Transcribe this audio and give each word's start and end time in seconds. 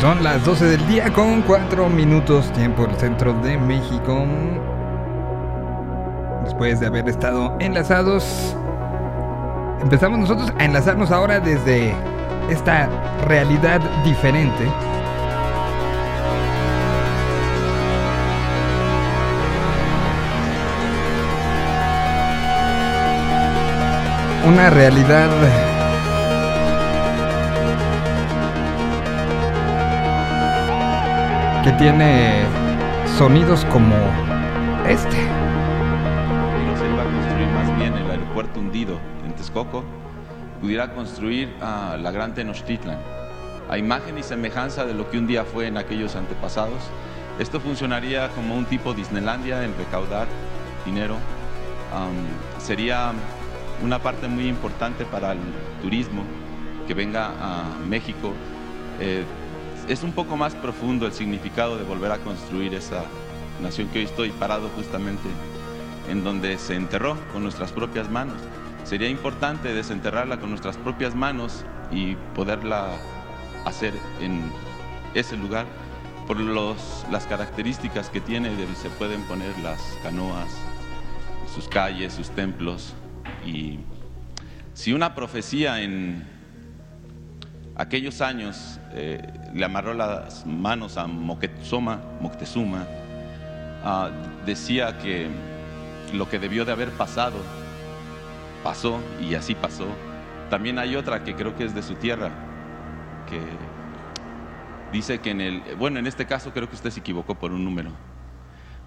Son 0.00 0.24
las 0.24 0.42
12 0.46 0.64
del 0.64 0.86
día 0.88 1.12
con 1.12 1.42
4 1.42 1.90
minutos 1.90 2.50
tiempo 2.54 2.86
del 2.86 2.96
centro 2.96 3.34
de 3.42 3.58
México. 3.58 4.26
Después 6.42 6.80
de 6.80 6.86
haber 6.86 7.06
estado 7.06 7.54
enlazados, 7.60 8.56
empezamos 9.82 10.20
nosotros 10.20 10.54
a 10.58 10.64
enlazarnos 10.64 11.10
ahora 11.10 11.38
desde 11.38 11.94
esta 12.48 12.88
realidad 13.26 13.82
diferente. 14.02 14.64
Una 24.48 24.70
realidad 24.70 25.28
que 31.62 31.72
tiene 31.72 32.42
sonidos 33.18 33.66
como 33.66 33.94
este. 34.88 35.10
se 35.10 36.88
iba 36.88 37.02
a 37.02 37.04
construir 37.04 37.48
más 37.48 37.76
bien 37.76 37.94
el 37.94 38.10
aeropuerto 38.10 38.60
hundido 38.60 38.98
en 39.26 39.34
Texcoco, 39.34 39.84
pudiera 40.62 40.94
construir 40.94 41.54
a 41.60 41.98
la 42.00 42.12
Gran 42.12 42.34
Tenochtitlan, 42.34 42.98
a 43.68 43.76
imagen 43.76 44.16
y 44.16 44.22
semejanza 44.22 44.86
de 44.86 44.94
lo 44.94 45.10
que 45.10 45.18
un 45.18 45.26
día 45.26 45.44
fue 45.44 45.66
en 45.66 45.76
aquellos 45.76 46.16
antepasados. 46.16 46.82
Esto 47.38 47.60
funcionaría 47.60 48.28
como 48.30 48.56
un 48.56 48.64
tipo 48.64 48.94
Disneylandia 48.94 49.62
en 49.62 49.76
recaudar 49.76 50.28
dinero. 50.86 51.16
sería 52.58 53.12
una 53.84 53.98
parte 53.98 54.28
muy 54.28 54.48
importante 54.48 55.04
para 55.04 55.32
el 55.32 55.40
turismo 55.82 56.22
que 56.86 56.94
venga 56.94 57.32
a 57.38 57.64
México. 57.86 58.32
Eh, 58.98 59.24
es 59.90 60.04
un 60.04 60.12
poco 60.12 60.36
más 60.36 60.54
profundo 60.54 61.04
el 61.04 61.12
significado 61.12 61.76
de 61.76 61.82
volver 61.82 62.12
a 62.12 62.18
construir 62.18 62.74
esa 62.74 63.02
nación 63.60 63.88
que 63.88 63.98
hoy 63.98 64.04
estoy 64.04 64.30
parado 64.30 64.68
justamente 64.76 65.28
en 66.08 66.22
donde 66.22 66.58
se 66.58 66.76
enterró 66.76 67.16
con 67.32 67.42
nuestras 67.42 67.72
propias 67.72 68.08
manos. 68.08 68.36
Sería 68.84 69.08
importante 69.08 69.74
desenterrarla 69.74 70.38
con 70.38 70.50
nuestras 70.50 70.76
propias 70.76 71.16
manos 71.16 71.64
y 71.90 72.14
poderla 72.36 72.98
hacer 73.64 73.92
en 74.20 74.52
ese 75.14 75.36
lugar 75.36 75.66
por 76.28 76.38
las 76.38 77.26
características 77.26 78.10
que 78.10 78.20
tiene, 78.20 78.50
se 78.76 78.90
pueden 78.90 79.22
poner 79.22 79.58
las 79.58 79.80
canoas, 80.04 80.48
sus 81.52 81.66
calles, 81.66 82.12
sus 82.12 82.30
templos. 82.30 82.94
Y 83.44 83.80
si 84.72 84.92
una 84.92 85.16
profecía 85.16 85.82
en 85.82 86.39
aquellos 87.80 88.20
años 88.20 88.78
eh, 88.92 89.26
le 89.54 89.64
amarró 89.64 89.94
las 89.94 90.44
manos 90.44 90.98
a 90.98 91.06
Moctezuma, 91.06 91.98
Moctezuma 92.20 92.86
ah, 93.82 94.10
decía 94.44 94.98
que 94.98 95.28
lo 96.12 96.28
que 96.28 96.38
debió 96.38 96.66
de 96.66 96.72
haber 96.72 96.90
pasado, 96.90 97.38
pasó 98.62 99.00
y 99.22 99.34
así 99.34 99.54
pasó. 99.54 99.86
También 100.50 100.78
hay 100.78 100.94
otra 100.94 101.24
que 101.24 101.34
creo 101.34 101.56
que 101.56 101.64
es 101.64 101.74
de 101.74 101.82
su 101.82 101.94
tierra, 101.94 102.30
que 103.30 103.40
dice 104.92 105.20
que 105.20 105.30
en 105.30 105.40
el, 105.40 105.62
bueno, 105.78 105.98
en 105.98 106.06
este 106.06 106.26
caso 106.26 106.52
creo 106.52 106.68
que 106.68 106.74
usted 106.74 106.90
se 106.90 107.00
equivocó 107.00 107.36
por 107.36 107.50
un 107.50 107.64
número, 107.64 107.92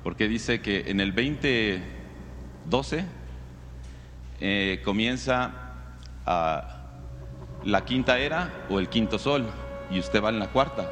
porque 0.04 0.28
dice 0.28 0.62
que 0.62 0.92
en 0.92 1.00
el 1.00 1.16
2012 1.16 3.06
eh, 4.40 4.82
comienza 4.86 5.52
a 6.28 6.73
la 7.66 7.86
quinta 7.86 8.20
era 8.20 8.66
o 8.70 8.80
el 8.80 8.90
quinto 8.90 9.18
sol 9.20 9.46
y 9.90 10.00
usted 10.00 10.22
va 10.24 10.30
en 10.30 10.40
la 10.40 10.48
cuarta. 10.48 10.90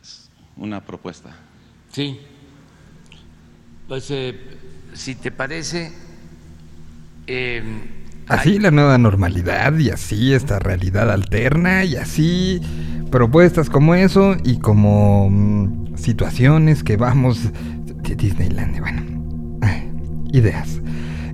Es 0.00 0.30
una 0.56 0.80
propuesta. 0.80 1.30
Sí. 1.92 2.20
Pues 3.88 4.10
eh, 4.10 4.58
si 4.94 5.14
te 5.14 5.30
parece... 5.30 5.92
Em, 7.26 7.82
así 8.28 8.58
la 8.58 8.70
nueva 8.70 8.98
normalidad 8.98 9.78
y 9.78 9.90
así 9.90 10.34
esta 10.34 10.58
realidad 10.58 11.10
alterna 11.10 11.84
y 11.84 11.96
así 11.96 12.60
propuestas 13.10 13.70
como 13.70 13.94
eso 13.94 14.36
y 14.44 14.58
como 14.58 15.30
mm, 15.30 15.96
situaciones 15.96 16.82
que 16.82 16.96
vamos 16.96 17.52
de 17.52 18.16
Disneyland. 18.16 18.80
Bueno, 18.80 19.02
ideas. 20.32 20.80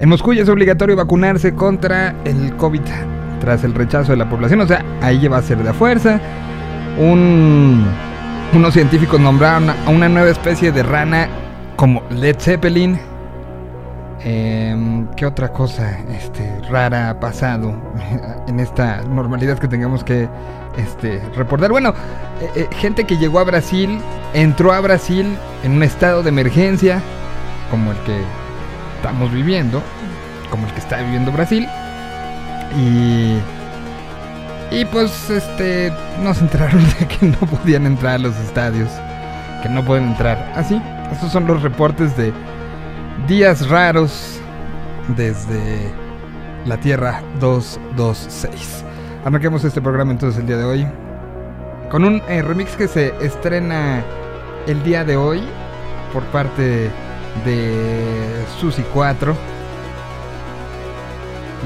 En 0.00 0.08
Moscú 0.08 0.32
ya 0.32 0.42
es 0.42 0.48
obligatorio 0.48 0.96
vacunarse 0.96 1.54
contra 1.54 2.14
el 2.24 2.56
COVID 2.56 2.80
tras 3.38 3.64
el 3.64 3.74
rechazo 3.74 4.12
de 4.12 4.16
la 4.16 4.30
población. 4.30 4.62
O 4.62 4.66
sea, 4.66 4.82
ahí 5.02 5.28
va 5.28 5.36
a 5.36 5.42
ser 5.42 5.58
de 5.62 5.74
fuerza. 5.74 6.18
unos 6.98 8.72
científicos 8.72 9.20
nombraron 9.20 9.68
a 9.68 9.90
una 9.90 10.08
nueva 10.08 10.30
especie 10.30 10.72
de 10.72 10.82
rana 10.82 11.28
como 11.76 12.02
Led 12.10 12.36
Zeppelin. 12.38 12.98
Em, 14.22 15.06
¿Qué 15.16 15.26
otra 15.26 15.52
cosa 15.52 15.98
este, 16.10 16.60
rara 16.70 17.10
ha 17.10 17.20
pasado 17.20 17.74
en 18.48 18.58
esta 18.58 19.02
normalidad 19.02 19.58
que 19.58 19.68
tengamos 19.68 20.02
que 20.02 20.28
este, 20.78 21.22
reportar? 21.36 21.70
Bueno, 21.70 21.90
eh, 22.40 22.50
eh, 22.56 22.68
gente 22.72 23.04
que 23.04 23.18
llegó 23.18 23.38
a 23.38 23.44
Brasil, 23.44 23.98
entró 24.32 24.72
a 24.72 24.80
Brasil 24.80 25.26
en 25.62 25.72
un 25.72 25.82
estado 25.82 26.22
de 26.22 26.30
emergencia, 26.30 27.02
como 27.70 27.92
el 27.92 27.98
que 27.98 28.39
estamos 29.00 29.32
viviendo, 29.32 29.82
como 30.50 30.66
el 30.66 30.72
que 30.74 30.80
está 30.80 30.98
viviendo 30.98 31.32
Brasil. 31.32 31.66
Y. 32.78 33.38
Y 34.70 34.84
pues, 34.84 35.30
este. 35.30 35.90
Nos 36.22 36.40
enteraron 36.40 36.84
de 36.98 37.06
que 37.06 37.26
no 37.26 37.38
podían 37.38 37.86
entrar 37.86 38.16
a 38.16 38.18
los 38.18 38.36
estadios. 38.36 38.90
Que 39.62 39.70
no 39.70 39.82
pueden 39.84 40.08
entrar. 40.08 40.52
Así. 40.54 40.80
estos 41.10 41.32
son 41.32 41.46
los 41.46 41.62
reportes 41.62 42.14
de 42.16 42.32
días 43.26 43.68
raros 43.68 44.38
desde 45.16 45.90
la 46.66 46.76
Tierra 46.76 47.22
226. 47.40 48.84
Arranquemos 49.24 49.64
este 49.64 49.80
programa 49.80 50.12
entonces 50.12 50.40
el 50.40 50.46
día 50.46 50.58
de 50.58 50.64
hoy. 50.64 50.86
Con 51.90 52.04
un 52.04 52.22
eh, 52.28 52.42
remix 52.42 52.76
que 52.76 52.86
se 52.86 53.14
estrena 53.20 54.04
el 54.66 54.82
día 54.84 55.04
de 55.04 55.16
hoy 55.16 55.42
por 56.12 56.22
parte 56.26 56.90
de 57.44 58.44
Susi 58.60 58.82
4. 58.92 59.34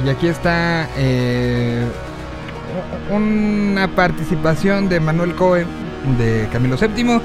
Y 0.05 0.09
aquí 0.09 0.27
está 0.27 0.89
eh, 0.97 1.85
una 3.11 3.89
participación 3.89 4.89
de 4.89 5.01
Manuel 5.01 5.35
Cohen 5.35 5.67
de 6.19 6.49
Camilo 6.53 6.77
VII 6.77 7.21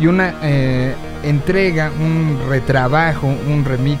y 0.00 0.06
una 0.06 0.34
eh, 0.42 0.94
entrega, 1.22 1.90
un 2.00 2.38
retrabajo, 2.48 3.26
un 3.26 3.64
remix 3.64 4.00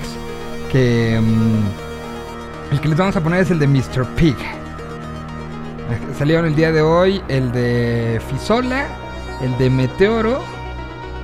que 0.72 1.20
mm, 1.20 2.72
el 2.72 2.80
que 2.80 2.88
les 2.88 2.98
vamos 2.98 3.16
a 3.16 3.20
poner 3.22 3.40
es 3.40 3.50
el 3.50 3.58
de 3.58 3.66
Mr. 3.66 4.04
Pig. 4.16 4.36
Salieron 6.18 6.46
el 6.46 6.56
día 6.56 6.72
de 6.72 6.82
hoy 6.82 7.22
el 7.28 7.52
de 7.52 8.20
Fisola, 8.28 8.86
el 9.42 9.56
de 9.58 9.70
Meteoro 9.70 10.55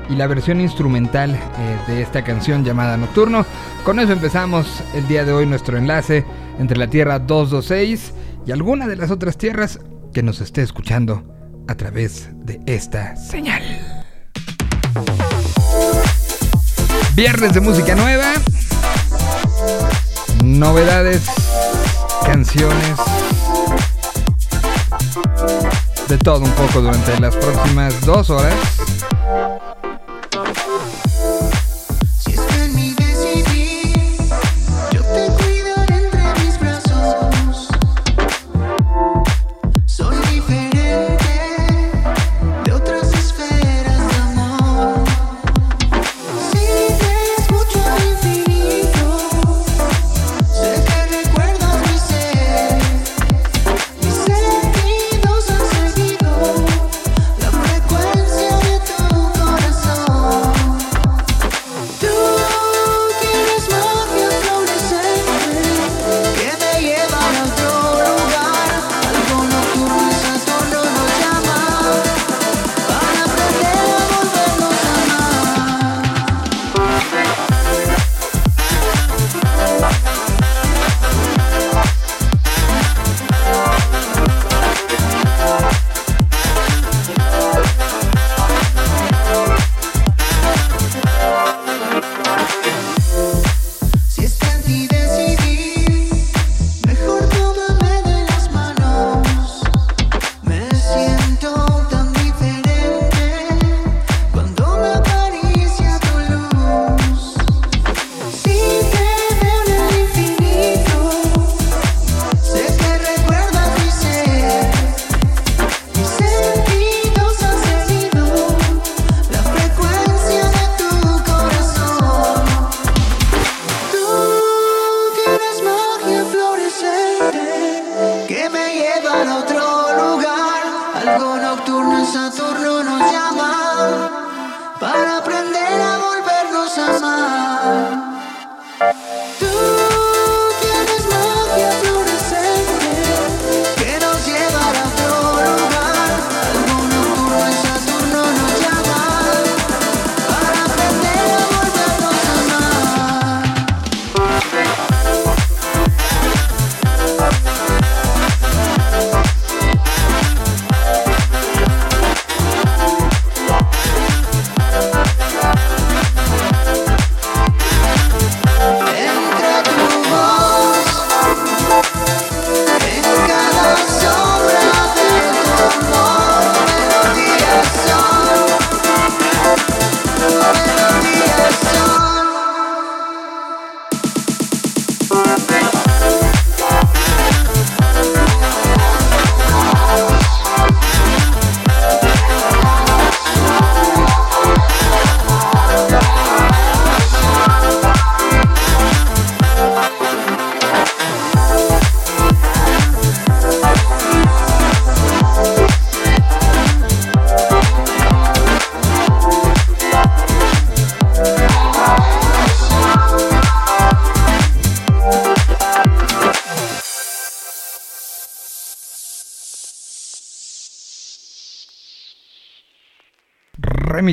y 0.09 0.15
la 0.17 0.27
versión 0.27 0.61
instrumental 0.61 1.34
eh, 1.34 1.78
de 1.87 2.03
esta 2.03 2.25
canción 2.25 2.65
llamada 2.65 2.97
Nocturno. 2.97 3.47
Con 3.84 3.99
eso 4.01 4.13
empezamos 4.13 4.83
el 4.95 5.07
día 5.09 5.25
de 5.25 5.33
hoy 5.33 5.47
nuestro 5.47 5.78
enlace 5.78 6.25
entre 6.59 6.78
la 6.78 6.89
Tierra 6.89 7.19
226 7.19 8.13
y 8.47 8.53
alguna 8.53 8.87
de 8.87 8.97
las 8.97 9.10
otras 9.10 9.37
tierras 9.37 9.78
que 10.13 10.22
nos 10.22 10.41
esté 10.41 10.63
escuchando 10.63 11.25
a 11.69 11.75
través 11.75 12.28
de 12.45 12.60
esta 12.66 13.16
señal. 13.16 13.63
Viernes 17.15 17.53
de 17.53 17.60
música 17.60 17.95
nueva, 17.95 18.33
novedades, 20.43 21.25
canciones, 22.25 22.97
de 26.09 26.19
todo 26.19 26.41
un 26.41 26.51
poco 26.53 26.81
durante 26.81 27.21
las 27.21 27.37
próximas 27.37 28.01
dos 28.05 28.31
horas. 28.31 28.82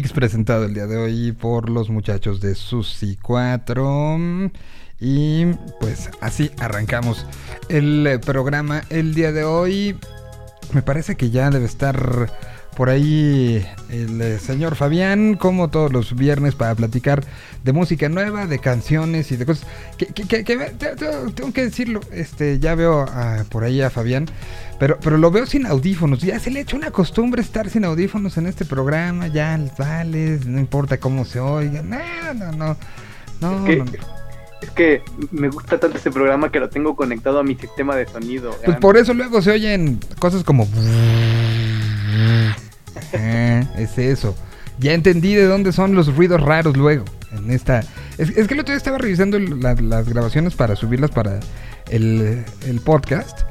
Presentado 0.08 0.64
el 0.64 0.74
día 0.74 0.88
de 0.88 0.96
hoy 0.96 1.34
por 1.34 1.70
los 1.70 1.90
muchachos 1.90 2.40
de 2.40 2.56
Susi 2.56 3.18
4. 3.22 4.18
Y 5.02 5.46
pues 5.82 6.10
así 6.22 6.52
arrancamos 6.58 7.26
el 7.68 8.08
eh, 8.08 8.18
programa 8.18 8.84
el 8.90 9.14
día 9.14 9.34
de 9.34 9.44
hoy. 9.44 9.98
Me 10.72 10.82
parece 10.82 11.18
que 11.18 11.32
ya 11.32 11.50
debe 11.50 11.66
estar 11.66 12.32
por 12.76 12.90
ahí 12.90 13.66
el 13.90 14.22
eh, 14.22 14.40
señor 14.40 14.76
Fabián, 14.76 15.36
como 15.36 15.70
todos 15.70 15.92
los 15.92 16.16
viernes, 16.16 16.56
para 16.56 16.76
platicar 16.76 17.24
de 17.64 17.74
música 17.74 18.08
nueva, 18.08 18.48
de 18.48 18.60
canciones 18.60 19.32
y 19.32 19.36
de 19.38 19.46
cosas. 19.46 19.68
Que, 19.98 20.06
que- 20.08 20.24
que- 20.24 20.44
que 20.46 20.56
tengo 21.36 21.52
que 21.54 21.64
decirlo, 21.66 22.00
este, 22.14 22.60
ya 22.60 22.76
veo 22.76 23.02
a- 23.02 23.44
por 23.50 23.66
ahí 23.66 23.82
a 23.82 23.90
Fabián, 23.90 24.28
pero, 24.80 24.98
pero 25.02 25.18
lo 25.18 25.30
veo 25.30 25.46
sin 25.46 25.66
audífonos. 25.66 26.22
Ya 26.22 26.40
se 26.40 26.52
le 26.52 26.60
ha 26.60 26.62
hecho 26.62 26.78
una 26.78 26.92
costumbre 26.92 27.42
estar 27.42 27.70
sin 27.70 27.84
audífonos 27.84 28.38
en 28.38 28.48
este 28.48 28.64
programa, 28.64 29.28
ya 29.28 29.60
vale, 29.78 30.40
no 30.46 30.60
importa 30.60 30.98
cómo 31.00 31.26
se 31.26 31.40
oiga. 31.42 31.82
No, 31.82 31.98
no, 32.34 32.52
no. 32.54 32.78
No, 33.42 33.58
Es 33.58 33.66
que- 33.66 33.76
no, 33.78 33.86
no. 33.86 33.92
Es 34.62 34.70
que 34.72 35.02
me 35.32 35.48
gusta 35.48 35.80
tanto 35.80 35.96
este 35.98 36.12
programa 36.12 36.52
que 36.52 36.60
lo 36.60 36.68
tengo 36.68 36.94
conectado 36.94 37.40
a 37.40 37.44
mi 37.44 37.56
sistema 37.56 37.96
de 37.96 38.06
sonido. 38.08 38.54
Pues 38.66 38.76
por 38.78 38.98
eso 38.98 39.14
luego 39.14 39.42
se 39.42 39.52
oyen 39.52 40.00
cosas 40.20 40.44
como. 40.44 40.68
Ajá, 42.20 43.72
es 43.78 43.98
eso. 43.98 44.36
Ya 44.80 44.94
entendí 44.94 45.36
de 45.36 45.46
dónde 45.46 45.72
son 45.72 45.94
los 45.96 46.16
ruidos 46.16 46.42
raros 46.42 46.76
luego. 46.78 47.06
En 47.32 47.52
esta. 47.52 47.84
Es, 48.18 48.32
que 48.32 48.54
el 48.54 48.60
otro 48.60 48.72
día 48.74 48.78
estaba 48.78 48.98
revisando 48.98 49.38
la- 49.40 49.76
las 49.76 50.08
grabaciones 50.10 50.56
para 50.56 50.76
subirlas 50.76 51.12
para 51.12 51.40
el, 51.90 52.44
el 52.66 52.80
podcast. 52.82 53.42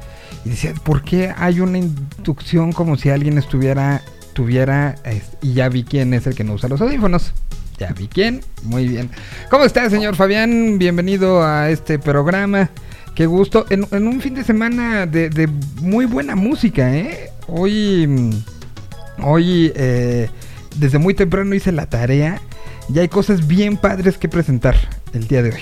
Y 0.45 0.49
decía, 0.49 0.73
¿por 0.83 1.03
qué 1.03 1.33
hay 1.37 1.59
una 1.59 1.77
inducción 1.77 2.71
como 2.71 2.97
si 2.97 3.09
alguien 3.09 3.37
estuviera. 3.37 4.01
tuviera. 4.33 4.95
y 5.41 5.53
ya 5.53 5.69
vi 5.69 5.83
quién 5.83 6.13
es 6.13 6.25
el 6.27 6.35
que 6.35 6.43
no 6.43 6.53
usa 6.53 6.67
los 6.69 6.81
audífonos. 6.81 7.33
Ya 7.77 7.93
vi 7.93 8.07
quién. 8.07 8.41
Muy 8.63 8.87
bien. 8.87 9.09
¿Cómo 9.49 9.63
está, 9.65 9.89
señor 9.89 10.15
Fabián? 10.15 10.77
Bienvenido 10.79 11.43
a 11.43 11.69
este 11.69 11.99
programa. 11.99 12.69
Qué 13.15 13.25
gusto. 13.25 13.65
En, 13.69 13.85
un 14.07 14.19
fin 14.21 14.33
de 14.33 14.43
semana 14.43 15.05
de, 15.05 15.29
de 15.29 15.47
muy 15.81 16.05
buena 16.05 16.35
música, 16.35 16.93
¿eh? 16.95 17.29
Hoy. 17.47 18.43
Hoy, 19.23 19.71
eh, 19.75 20.29
desde 20.77 20.97
muy 20.97 21.13
temprano 21.13 21.53
hice 21.55 21.71
la 21.71 21.87
tarea. 21.87 22.41
Y 22.93 22.99
hay 22.99 23.07
cosas 23.07 23.47
bien 23.47 23.77
padres 23.77 24.17
que 24.17 24.27
presentar 24.27 24.75
el 25.13 25.27
día 25.27 25.43
de 25.43 25.51
hoy. 25.51 25.61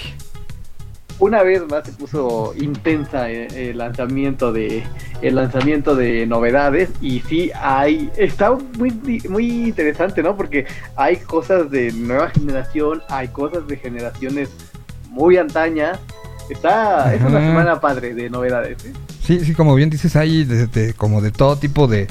Una 1.20 1.42
vez 1.42 1.64
más 1.68 1.84
se 1.86 1.92
puso 1.94 2.54
intensa 2.60 3.30
eh, 3.32 3.48
el, 3.72 3.80
lanzamiento 3.80 4.54
de 4.54 4.84
el 5.24 5.36
lanzamiento 5.36 5.96
de 5.96 6.28
novedades 6.28 6.90
y 7.02 7.22
sí 7.22 7.50
hay 7.60 8.12
está 8.18 8.52
muy 8.78 8.92
muy 9.28 9.50
interesante, 9.68 10.22
¿no? 10.22 10.38
Porque 10.38 10.68
hay 10.96 11.18
cosas 11.18 11.72
de 11.72 11.92
nueva 11.92 12.30
generación, 12.30 13.02
hay 13.10 13.30
cosas 13.30 13.68
de 13.68 13.78
generaciones 13.78 14.50
muy 15.10 15.38
antañas. 15.38 16.00
Está 16.52 17.14
es 17.16 17.22
una 17.22 17.40
semana 17.40 17.82
padre 17.82 18.14
de 18.14 18.30
novedades. 18.30 18.86
¿eh? 18.86 18.94
Sí, 19.24 19.44
sí, 19.44 19.54
como 19.54 19.74
bien 19.74 19.90
dices, 19.90 20.16
hay 20.16 20.46
de- 20.46 20.68
de- 20.68 20.94
como 20.94 21.20
de 21.22 21.32
todo 21.32 21.58
tipo 21.58 21.88
de, 21.88 22.08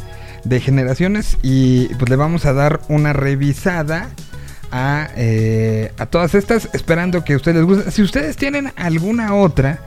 de 0.49 0.61
generaciones. 0.61 1.39
Y 1.43 1.89
pues 1.95 2.09
le 2.09 2.17
vamos 2.17 2.47
a 2.47 2.53
dar 2.53 2.81
una 2.89 3.13
revisada 3.13 4.11
a, 4.71 5.09
eh, 5.17 5.93
a 5.99 6.07
todas 6.07 6.35
estas, 6.35 6.69
esperando 6.73 7.25
que 7.25 7.35
a 7.35 7.37
ustedes 7.37 7.57
les 7.57 7.65
guste. 7.65 7.91
Si 7.91 8.03
ustedes 8.03 8.37
tienen 8.37 8.73
alguna 8.77 9.35
otra 9.35 9.81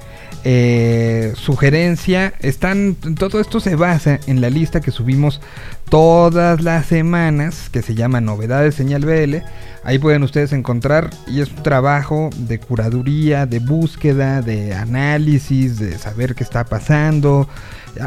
eh, 0.46 1.34
sugerencia, 1.36 2.34
están. 2.40 2.96
Todo 2.96 3.42
esto 3.42 3.60
se 3.60 3.76
basa 3.76 4.20
en 4.26 4.40
la 4.40 4.50
lista 4.50 4.80
que 4.80 4.92
subimos 4.92 5.42
todas 5.90 6.62
las 6.62 6.86
semanas, 6.86 7.70
que 7.70 7.82
se 7.82 7.94
llama 7.94 8.22
Novedades 8.22 8.76
Señal 8.76 9.04
BL. 9.04 9.38
Ahí 9.84 10.00
pueden 10.00 10.24
ustedes 10.24 10.54
encontrar, 10.54 11.10
y 11.28 11.42
es 11.42 11.50
un 11.50 11.64
trabajo 11.64 12.30
de 12.38 12.60
curaduría, 12.60 13.46
de 13.46 13.60
búsqueda, 13.60 14.42
de 14.42 14.74
análisis, 14.74 15.78
de 15.78 15.98
saber 15.98 16.36
qué 16.36 16.44
está 16.44 16.64
pasando. 16.64 17.50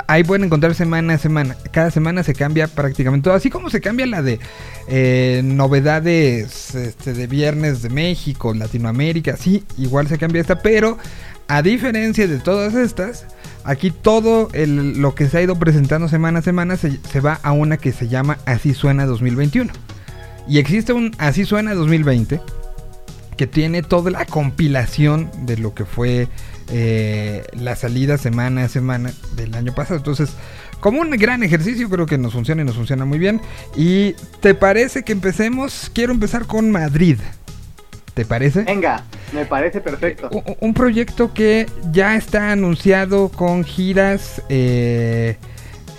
Ahí 0.07 0.25
pueden 0.25 0.45
encontrar 0.45 0.75
semana 0.75 1.15
a 1.15 1.19
semana. 1.19 1.57
Cada 1.71 1.91
semana 1.91 2.23
se 2.23 2.35
cambia 2.35 2.67
prácticamente 2.69 3.25
todo. 3.25 3.35
Así 3.35 3.51
como 3.51 3.71
se 3.71 3.81
cambia 3.81 4.07
la 4.07 4.23
de 4.23 4.39
eh, 4.89 5.43
novedades 5.45 6.75
este, 6.75 7.13
de 7.13 7.27
viernes 7.27 7.83
de 7.83 7.91
México, 7.91 8.55
Latinoamérica. 8.55 9.37
Sí, 9.37 9.65
igual 9.79 10.09
se 10.09 10.19
cambia 10.19 10.41
esta. 10.41 10.61
Pero 10.61 10.99
a 11.49 11.63
diferencia 11.63 12.27
de 12.27 12.39
todas 12.39 12.75
estas, 12.75 13.27
aquí 13.65 13.91
todo 13.91 14.49
lo 14.55 15.15
que 15.15 15.29
se 15.29 15.39
ha 15.39 15.43
ido 15.43 15.59
presentando 15.59 16.09
semana 16.09 16.39
a 16.39 16.43
semana 16.43 16.77
se, 16.77 16.99
se 17.11 17.21
va 17.21 17.41
a 17.43 17.53
una 17.53 17.77
que 17.77 17.93
se 17.93 18.09
llama 18.09 18.39
Así 18.47 18.75
Suena 18.75 19.07
2021. 19.07 19.73
Y 20.49 20.59
existe 20.59 20.93
un 20.93 21.13
Así 21.19 21.45
Suena 21.45 21.75
2020 21.75 22.41
que 23.37 23.47
tiene 23.47 23.83
toda 23.83 24.11
la 24.11 24.27
compilación 24.27 25.31
de 25.47 25.57
lo 25.57 25.75
que 25.75 25.85
fue 25.85 26.29
eh, 26.73 27.45
la 27.53 27.77
salida 27.77 28.19
semana 28.19 28.65
a 28.65 28.69
semana 28.69 29.13
del 29.37 29.55
año 29.55 29.75
pasado. 29.75 29.99
Entonces, 29.99 30.31
como 30.81 31.01
un 31.01 31.11
gran 31.11 31.43
ejercicio, 31.45 31.89
creo 31.89 32.07
que 32.07 32.19
nos 32.19 32.33
funciona 32.33 32.63
y 32.63 32.65
nos 32.65 32.75
funciona 32.75 33.05
muy 33.05 33.19
bien. 33.19 33.41
¿Y 33.77 34.15
te 34.41 34.55
parece 34.55 35.05
que 35.05 35.13
empecemos? 35.13 35.91
Quiero 35.95 36.13
empezar 36.13 36.47
con 36.47 36.71
Madrid. 36.71 37.19
¿Te 38.15 38.25
parece? 38.27 38.65
Venga, 38.65 39.05
me 39.33 39.47
parece 39.47 39.81
perfecto. 39.81 40.29
U- 40.33 40.43
Un 40.61 40.75
proyecto 40.75 41.33
que 41.33 41.67
ya 41.93 42.17
está 42.17 42.51
anunciado 42.53 43.29
con 43.31 43.65
giras 43.65 44.43
eh, 44.51 45.37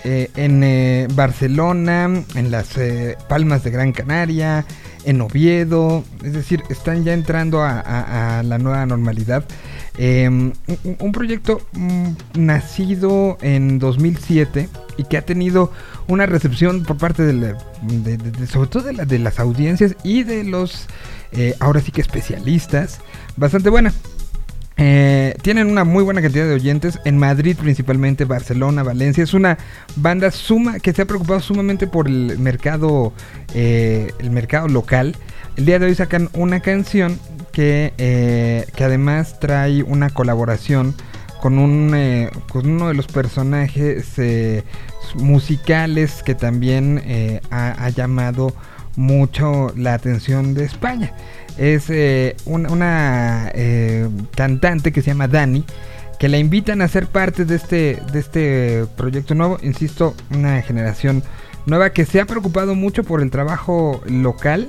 eh, 0.04 0.30
en 0.36 0.62
eh, 0.62 1.08
Barcelona, 1.14 2.22
en 2.36 2.50
las 2.50 2.76
eh, 2.76 3.16
Palmas 3.28 3.64
de 3.64 3.70
Gran 3.70 3.92
Canaria, 3.92 4.64
en 5.04 5.20
Oviedo. 5.22 6.04
Es 6.22 6.34
decir, 6.34 6.62
están 6.68 7.04
ya 7.04 7.14
entrando 7.14 7.62
a, 7.62 7.80
a- 7.80 8.38
a 8.38 8.42
la 8.44 8.58
nueva 8.58 8.86
normalidad. 8.86 9.44
Eh, 9.96 10.28
un, 10.28 11.12
proyecto 11.12 11.60
mm, 11.72 12.08
nacido 12.34 13.38
en 13.42 13.78
2007 13.78 14.68
y 14.96 15.04
que 15.04 15.16
ha 15.18 15.22
tenido 15.22 15.70
una 16.08 16.26
recepción 16.26 16.82
por 16.82 16.96
parte 16.98 17.22
de, 17.22 17.32
la- 17.32 18.46
sobre 18.48 18.68
todo 18.68 18.82
de, 18.82 18.92
la- 18.92 19.04
de 19.04 19.18
las 19.20 19.38
audiencias 19.38 19.94
y 20.02 20.24
de 20.24 20.42
los 20.44 20.86
eh, 21.32 21.54
ahora 21.60 21.80
sí 21.80 21.92
que 21.92 22.00
especialistas 22.00 22.98
bastante 23.36 23.70
buena. 23.70 23.92
Eh, 24.76 25.36
tienen 25.42 25.68
una 25.70 25.84
muy 25.84 26.02
buena 26.02 26.20
cantidad 26.20 26.46
de 26.46 26.54
oyentes 26.54 26.98
en 27.04 27.16
Madrid 27.16 27.56
principalmente, 27.56 28.24
Barcelona, 28.24 28.82
Valencia. 28.82 29.22
Es 29.22 29.32
una 29.34 29.56
banda 29.94 30.32
suma 30.32 30.80
que 30.80 30.92
se 30.92 31.02
ha 31.02 31.06
preocupado 31.06 31.38
sumamente 31.40 31.86
por 31.86 32.08
el 32.08 32.38
mercado, 32.40 33.12
eh, 33.54 34.12
el 34.18 34.30
mercado 34.30 34.66
local. 34.68 35.14
el 35.56 35.66
día 35.66 35.78
de 35.78 35.86
hoy 35.86 35.94
sacan 35.94 36.28
una 36.32 36.58
canción 36.58 37.18
que, 37.54 37.94
eh, 37.96 38.66
que 38.76 38.84
además 38.84 39.38
trae 39.40 39.82
una 39.82 40.10
colaboración 40.10 40.94
con, 41.40 41.58
un, 41.58 41.92
eh, 41.94 42.30
uno 42.52 42.88
de 42.88 42.94
los 42.94 43.06
personajes 43.06 44.18
eh, 44.18 44.64
musicales 45.14 46.22
que 46.24 46.34
también 46.34 47.40
ha, 47.50 47.88
llamado 47.90 48.52
mucho 48.96 49.72
la 49.76 49.94
atención 49.94 50.54
de 50.54 50.64
España. 50.64 51.12
Es 51.56 51.88
un- 52.46 52.66
una 52.70 53.52
cantante 54.34 54.90
que 54.92 55.02
se 55.02 55.10
llama 55.10 55.28
Dani, 55.28 55.64
que 56.18 56.28
la 56.28 56.38
invitan 56.38 56.82
a 56.82 56.88
ser 56.88 57.06
parte 57.06 57.44
de 57.44 57.56
este, 57.56 58.02
de 58.12 58.18
este 58.18 58.86
proyecto 58.96 59.34
nuevo. 59.34 59.58
Insisto, 59.62 60.14
una 60.30 60.60
generación 60.62 61.22
nueva 61.66 61.90
que 61.90 62.04
se 62.06 62.20
ha 62.20 62.24
preocupado 62.24 62.74
mucho 62.74 63.04
por 63.04 63.20
el 63.20 63.30
trabajo 63.30 64.00
local 64.06 64.66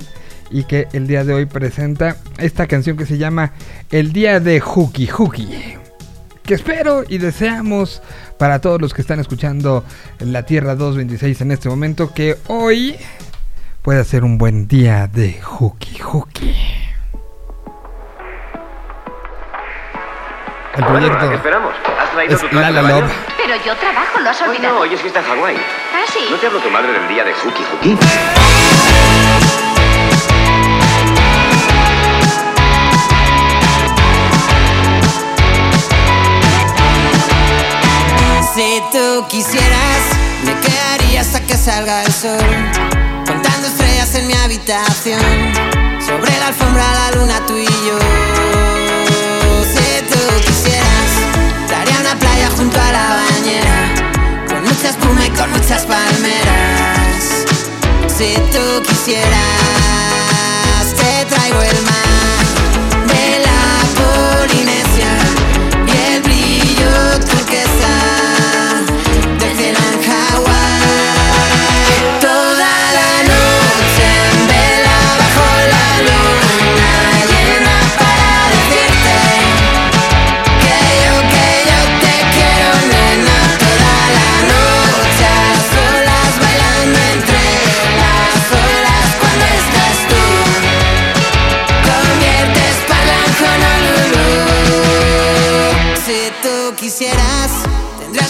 y 0.50 0.64
que 0.64 0.88
el 0.92 1.06
día 1.06 1.24
de 1.24 1.34
hoy 1.34 1.46
presenta 1.46 2.16
esta 2.38 2.66
canción 2.66 2.96
que 2.96 3.06
se 3.06 3.18
llama 3.18 3.52
El 3.90 4.12
Día 4.12 4.40
de 4.40 4.60
Juki 4.60 5.06
Juki. 5.06 5.76
Que 6.42 6.54
espero 6.54 7.02
y 7.08 7.18
deseamos 7.18 8.02
para 8.38 8.60
todos 8.60 8.80
los 8.80 8.94
que 8.94 9.00
están 9.02 9.18
escuchando 9.18 9.84
La 10.20 10.44
Tierra 10.44 10.74
226 10.76 11.40
en 11.40 11.50
este 11.50 11.68
momento 11.68 12.12
que 12.14 12.36
hoy 12.46 12.96
pueda 13.82 14.04
ser 14.04 14.22
un 14.24 14.38
buen 14.38 14.68
día 14.68 15.08
de 15.08 15.40
Juki 15.42 15.98
Juki. 15.98 16.54
El 20.76 20.82
Bueno, 20.84 20.98
¿a 20.98 21.00
proyecto 21.00 21.28
qué 21.30 21.34
esperamos? 21.36 21.74
¿Has 21.98 22.10
traído 22.12 22.34
es 22.34 22.40
tu 22.40 22.48
traje 22.48 22.72
La 22.72 22.82
La? 22.82 22.88
Love. 23.00 23.10
Pero 23.38 23.56
yo 23.64 23.74
trabajo, 23.76 24.20
lo 24.20 24.28
has 24.30 24.42
olvidado. 24.42 24.74
no, 24.74 24.80
hoy 24.82 24.92
es 24.94 25.00
fiesta 25.00 25.20
en 25.20 25.24
Hawái. 25.26 25.56
¿Ah, 25.56 26.04
sí? 26.12 26.18
¿No 26.30 26.36
te 26.36 26.46
habló 26.46 26.60
tu 26.60 26.70
madre 26.70 26.92
del 26.92 27.08
día 27.08 27.24
de 27.24 27.32
Huki 27.32 27.62
Huki? 27.94 27.98
Tú 38.96 39.26
quisieras, 39.28 40.02
me 40.42 40.58
quedaría 40.60 41.20
hasta 41.20 41.40
que 41.40 41.54
salga 41.54 42.02
el 42.02 42.12
sol. 42.12 42.48
Contando 43.26 43.68
estrellas 43.68 44.14
en 44.14 44.26
mi 44.26 44.32
habitación. 44.32 45.20
Sobre 46.00 46.30
la 46.38 46.46
alfombra, 46.46 46.84
la 47.00 47.10
luna, 47.16 47.46
tú 47.46 47.58
y 47.58 47.66
yo. 47.66 47.98
Si 49.72 49.88
tú 50.10 50.20
quisieras, 50.46 51.10
te 51.68 51.74
haría 51.74 52.00
una 52.00 52.18
playa 52.18 52.48
junto 52.56 52.80
a 52.80 52.92
la 52.92 53.06
bañera. 53.20 53.78
Con 54.48 54.62
mucha 54.62 54.88
espuma 54.88 55.26
y 55.26 55.30
con 55.30 55.50
muchas 55.50 55.82
palmeras. 55.84 57.20
Si 58.16 58.34
tú 58.52 58.82
quisieras, 58.88 59.85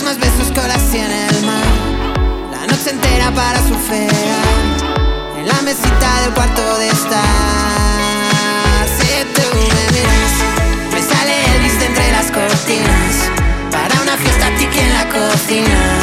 más 0.07 0.19
besos 0.21 0.53
que 0.53 0.61
olas 0.61 0.89
tiene 0.93 1.27
el 1.27 1.45
mar. 1.45 1.67
La 2.53 2.65
noche 2.69 2.91
entera 2.91 3.29
para 3.33 3.59
surfear 3.59 4.09
en 5.37 5.49
la 5.49 5.61
mesita 5.63 6.21
del 6.23 6.33
cuarto 6.33 6.79
de 6.79 6.87
estar. 6.87 7.23
Si 8.97 9.25
tú 9.35 9.49
me 9.75 9.85
miras, 9.95 10.35
me 10.93 11.01
sale 11.03 11.57
Elvis 11.57 11.79
de 11.81 11.87
entre 11.87 12.13
las 12.13 12.31
cortinas 12.31 13.15
para 13.73 14.01
una 14.01 14.17
fiesta 14.17 14.49
tiki 14.57 14.79
en 14.79 14.93
la 14.95 15.09
cocina 15.09 15.96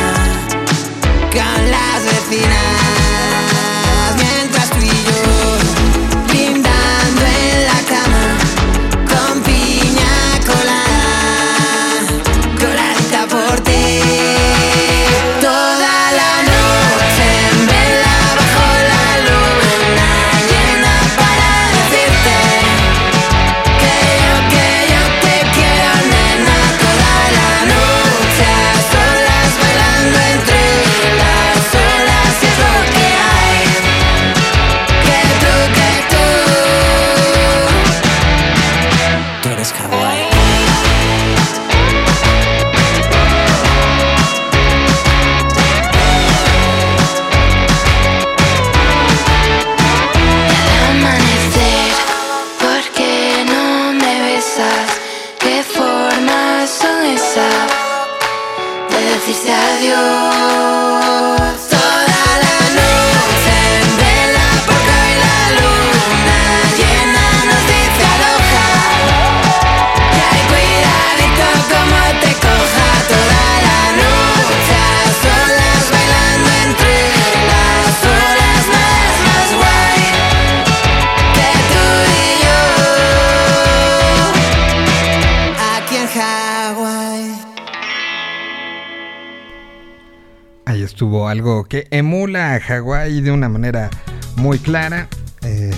que 91.73 91.87
emula 91.89 92.53
a 92.53 92.59
Hawái 92.59 93.21
de 93.21 93.31
una 93.31 93.49
manera 93.49 93.89
muy 94.35 94.59
clara. 94.59 95.07
Eh, 95.41 95.71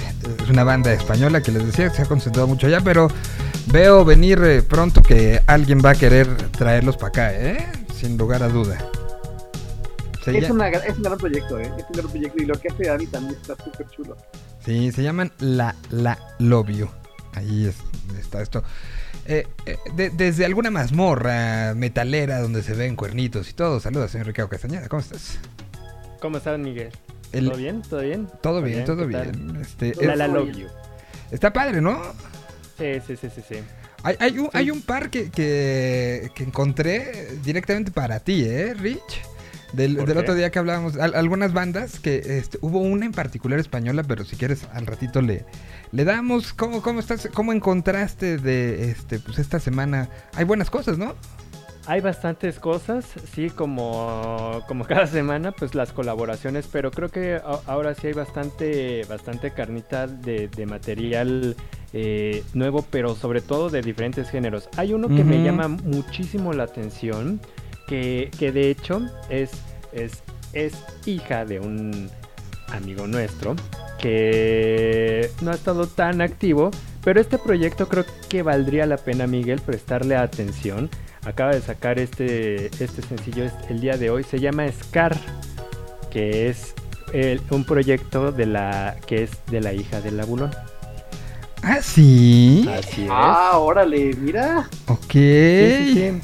es 0.43 0.49
una 0.49 0.65
banda 0.65 0.91
española 0.91 1.41
que 1.41 1.53
les 1.53 1.65
decía 1.65 1.87
que 1.89 1.95
se 1.95 2.01
ha 2.01 2.05
concentrado 2.05 2.49
mucho 2.49 2.67
allá, 2.67 2.81
pero 2.81 3.07
veo 3.67 4.03
venir 4.03 4.41
eh, 4.43 4.61
pronto 4.61 5.01
que 5.01 5.41
alguien 5.47 5.79
va 5.83 5.91
a 5.91 5.95
querer 5.95 6.27
traerlos 6.51 6.97
para 6.97 7.07
acá, 7.07 7.33
¿eh? 7.33 7.65
Sin 7.97 8.17
lugar 8.17 8.43
a 8.43 8.49
duda. 8.49 8.77
Se, 10.25 10.37
Es, 10.37 10.49
lla- 10.49 10.51
una, 10.51 10.67
es 10.67 10.97
un 10.97 11.03
gran 11.03 11.17
proyecto, 11.17 11.59
¿eh? 11.61 11.71
Es 11.77 11.85
un 11.87 11.93
gran 11.93 12.09
proyecto 12.09 12.43
y 12.43 12.45
lo 12.45 12.59
que 12.59 12.67
hace 12.67 12.83
Dani 12.87 13.07
también 13.07 13.39
está 13.39 13.55
súper 13.63 13.87
chulo. 13.95 14.17
sí, 14.65 14.91
se 14.91 15.01
llaman 15.01 15.31
La 15.39 15.75
La 15.91 16.17
You. 16.39 16.89
Ahí 17.35 17.67
es- 17.67 18.17
está 18.19 18.41
esto. 18.41 18.65
Eh, 19.27 19.47
eh, 19.65 19.77
de- 19.95 20.09
desde 20.09 20.43
alguna 20.43 20.71
mazmorra 20.71 21.73
metalera 21.73 22.41
donde 22.41 22.63
se 22.63 22.73
ven 22.73 22.97
cuernitos 22.97 23.49
y 23.49 23.53
todo. 23.53 23.79
Saludos, 23.79 24.11
señor 24.11 24.27
Ricardo 24.27 24.49
Castañeda. 24.49 24.89
¿Cómo 24.89 24.99
estás? 24.99 25.37
¿Cómo 26.19 26.37
estás, 26.37 26.57
Miguel? 26.59 26.89
El- 27.31 27.47
¿Todo 27.49 27.57
bien? 27.57 27.81
¿Todo 27.81 28.01
bien? 28.01 28.27
Todo 28.41 28.61
bien, 28.61 28.85
todo 28.85 29.07
bien. 29.07 29.57
Este, 29.61 29.93
La 30.05 30.13
es- 30.13 30.17
la 30.19 30.27
love 30.27 30.51
you. 30.55 30.67
está 31.31 31.51
padre, 31.51 31.81
¿no? 31.81 32.01
Sí, 32.77 32.85
sí, 33.05 33.15
sí, 33.17 33.29
sí, 33.33 33.41
sí. 33.47 33.55
Hay, 34.03 34.15
hay 34.19 34.37
un, 34.39 34.49
hay 34.53 34.69
un 34.71 34.81
par 34.81 35.09
que, 35.09 35.31
que, 35.31 36.29
que 36.35 36.43
encontré 36.43 37.37
directamente 37.43 37.91
para 37.91 38.19
ti, 38.19 38.43
¿eh, 38.45 38.73
Rich? 38.75 38.99
Del, 39.73 39.97
¿Por 39.97 40.07
del 40.07 40.17
otro 40.19 40.35
día 40.35 40.51
que 40.51 40.59
hablábamos, 40.59 40.95
al- 40.97 41.15
algunas 41.15 41.51
bandas 41.51 41.99
que 41.99 42.37
este, 42.37 42.57
hubo 42.61 42.79
una 42.79 43.05
en 43.05 43.11
particular 43.11 43.59
española, 43.59 44.03
pero 44.03 44.23
si 44.23 44.37
quieres 44.37 44.65
al 44.71 44.85
ratito 44.85 45.21
le, 45.21 45.43
le 45.91 46.05
damos. 46.05 46.53
¿Cómo, 46.53 46.81
cómo 46.81 46.99
estás? 47.01 47.27
¿Cómo 47.33 47.51
encontraste 47.51 48.37
de 48.37 48.89
este 48.91 49.19
pues 49.19 49.37
esta 49.39 49.59
semana? 49.59 50.07
Hay 50.35 50.45
buenas 50.45 50.69
cosas, 50.69 50.97
¿no? 50.97 51.15
Hay 51.87 52.01
bastantes 52.01 52.59
cosas, 52.59 53.05
sí, 53.33 53.49
como, 53.49 54.61
como 54.67 54.85
cada 54.87 55.07
semana, 55.07 55.51
pues 55.51 55.75
las 55.75 55.91
colaboraciones, 55.91 56.67
pero 56.71 56.91
creo 56.91 57.09
que 57.09 57.39
ahora 57.67 57.93
sí 57.93 58.07
hay 58.07 58.13
bastante, 58.13 59.03
bastante 59.07 59.51
carnita 59.51 60.07
de, 60.07 60.47
de 60.47 60.65
material 60.65 61.55
eh, 61.93 62.43
nuevo, 62.53 62.83
pero 62.89 63.15
sobre 63.15 63.41
todo 63.41 63.69
de 63.69 63.81
diferentes 63.81 64.29
géneros. 64.29 64.67
Hay 64.77 64.93
uno 64.93 65.07
que 65.07 65.23
me 65.23 65.43
llama 65.43 65.67
muchísimo 65.67 66.53
la 66.53 66.63
atención, 66.63 67.39
que, 67.87 68.31
que 68.37 68.51
de 68.51 68.69
hecho 68.69 69.01
es, 69.29 69.51
es, 69.93 70.23
es 70.53 70.73
hija 71.05 71.45
de 71.45 71.59
un 71.59 72.09
amigo 72.69 73.07
nuestro 73.07 73.55
que 73.99 75.29
no 75.41 75.51
ha 75.51 75.53
estado 75.53 75.87
tan 75.87 76.21
activo, 76.21 76.71
pero 77.05 77.21
este 77.21 77.37
proyecto 77.37 77.87
creo 77.87 78.03
que 78.27 78.41
valdría 78.43 78.85
la 78.85 78.97
pena, 78.97 79.25
Miguel, 79.27 79.61
prestarle 79.61 80.17
atención. 80.17 80.89
Acaba 81.23 81.51
de 81.53 81.61
sacar 81.61 81.97
este, 81.99 82.65
este 82.83 83.01
sencillo 83.01 83.45
es- 83.45 83.53
el 83.69 83.79
día 83.79 83.95
de 83.97 84.09
hoy, 84.09 84.23
se 84.23 84.39
llama 84.39 84.65
Scar, 84.71 85.15
que 86.11 86.49
es 86.49 86.73
el- 87.13 87.41
un 87.51 87.63
proyecto 87.63 88.31
de 88.31 88.45
la 88.47 88.97
que 89.07 89.23
es 89.23 89.31
de 89.49 89.61
la 89.61 89.71
hija 89.73 90.01
del 90.01 90.19
abulón. 90.19 90.51
Ah, 91.63 91.79
sí. 91.81 92.67
Así 92.71 93.03
es. 93.05 93.09
Ah, 93.11 93.57
órale, 93.57 94.13
mira. 94.15 94.69
Ok. 94.87 95.11
Sí, 95.13 95.75
sí, 95.85 95.93
sí. 95.93 96.21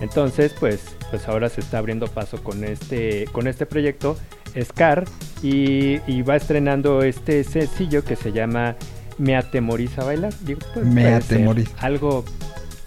Entonces, 0.00 0.54
pues, 0.60 0.82
pues 1.10 1.26
ahora 1.28 1.48
se 1.48 1.60
está 1.60 1.78
abriendo 1.78 2.06
paso 2.08 2.42
con 2.44 2.62
este, 2.64 3.24
con 3.32 3.46
este 3.48 3.66
proyecto, 3.66 4.16
Scar, 4.60 5.04
y, 5.42 5.98
y 6.06 6.22
va 6.22 6.36
estrenando 6.36 7.02
este 7.02 7.42
sencillo 7.42 8.04
que 8.04 8.14
se 8.14 8.30
llama 8.32 8.76
Me 9.18 9.36
atemoriza 9.36 10.04
bailar. 10.04 10.32
Digo, 10.40 10.60
pues, 10.74 10.86
Me 10.86 11.14
atemoriza. 11.14 11.72
Algo, 11.80 12.24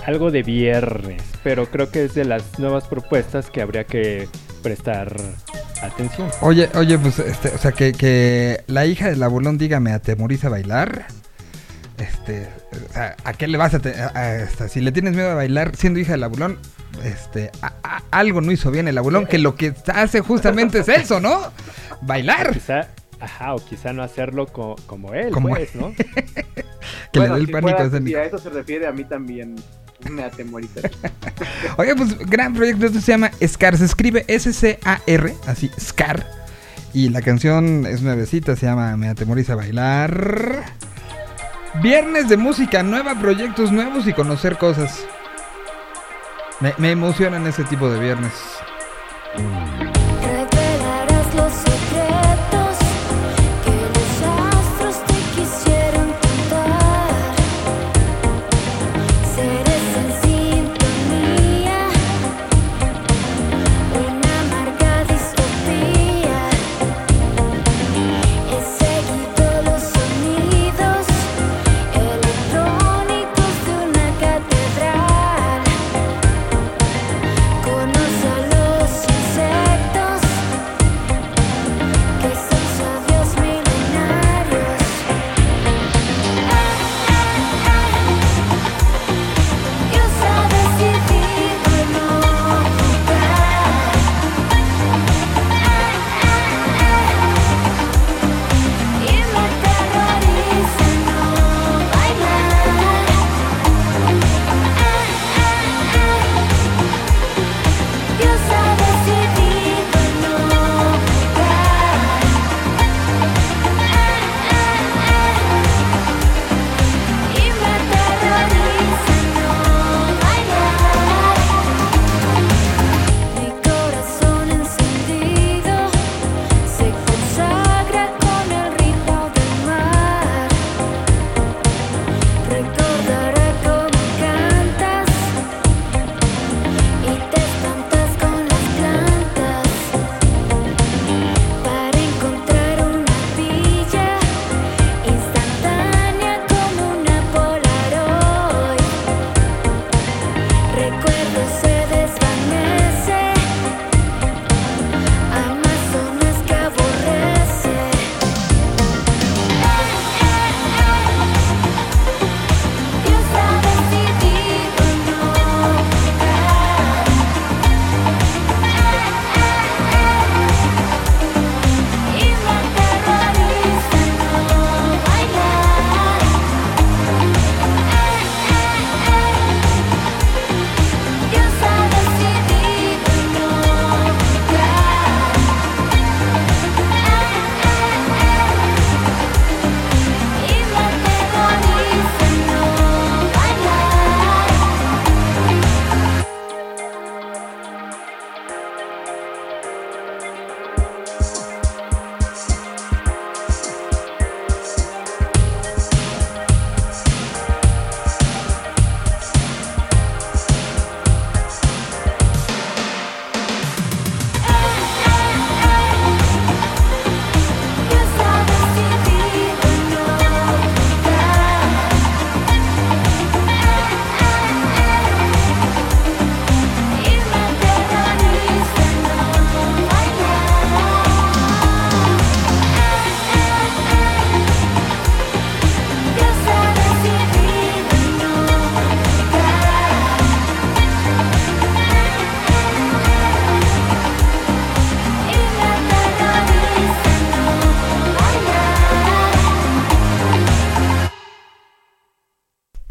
algo 0.06 0.32
de 0.32 0.44
viernes, 0.44 1.22
pero 1.44 1.68
creo 1.72 1.90
que 1.92 2.06
es 2.06 2.14
de 2.14 2.26
las 2.26 2.60
nuevas 2.60 2.86
propuestas 2.88 3.50
que 3.50 3.62
habría 3.62 3.84
que 3.86 4.28
prestar 4.64 5.16
atención. 5.82 6.30
Oye, 6.42 6.70
oye, 6.76 6.98
pues, 6.98 7.20
este, 7.20 7.50
o 7.50 7.58
sea, 7.58 7.72
que, 7.72 7.92
que 7.94 8.64
la 8.68 8.86
hija 8.86 9.10
del 9.10 9.22
abulón 9.24 9.58
diga 9.58 9.80
me 9.80 9.92
atemoriza 9.94 10.50
bailar. 10.50 11.06
Este, 11.98 12.48
sea, 12.94 13.16
¿a 13.24 13.34
qué 13.34 13.48
le 13.48 13.58
vas 13.58 13.74
a, 13.74 13.80
te- 13.80 14.00
a- 14.00 14.12
a- 14.14 14.36
esta, 14.36 14.68
Si 14.68 14.82
le 14.82 14.92
tienes 14.92 15.14
miedo 15.16 15.32
a 15.32 15.36
bailar 15.36 15.76
siendo 15.76 16.00
hija 16.00 16.12
del 16.12 16.24
abulón, 16.24 16.60
este, 17.04 17.50
a- 17.62 17.74
a- 17.84 18.04
algo 18.12 18.40
no 18.42 18.52
hizo 18.52 18.70
bien 18.70 18.88
el 18.88 18.98
abulón, 19.00 19.26
que 19.26 19.40
lo 19.40 19.56
que 19.56 19.74
hace 19.94 20.20
justamente 20.22 20.80
es 20.80 20.90
eso, 20.90 21.20
¿no? 21.20 21.40
Bailar. 22.02 22.54
Quizá, 22.54 22.88
ajá, 23.20 23.54
o 23.56 23.58
quizá 23.64 23.94
no 23.94 24.04
hacerlo 24.04 24.48
co- 24.48 24.76
como 24.86 25.14
él, 25.14 25.32
Como 25.32 25.50
pues, 25.50 25.76
¿no? 25.76 25.94
Que 27.12 27.20
Bueno, 27.20 27.34
le 27.36 27.40
dé 27.40 27.42
el 27.42 27.46
si 27.48 27.52
pánico 27.52 27.70
fuera- 27.70 27.86
escénico. 27.86 28.10
Si 28.10 28.16
a 28.16 28.24
eso 28.26 28.38
se 28.38 28.50
refiere, 28.50 28.88
a 28.88 28.92
mí 28.92 29.04
también 29.04 29.56
me 30.10 30.24
atemoriza. 30.24 30.82
Oye, 31.78 31.96
pues 31.96 32.18
gran 32.20 32.54
proyecto, 32.54 32.86
esto 32.86 33.00
se 33.02 33.12
llama 33.12 33.32
Scar, 33.46 33.78
se 33.78 33.86
escribe 33.86 34.24
S-C-A-R, 34.28 35.34
así, 35.48 35.70
Scar. 35.80 36.26
Y 36.94 37.10
la 37.10 37.22
canción 37.22 37.86
es 37.86 38.02
nuevecita, 38.02 38.56
se 38.56 38.66
llama 38.66 38.96
Me 38.98 39.10
atemoriza 39.10 39.56
bailar. 39.56 40.64
Viernes 41.82 42.30
de 42.30 42.38
música 42.38 42.82
nueva, 42.84 43.20
proyectos 43.20 43.72
nuevos 43.72 44.08
y 44.08 44.14
conocer 44.14 44.58
cosas. 44.58 45.06
Me, 46.60 46.74
me 46.78 46.92
emocionan 46.92 47.46
ese 47.46 47.64
tipo 47.66 47.90
de 47.90 48.00
viernes. 48.00 48.32
Revelarás 49.36 49.97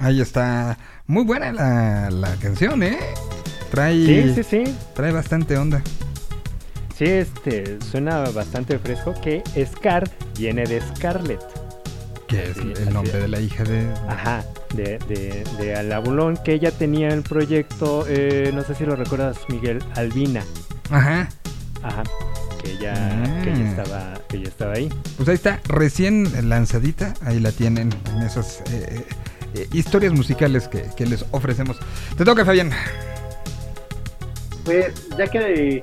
Ahí 0.07 0.21
está. 0.21 0.79
Muy 1.09 1.25
buena 1.25 1.53
la, 1.53 2.11
la 2.11 2.35
canción, 2.37 2.81
¿eh? 2.85 2.97
Trae, 3.73 4.07
Sí, 4.07 4.33
sí, 4.37 4.42
sí. 4.45 4.77
trae 4.95 5.11
bastante 5.11 5.57
onda. 5.59 5.83
Sí, 6.97 7.07
este, 7.07 7.79
suena 7.90 8.21
bastante 8.31 8.79
fresco 8.79 9.14
que 9.21 9.42
Scar 9.66 10.09
viene 10.38 10.64
de 10.64 10.81
Scarlett. 10.81 11.40
Que 12.29 12.51
es 12.51 12.57
Sí, 12.57 12.73
el 12.77 12.92
nombre 12.95 13.14
es. 13.16 13.23
de 13.23 13.29
la 13.29 13.40
hija 13.40 13.64
de. 13.64 13.92
Ajá, 14.09 14.45
de, 14.75 14.99
de, 15.09 15.42
de 15.59 15.75
Alabulón, 15.75 16.37
que 16.45 16.53
ella 16.53 16.71
tenía 16.71 17.09
el 17.09 17.23
proyecto, 17.23 18.05
eh, 18.09 18.53
no 18.55 18.62
sé 18.62 18.77
si 18.77 18.85
lo 18.87 18.95
recuerdas, 18.95 19.38
Miguel, 19.49 19.83
Albina. 19.97 20.45
Ajá. 20.90 21.29
Ajá, 21.83 22.05
que 22.62 22.71
ella, 22.75 22.95
que 23.42 23.51
ella 23.51 23.59
Mm. 23.64 23.66
estaba, 23.81 24.14
que 24.29 24.37
ella 24.37 24.49
estaba 24.49 24.73
ahí. 24.75 24.88
Pues 25.16 25.29
ahí 25.29 25.35
está, 25.35 25.61
recién 25.66 26.49
lanzadita. 26.49 27.12
Ahí 27.23 27.40
la 27.40 27.51
tienen 27.51 27.92
en 28.14 28.23
esas 28.23 28.62
eh, 28.71 29.05
eh, 29.57 29.69
historias 29.73 30.12
musicales 30.12 30.69
que, 30.69 30.85
que 30.97 31.07
les 31.07 31.25
ofrecemos. 31.31 31.79
Te 32.16 32.25
toca, 32.25 32.45
Fabián. 32.45 32.71
Pues 34.64 34.92
ya 35.16 35.27
que, 35.27 35.83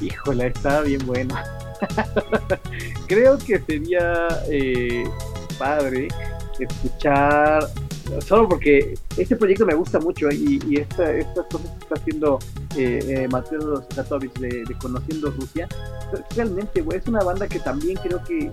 híjole, 0.00 0.46
está 0.46 0.82
bien 0.82 1.04
bueno. 1.06 1.34
Creo 3.06 3.38
que 3.38 3.60
sería 3.60 4.28
eh, 4.48 5.04
padre 5.58 6.08
escuchar, 6.58 7.66
solo 8.26 8.48
porque 8.48 8.94
este 9.16 9.36
proyecto 9.36 9.66
me 9.66 9.74
gusta 9.74 9.98
mucho 9.98 10.30
y, 10.30 10.60
y 10.68 10.76
esta, 10.76 11.12
estas 11.12 11.46
cosas 11.46 11.70
que 11.70 11.78
está 11.82 11.94
haciendo 11.96 12.38
eh, 12.76 13.00
eh, 13.06 13.28
Mateo 13.30 13.82
Zakatovich 13.90 14.32
de, 14.38 14.64
de 14.64 14.78
Conociendo 14.78 15.30
Rusia, 15.30 15.68
realmente 16.36 16.84
es 16.94 17.06
una 17.06 17.22
banda 17.22 17.46
que 17.46 17.60
también 17.60 17.98
creo 18.02 18.22
que 18.24 18.50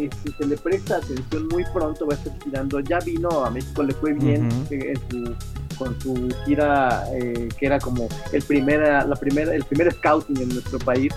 eh, 0.00 0.10
si 0.24 0.32
se 0.32 0.46
le 0.46 0.56
presta 0.56 0.96
atención 0.96 1.48
muy 1.48 1.64
pronto 1.72 2.06
va 2.06 2.14
a 2.14 2.16
estar 2.16 2.32
girando. 2.42 2.80
Ya 2.80 2.98
vino 3.00 3.28
a 3.44 3.50
México, 3.50 3.82
le 3.82 3.92
fue 3.94 4.12
bien 4.12 4.48
en 4.70 4.96
su 5.10 5.34
con 5.78 5.94
su 6.00 6.28
gira 6.46 7.04
eh, 7.12 7.48
que 7.58 7.66
era 7.66 7.78
como 7.78 8.08
el 8.32 8.42
primera, 8.42 9.04
la 9.04 9.14
primera, 9.14 9.54
el 9.54 9.62
primer 9.64 9.92
scouting 9.92 10.38
en 10.40 10.48
nuestro 10.48 10.78
país 10.78 11.12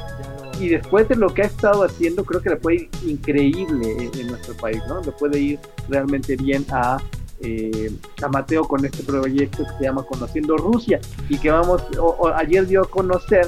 y 0.59 0.67
después 0.67 1.07
de 1.07 1.15
lo 1.15 1.33
que 1.33 1.43
ha 1.43 1.45
estado 1.45 1.83
haciendo 1.85 2.25
creo 2.25 2.41
que 2.41 2.49
le 2.49 2.55
puede 2.57 2.75
ir 2.75 2.89
increíble 3.07 3.89
en, 3.97 4.19
en 4.19 4.27
nuestro 4.27 4.53
país, 4.57 4.81
¿no? 4.89 5.01
Le 5.01 5.13
puede 5.13 5.39
ir 5.39 5.59
realmente 5.87 6.35
bien 6.35 6.65
a 6.71 6.97
eh, 7.41 7.89
a 8.21 8.27
Mateo 8.27 8.65
con 8.67 8.83
este 8.83 9.01
proyecto 9.01 9.63
que 9.63 9.69
se 9.77 9.83
llama 9.85 10.03
Conociendo 10.03 10.57
Rusia 10.57 10.99
y 11.29 11.37
que 11.37 11.49
vamos, 11.49 11.81
o- 11.97 12.17
o 12.19 12.27
ayer 12.27 12.67
dio 12.67 12.81
a 12.81 12.89
conocer 12.89 13.47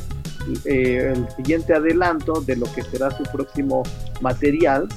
eh, 0.63 1.11
el 1.13 1.27
siguiente 1.35 1.73
adelanto 1.73 2.39
de 2.39 2.55
lo 2.55 2.71
que 2.73 2.83
será 2.83 3.11
su 3.11 3.23
próximo 3.23 3.83
material, 4.21 4.87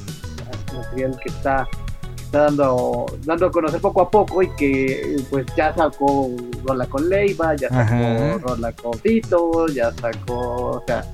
material 0.75 1.19
que 1.23 1.29
está 1.31 1.69
que 2.17 2.23
está 2.23 2.39
dando 2.45 3.07
dando 3.25 3.47
a 3.47 3.51
conocer 3.51 3.81
poco 3.81 4.01
a 4.03 4.11
poco 4.11 4.43
y 4.43 4.49
que 4.57 5.17
pues 5.31 5.47
ya 5.57 5.75
sacó 5.75 6.31
rola 6.65 6.87
con 6.87 7.09
Leiva, 7.09 7.55
ya 7.57 7.69
sacó 7.69 7.81
Ajá. 7.95 8.39
rola 8.39 8.73
con 8.73 8.99
Tito, 8.99 9.67
ya 9.69 9.93
sacó, 9.93 10.35
o 10.71 10.85
sea, 10.87 11.05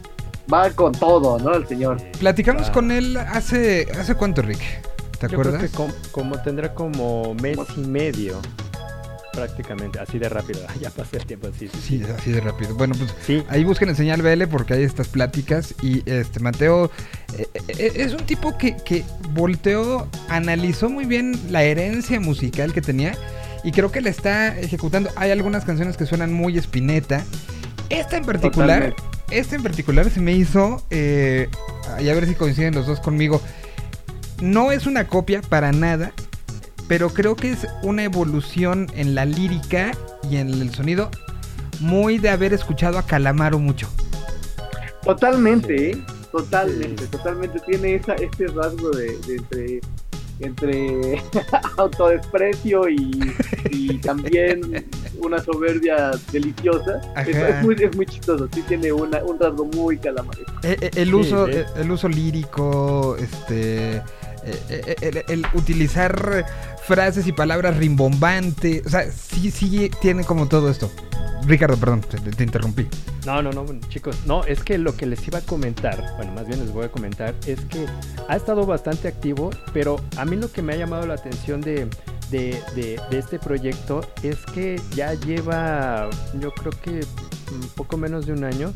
va 0.53 0.71
con 0.71 0.93
todo, 0.93 1.39
¿no? 1.39 1.55
El 1.55 1.67
señor. 1.69 1.99
Platicamos 2.19 2.69
Ah. 2.69 2.73
con 2.73 2.91
él 2.91 3.17
hace. 3.17 3.87
¿Hace 3.99 4.15
cuánto, 4.15 4.43
Rick? 4.43 4.59
¿Te 5.19 5.29
Yo 5.29 5.39
creo 5.39 5.41
acuerdas? 5.41 5.71
que 5.71 5.77
com- 5.77 5.93
como 6.13 6.41
tendrá 6.43 6.75
como 6.75 7.35
mes 7.35 7.59
y 7.77 7.81
medio, 7.81 8.37
prácticamente, 9.33 9.99
así 9.99 10.19
de 10.19 10.29
rápido. 10.29 10.61
Ya 10.81 10.91
pasé 10.91 11.19
el 11.19 11.27
tiempo, 11.27 11.49
sí, 11.59 11.69
sí, 11.69 11.79
Sí, 11.81 11.99
sí. 11.99 12.05
así 12.17 12.31
de 12.33 12.41
rápido. 12.41 12.75
Bueno, 12.75 12.95
pues 12.97 13.15
Sí, 13.27 13.43
Ahí 13.49 13.65
busquen 13.65 13.89
el 13.91 13.97
señal 13.97 14.23
BL 14.23 14.45
porque 14.49 14.75
hay 14.75 14.83
estas 14.83 15.09
pláticas 15.09 15.75
y 15.83 16.03
este 16.11 16.41
Mateo 16.41 16.91
eh, 17.37 17.47
eh, 17.69 17.93
es 17.97 18.13
un 18.13 18.25
tipo 18.25 18.57
que, 18.59 18.77
que 18.77 19.05
volteó, 19.33 20.09
analizó 20.29 20.89
muy 20.91 21.05
bien 21.05 21.39
la 21.51 21.63
herencia 21.63 22.19
musical 22.21 22.73
que 22.73 22.81
tenía 22.81 23.15
y 23.63 23.73
creo 23.73 23.93
que 23.93 24.01
la 24.01 24.11
está 24.11 24.59
ejecutando. 24.59 25.11
Hay 25.17 25.31
algunas 25.31 25.65
canciones 25.65 25.97
que 25.97 26.07
suenan 26.07 26.33
muy 26.33 26.57
espineta. 26.57 27.25
Esta 27.91 28.17
en 28.17 28.25
particular, 28.25 28.95
Totalmente. 28.95 29.37
esta 29.37 29.57
en 29.57 29.63
particular 29.63 30.09
se 30.11 30.21
me 30.21 30.33
hizo, 30.33 30.83
eh, 30.91 31.49
y 32.01 32.09
a 32.09 32.15
ver 32.15 32.27
si 32.27 32.35
coinciden 32.35 32.75
los 32.75 32.87
dos 32.87 33.01
conmigo, 33.01 33.43
no 34.41 34.73
es 34.73 34.87
una 34.87 35.07
copia 35.09 35.43
para 35.43 35.73
nada, 35.73 36.13
pero 36.91 37.09
creo 37.11 37.37
que 37.37 37.53
es 37.53 37.69
una 37.85 38.03
evolución 38.03 38.89
en 38.97 39.15
la 39.15 39.25
lírica 39.25 39.93
y 40.29 40.39
en 40.39 40.49
el 40.51 40.75
sonido 40.75 41.09
muy 41.79 42.19
de 42.19 42.31
haber 42.31 42.53
escuchado 42.53 42.99
a 42.99 43.07
Calamaro 43.07 43.61
mucho. 43.61 43.89
Totalmente, 45.05 45.79
Sí. 45.79 45.85
¿eh? 46.01 46.05
Totalmente, 46.33 47.05
Sí. 47.05 47.11
totalmente 47.13 47.61
tiene 47.61 47.95
esa, 47.95 48.15
este 48.15 48.49
rasgo 48.49 48.91
de, 48.91 49.17
de 49.19 49.37
entre, 49.37 49.81
entre 50.41 51.23
autodesprecio 51.79 52.89
y, 52.89 53.35
y 53.71 53.99
también 53.99 54.85
una 55.21 55.39
soberbia 55.39 56.11
deliciosa. 56.33 57.01
Es, 57.25 57.63
muy, 57.65 57.77
es 57.79 57.95
muy 57.97 58.07
chistoso, 58.07 58.49
sí 58.53 58.63
tiene 58.67 58.91
una, 58.93 59.23
un 59.23 59.39
rasgo 59.39 59.65
muy 59.65 59.97
calamaresco. 59.97 60.53
Eh, 60.65 60.77
eh, 60.81 60.91
el 60.97 61.09
Sí, 61.11 61.15
uso, 61.15 61.47
eh, 61.49 61.67
el 61.77 61.91
uso 61.91 62.09
lírico, 62.09 63.17
este, 63.17 63.97
eh, 63.97 64.03
eh, 64.71 64.97
el, 65.03 65.25
el 65.29 65.47
utilizar 65.55 66.47
frases 66.91 67.25
y 67.29 67.33
palabras 67.33 67.77
rimbombantes, 67.77 68.85
o 68.85 68.91
sea, 68.91 69.09
sí, 69.13 69.53
sí 69.53 69.89
tiene 70.01 70.25
como 70.25 70.49
todo 70.49 70.69
esto. 70.69 70.91
Ricardo, 71.47 71.77
perdón, 71.77 72.01
te, 72.01 72.19
te 72.19 72.43
interrumpí. 72.43 72.89
No, 73.25 73.41
no, 73.43 73.53
no, 73.53 73.65
chicos, 73.89 74.17
no, 74.27 74.43
es 74.45 74.65
que 74.65 74.77
lo 74.77 74.97
que 74.97 75.07
les 75.07 75.27
iba 75.29 75.39
a 75.39 75.43
comentar, 75.43 76.15
bueno, 76.17 76.33
más 76.33 76.49
bien 76.49 76.59
les 76.59 76.73
voy 76.73 76.87
a 76.87 76.89
comentar, 76.91 77.33
es 77.47 77.61
que 77.67 77.87
ha 78.29 78.35
estado 78.35 78.67
bastante 78.67 79.07
activo, 79.07 79.51
pero 79.73 80.01
a 80.17 80.25
mí 80.25 80.35
lo 80.35 80.51
que 80.51 80.63
me 80.63 80.73
ha 80.73 80.77
llamado 80.77 81.07
la 81.07 81.15
atención 81.15 81.61
de, 81.61 81.87
de, 82.31 82.61
de- 82.75 83.01
este 83.13 83.39
proyecto 83.39 84.01
es 84.25 84.39
que 84.53 84.81
ya 84.97 85.15
lleva, 85.15 86.11
yo 86.41 86.51
creo 86.53 86.73
que 86.83 87.07
poco 87.77 87.97
menos 87.97 88.27
de 88.27 88.33
un 88.33 88.43
año, 88.43 88.73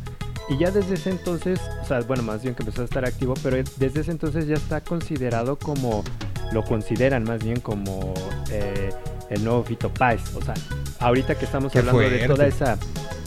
y 0.49 0.57
ya 0.59 0.71
desde 0.71 0.95
ese 0.95 1.11
entonces, 1.11 1.59
o 1.83 1.87
sea, 1.87 2.01
bueno, 2.03 2.23
más 2.23 2.43
bien 2.43 2.55
que 2.55 2.63
empezó 2.63 2.83
a 2.83 2.85
estar 2.85 3.05
activo, 3.05 3.35
pero 3.43 3.57
desde 3.77 4.01
ese 4.01 4.11
entonces 4.13 4.47
ya 4.47 4.55
está 4.55 4.81
considerado 4.83 5.57
como, 5.59 6.05
lo 6.55 6.65
consideran 6.65 7.25
más 7.25 7.43
bien 7.45 7.61
como 7.61 8.15
eh, 8.51 8.91
el 9.31 9.45
nuevo 9.45 9.63
Fito 9.65 9.93
Páez, 9.93 10.23
o 10.35 10.41
sea, 10.43 10.55
ahorita 11.01 11.35
que 11.35 11.45
estamos 11.45 11.73
Qué 11.73 11.81
hablando 11.81 12.01
de 12.01 12.27
toda 12.29 12.47
esa 12.47 12.79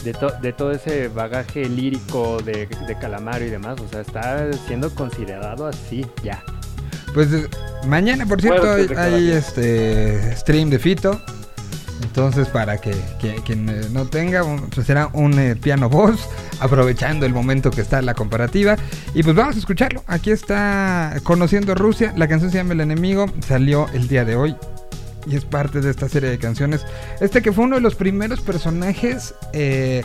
de, 0.03 0.13
to- 0.13 0.33
de 0.41 0.53
todo 0.53 0.71
ese 0.71 1.09
bagaje 1.09 1.65
lírico 1.65 2.41
de, 2.41 2.65
de 2.87 2.97
Calamaro 2.99 3.43
y 3.45 3.49
demás, 3.49 3.79
o 3.81 3.87
sea, 3.89 4.01
está 4.01 4.51
siendo 4.67 4.89
considerado 4.95 5.67
así 5.67 6.05
ya. 6.23 6.41
Pues 7.13 7.27
mañana, 7.85 8.25
por 8.25 8.39
cierto, 8.41 8.71
hay, 8.71 8.87
hay, 8.95 9.31
este 9.31 10.35
stream 10.35 10.69
de 10.69 10.79
Fito. 10.79 11.19
Entonces, 12.03 12.47
para 12.47 12.77
que, 12.77 12.95
quien 13.45 13.93
no 13.93 14.05
tenga, 14.05 14.43
pues 14.73 14.87
será 14.87 15.09
un 15.13 15.37
eh, 15.39 15.55
piano 15.55 15.89
voz, 15.89 16.29
aprovechando 16.59 17.25
el 17.25 17.33
momento 17.33 17.71
que 17.71 17.81
está 17.81 18.01
la 18.01 18.13
comparativa. 18.13 18.77
Y 19.13 19.23
pues 19.23 19.35
vamos 19.35 19.55
a 19.55 19.59
escucharlo. 19.59 20.03
Aquí 20.07 20.31
está 20.31 21.15
Conociendo 21.23 21.75
Rusia. 21.75 22.13
La 22.15 22.27
canción 22.27 22.51
se 22.51 22.57
llama 22.57 22.73
El 22.73 22.81
Enemigo. 22.81 23.27
Salió 23.47 23.87
el 23.93 24.07
día 24.07 24.25
de 24.25 24.35
hoy. 24.35 24.55
Y 25.25 25.35
es 25.35 25.45
parte 25.45 25.81
de 25.81 25.89
esta 25.89 26.07
serie 26.07 26.29
de 26.29 26.37
canciones. 26.37 26.85
Este 27.19 27.41
que 27.41 27.51
fue 27.51 27.65
uno 27.65 27.75
de 27.75 27.81
los 27.81 27.95
primeros 27.95 28.39
personajes 28.41 29.33
eh, 29.53 30.03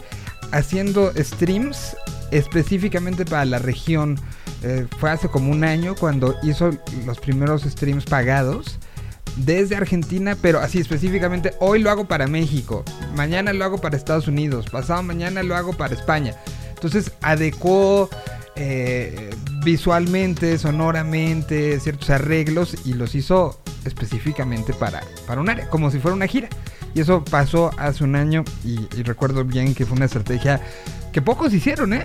haciendo 0.50 1.12
streams 1.16 1.96
específicamente 2.30 3.24
para 3.24 3.44
la 3.44 3.58
región. 3.58 4.18
Eh, 4.64 4.86
fue 4.98 5.10
hace 5.10 5.28
como 5.28 5.52
un 5.52 5.64
año 5.64 5.94
cuando 5.94 6.34
hizo 6.42 6.70
los 7.04 7.18
primeros 7.18 7.62
streams 7.62 8.04
pagados 8.04 8.78
desde 9.36 9.76
Argentina, 9.76 10.36
pero 10.40 10.60
así 10.60 10.78
específicamente 10.78 11.54
hoy 11.60 11.80
lo 11.80 11.90
hago 11.90 12.06
para 12.06 12.26
México, 12.26 12.84
mañana 13.16 13.52
lo 13.52 13.64
hago 13.64 13.80
para 13.80 13.96
Estados 13.96 14.28
Unidos, 14.28 14.66
pasado 14.70 15.02
mañana 15.02 15.42
lo 15.42 15.56
hago 15.56 15.72
para 15.72 15.94
España. 15.94 16.36
Entonces 16.74 17.12
adecuó 17.22 18.10
eh, 18.56 19.30
visualmente, 19.64 20.58
sonoramente, 20.58 21.78
ciertos 21.80 22.10
arreglos 22.10 22.76
y 22.84 22.94
los 22.94 23.14
hizo 23.14 23.60
específicamente 23.84 24.72
para, 24.74 25.02
para 25.26 25.40
un 25.40 25.48
área, 25.48 25.68
como 25.68 25.90
si 25.90 25.98
fuera 25.98 26.14
una 26.14 26.26
gira. 26.26 26.48
Y 26.94 27.00
eso 27.00 27.24
pasó 27.24 27.70
hace 27.78 28.04
un 28.04 28.16
año 28.16 28.44
y, 28.64 28.86
y 28.96 29.02
recuerdo 29.02 29.44
bien 29.44 29.74
que 29.74 29.86
fue 29.86 29.96
una 29.96 30.04
estrategia 30.04 30.60
que 31.12 31.22
pocos 31.22 31.54
hicieron, 31.54 31.94
¿eh? 31.94 32.04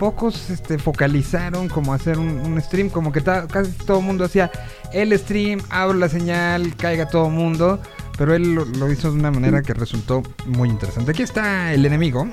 Pocos 0.00 0.48
este, 0.48 0.78
focalizaron 0.78 1.68
como 1.68 1.92
hacer 1.92 2.18
un, 2.18 2.58
stream, 2.62 2.88
como 2.88 3.12
que 3.12 3.22
casi 3.22 3.72
todo 3.84 3.98
el 3.98 4.04
mundo 4.06 4.24
hacía 4.24 4.50
el 4.94 5.16
stream, 5.18 5.60
abro 5.68 5.98
la 5.98 6.08
señal, 6.08 6.74
caiga 6.74 7.06
todo 7.06 7.26
el 7.26 7.34
mundo, 7.34 7.78
pero 8.16 8.34
él 8.34 8.54
lo 8.54 8.90
hizo 8.90 9.12
de 9.12 9.18
una 9.18 9.30
manera 9.30 9.60
que 9.60 9.74
resultó 9.74 10.22
muy 10.46 10.70
interesante. 10.70 11.10
Aquí 11.10 11.22
está 11.22 11.74
el 11.74 11.84
enemigo. 11.84 12.26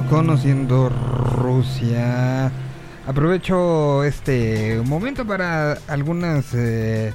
Conociendo 0.00 0.88
Rusia. 1.36 2.50
Aprovecho 3.06 4.04
este 4.04 4.80
momento 4.84 5.26
para 5.26 5.78
algunas 5.88 6.54
eh, 6.54 7.12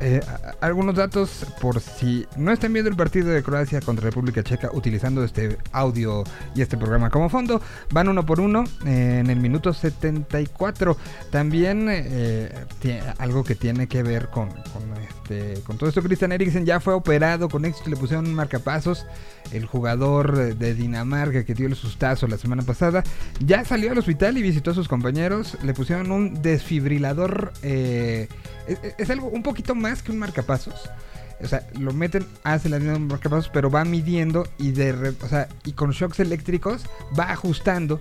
eh, 0.00 0.20
algunos 0.60 0.94
datos 0.94 1.44
por 1.60 1.80
si 1.80 2.26
no 2.36 2.52
están 2.52 2.72
viendo 2.72 2.88
el 2.88 2.96
partido 2.96 3.30
de 3.30 3.42
Croacia 3.42 3.80
contra 3.80 4.04
República 4.04 4.44
Checa 4.44 4.70
utilizando 4.72 5.24
este 5.24 5.58
audio 5.72 6.24
y 6.54 6.62
este 6.62 6.76
programa 6.76 7.10
como 7.10 7.28
fondo. 7.28 7.60
Van 7.90 8.08
uno 8.08 8.24
por 8.24 8.40
uno 8.40 8.64
eh, 8.86 9.18
en 9.20 9.30
el 9.30 9.40
minuto 9.40 9.72
74. 9.72 10.96
También 11.30 11.88
eh, 11.90 12.52
algo 13.18 13.42
que 13.42 13.54
tiene 13.54 13.88
que 13.88 14.02
ver 14.02 14.28
con, 14.28 14.48
con, 14.50 14.94
este, 15.02 15.60
con 15.62 15.78
todo 15.78 15.88
esto. 15.88 16.02
Christian 16.02 16.32
Eriksen 16.32 16.64
ya 16.64 16.78
fue 16.78 16.94
operado 16.94 17.48
con 17.48 17.64
éxito. 17.64 17.90
Le 17.90 17.96
pusieron 17.96 18.26
un 18.26 18.34
marcapasos. 18.34 19.06
El 19.50 19.64
jugador 19.64 20.56
de 20.56 20.74
Dinamarca 20.74 21.42
que 21.42 21.54
dio 21.54 21.66
el 21.66 21.74
sustazo 21.74 22.26
la 22.26 22.36
semana 22.36 22.62
pasada 22.64 23.02
ya 23.40 23.64
salió 23.64 23.92
al 23.92 23.98
hospital 23.98 24.36
y 24.36 24.42
visitó 24.42 24.72
a 24.72 24.74
sus 24.74 24.88
compañeros. 24.88 25.56
Le 25.62 25.74
pusieron 25.74 26.12
un 26.12 26.42
desfibrilador. 26.42 27.52
eh, 27.62 28.28
es, 28.68 28.78
es 28.96 29.10
algo 29.10 29.28
un 29.28 29.42
poquito 29.42 29.74
más 29.74 30.02
que 30.02 30.12
un 30.12 30.18
marcapasos. 30.18 30.90
O 31.40 31.46
sea, 31.46 31.66
lo 31.78 31.92
meten, 31.92 32.26
hace 32.42 32.68
la 32.68 32.80
misma 32.80 32.98
marcapasos, 32.98 33.48
pero 33.52 33.70
va 33.70 33.84
midiendo 33.84 34.44
y 34.58 34.72
de 34.72 35.14
o 35.22 35.28
sea, 35.28 35.48
y 35.64 35.72
con 35.72 35.92
shocks 35.92 36.18
eléctricos 36.20 36.84
va 37.18 37.30
ajustando. 37.30 38.00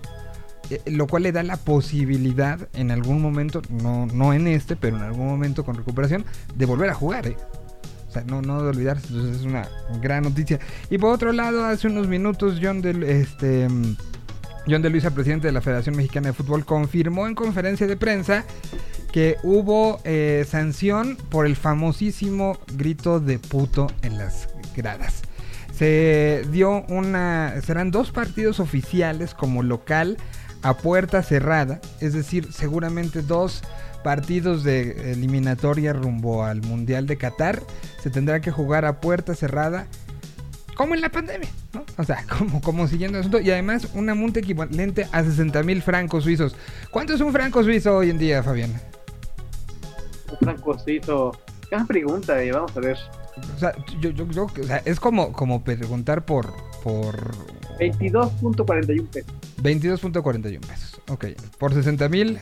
eh, 0.72 0.82
Lo 0.88 1.06
cual 1.06 1.24
le 1.24 1.32
da 1.32 1.44
la 1.44 1.58
posibilidad 1.58 2.68
en 2.74 2.90
algún 2.90 3.22
momento, 3.22 3.62
no, 3.70 4.08
no 4.08 4.34
en 4.34 4.48
este, 4.48 4.76
pero 4.76 4.98
en 4.98 5.04
algún 5.04 5.28
momento 5.28 5.64
con 5.64 5.76
recuperación, 5.76 6.26
de 6.56 6.66
volver 6.66 6.90
a 6.90 6.96
jugar. 6.96 7.28
¿eh? 7.28 7.38
O 8.10 8.12
sea, 8.12 8.24
no, 8.24 8.42
no 8.42 8.64
de 8.64 8.70
olvidarse. 8.70 9.08
Entonces 9.10 9.42
es 9.42 9.46
una 9.46 9.68
gran 10.02 10.24
noticia. 10.24 10.60
Y 10.90 10.98
por 10.98 11.14
otro 11.14 11.32
lado, 11.32 11.64
hace 11.64 11.88
unos 11.88 12.08
minutos, 12.08 12.60
John 12.60 12.82
del, 12.82 13.04
este, 13.04 13.68
John 14.70 14.82
de 14.82 14.90
Luisa, 14.90 15.12
presidente 15.12 15.48
de 15.48 15.54
la 15.54 15.62
Federación 15.62 15.96
Mexicana 15.96 16.28
de 16.28 16.34
Fútbol, 16.34 16.66
confirmó 16.66 17.26
en 17.28 17.36
conferencia 17.36 17.88
de 17.88 17.96
prensa 17.96 18.44
que 19.14 19.38
hubo 19.44 20.02
eh, 20.04 20.46
sanción 20.48 21.18
por 21.30 21.46
el 21.46 21.56
famosísimo 21.56 22.58
grito 22.74 23.22
de 23.22 23.40
puto 23.40 23.88
en 24.02 24.18
las 24.18 24.50
gradas. 24.76 25.22
Se 25.74 26.44
dio 26.52 26.84
una. 26.90 27.54
Serán 27.66 27.92
dos 27.92 28.12
partidos 28.12 28.60
oficiales 28.60 29.34
como 29.34 29.64
local 29.64 30.18
a 30.64 30.76
puerta 30.76 31.24
cerrada. 31.24 31.80
Es 32.02 32.14
decir, 32.14 32.52
seguramente 32.52 33.22
dos 33.22 33.62
partidos 34.04 34.64
de 34.64 35.14
eliminatoria 35.14 35.94
rumbo 35.94 36.44
al 36.44 36.62
Mundial 36.62 37.08
de 37.08 37.18
Qatar. 37.18 37.62
Se 38.02 38.10
tendrá 38.10 38.42
que 38.42 38.52
jugar 38.52 38.86
a 38.86 39.00
puerta 39.00 39.34
cerrada. 39.34 39.88
Como 40.78 40.94
en 40.94 41.02
la 41.02 41.10
pandemia, 41.10 41.50
¿no? 41.74 41.84
O 41.98 42.04
sea, 42.04 42.24
como, 42.38 42.62
como 42.62 42.88
siguiendo 42.88 43.18
el 43.18 43.22
asunto. 43.22 43.40
Y 43.42 43.50
además 43.50 43.88
una 43.96 44.14
multa 44.14 44.40
equivalente 44.40 45.08
a 45.12 45.24
60 45.24 45.64
mil 45.64 45.82
francos 45.82 46.24
suizos. 46.24 46.56
¿Cuánto 46.92 47.16
es 47.16 47.22
un 47.22 47.34
franco 47.34 47.64
suizo 47.64 47.98
hoy 47.98 48.12
en 48.12 48.20
día, 48.20 48.44
Fabián? 48.44 48.80
Franco 50.40 50.78
Suizo. 50.78 51.32
Gran 51.72 51.88
pregunta, 51.88 52.42
eh, 52.42 52.52
vamos 52.52 52.76
a 52.78 52.80
ver. 52.80 52.98
O 53.56 53.60
sea, 53.60 53.74
yo, 54.00 54.10
yo, 54.12 54.28
yo- 54.30 54.46
o 54.46 54.64
sea, 54.64 54.78
es 54.86 55.00
como, 55.00 55.32
como 55.34 55.64
preguntar 55.64 56.26
por, 56.26 56.54
por 56.84 57.16
22.41 57.80 59.08
pesos 59.08 59.32
22.41 59.62 60.60
pesos. 60.62 61.02
Ok, 61.10 61.26
por 61.58 61.74
60 61.74 62.10
mil, 62.10 62.40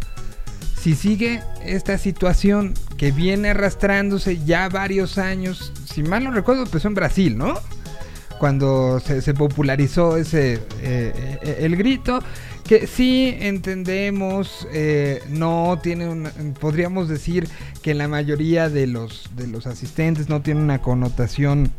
si 0.80 0.96
sigue 0.96 1.42
esta 1.64 1.98
situación 1.98 2.74
que 2.98 3.12
viene 3.12 3.50
arrastrándose 3.50 4.44
ya 4.46 4.70
varios 4.70 5.18
años, 5.18 5.74
si 5.92 6.04
mal 6.04 6.24
no 6.24 6.32
recuerdo, 6.32 6.64
empezó 6.64 6.88
en 6.88 6.96
Brasil, 6.96 7.38
¿no? 7.38 7.60
Cuando 8.40 9.00
se, 9.00 9.22
se 9.22 9.34
popularizó 9.34 10.18
ese 10.18 10.54
eh, 10.54 11.40
eh, 11.42 11.58
el 11.62 11.76
grito, 11.76 12.20
que 12.68 12.86
sí 12.86 13.36
entendemos, 13.40 14.68
eh, 14.72 15.24
no 15.30 15.80
tiene 15.82 16.08
una, 16.08 16.32
podríamos 16.60 17.10
decir 17.10 17.48
que 17.82 17.94
la 17.96 18.08
mayoría 18.08 18.70
de 18.70 18.86
los 18.86 19.32
de 19.36 19.48
los 19.48 19.66
asistentes 19.66 20.30
no 20.30 20.42
tiene 20.42 20.62
una 20.62 20.82
connotación 20.82 21.72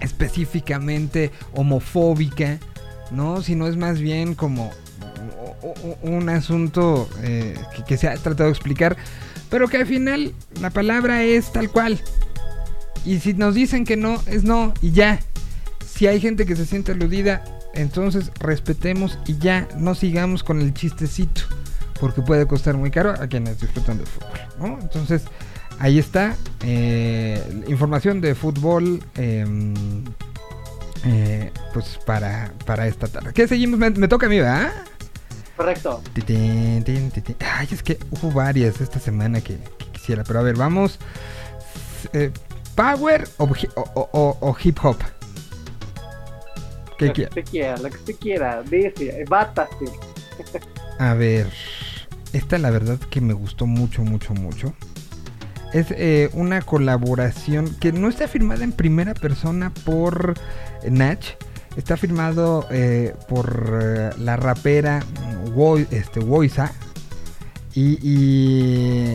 específicamente 0.00 1.30
homofóbica, 1.54 2.58
¿no? 3.10 3.42
Sino 3.42 3.66
es 3.66 3.76
más 3.76 4.00
bien 4.00 4.34
como 4.34 4.70
un 6.02 6.28
asunto 6.28 7.08
eh, 7.22 7.54
que, 7.86 7.96
se 7.96 8.08
ha 8.08 8.16
tratado 8.16 8.44
de 8.44 8.50
explicar, 8.50 8.96
pero 9.50 9.68
que 9.68 9.78
al 9.78 9.86
final 9.86 10.32
la 10.60 10.70
palabra 10.70 11.22
es 11.22 11.52
tal 11.52 11.70
cual. 11.70 12.00
Y 13.04 13.20
si 13.20 13.34
nos 13.34 13.54
dicen 13.54 13.84
que 13.84 13.96
no, 13.96 14.20
es 14.26 14.44
no 14.44 14.74
y 14.80 14.92
ya. 14.92 15.20
Si 15.86 16.06
hay 16.06 16.20
gente 16.20 16.46
que 16.46 16.56
se 16.56 16.66
siente 16.66 16.92
aludida, 16.92 17.42
entonces 17.74 18.30
respetemos 18.38 19.18
y 19.26 19.38
ya, 19.38 19.68
no 19.76 19.94
sigamos 19.94 20.42
con 20.42 20.60
el 20.60 20.74
chistecito, 20.74 21.42
porque 22.00 22.22
puede 22.22 22.46
costar 22.46 22.76
muy 22.76 22.90
caro 22.90 23.10
a 23.10 23.26
quienes 23.26 23.60
disfrutan 23.60 23.98
del 23.98 24.06
fútbol. 24.06 24.78
Entonces, 24.80 25.22
ahí 25.78 25.98
está, 25.98 26.36
eh, 26.62 27.62
información 27.68 28.20
de 28.20 28.34
fútbol. 28.34 29.02
em, 29.16 29.74
eh, 31.04 31.52
pues 31.72 31.98
para, 32.04 32.52
para 32.66 32.88
esta 32.88 33.06
tarde. 33.06 33.30
¿Qué 33.32 33.46
seguimos? 33.46 33.78
Me, 33.78 33.90
me 33.90 34.08
toca 34.08 34.26
a 34.26 34.28
mí, 34.28 34.38
¿verdad? 34.38 34.72
Correcto. 35.58 36.00
Ay, 37.40 37.68
es 37.70 37.82
que 37.82 37.98
hubo 38.10 38.30
varias 38.30 38.80
esta 38.80 38.98
semana 38.98 39.42
que, 39.42 39.58
que 39.76 39.86
quisiera. 39.92 40.24
Pero 40.24 40.38
a 40.38 40.42
ver, 40.42 40.56
vamos. 40.56 40.98
Eh, 42.14 42.30
¿Power 42.74 43.28
o, 43.38 43.46
hi- 43.48 43.68
o- 43.74 43.90
o- 43.94 44.08
o- 44.12 44.38
o 44.40 44.56
hip 44.62 44.78
hop? 44.82 44.96
¿Qué 46.96 47.06
Lo 47.06 47.12
que 47.12 47.22
qui- 47.24 47.28
usted 47.28 47.44
quiera, 47.44 47.76
lo 47.76 47.90
que 47.90 47.96
usted 47.96 48.14
quiera. 48.16 48.62
Dice, 48.62 49.24
bátase. 49.28 49.74
A 51.00 51.14
ver, 51.14 51.48
esta 52.32 52.58
la 52.58 52.70
verdad 52.70 52.98
que 53.10 53.20
me 53.20 53.32
gustó 53.34 53.66
mucho, 53.66 54.02
mucho, 54.02 54.34
mucho. 54.34 54.72
Es 55.72 55.86
eh, 55.90 56.30
una 56.32 56.62
colaboración 56.62 57.74
que 57.80 57.92
no 57.92 58.08
está 58.08 58.26
firmada 58.26 58.64
en 58.64 58.72
primera 58.72 59.14
persona 59.14 59.72
por 59.84 60.34
Nach. 60.88 61.24
Está 61.78 61.96
firmado 61.96 62.66
eh, 62.72 63.14
por 63.28 63.78
eh, 63.80 64.10
la 64.18 64.36
rapera 64.36 65.00
Woi- 65.54 65.86
este, 65.92 66.18
Woisa. 66.20 66.72
Y, 67.74 69.14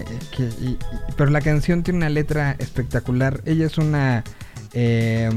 pero 1.18 1.30
la 1.30 1.42
canción 1.42 1.84
tiene 1.84 1.98
una 1.98 2.10
letra 2.10 2.56
espectacular. 2.60 3.42
Ella 3.44 3.66
es 3.66 3.78
una 3.78 4.24
eh, 4.72 5.30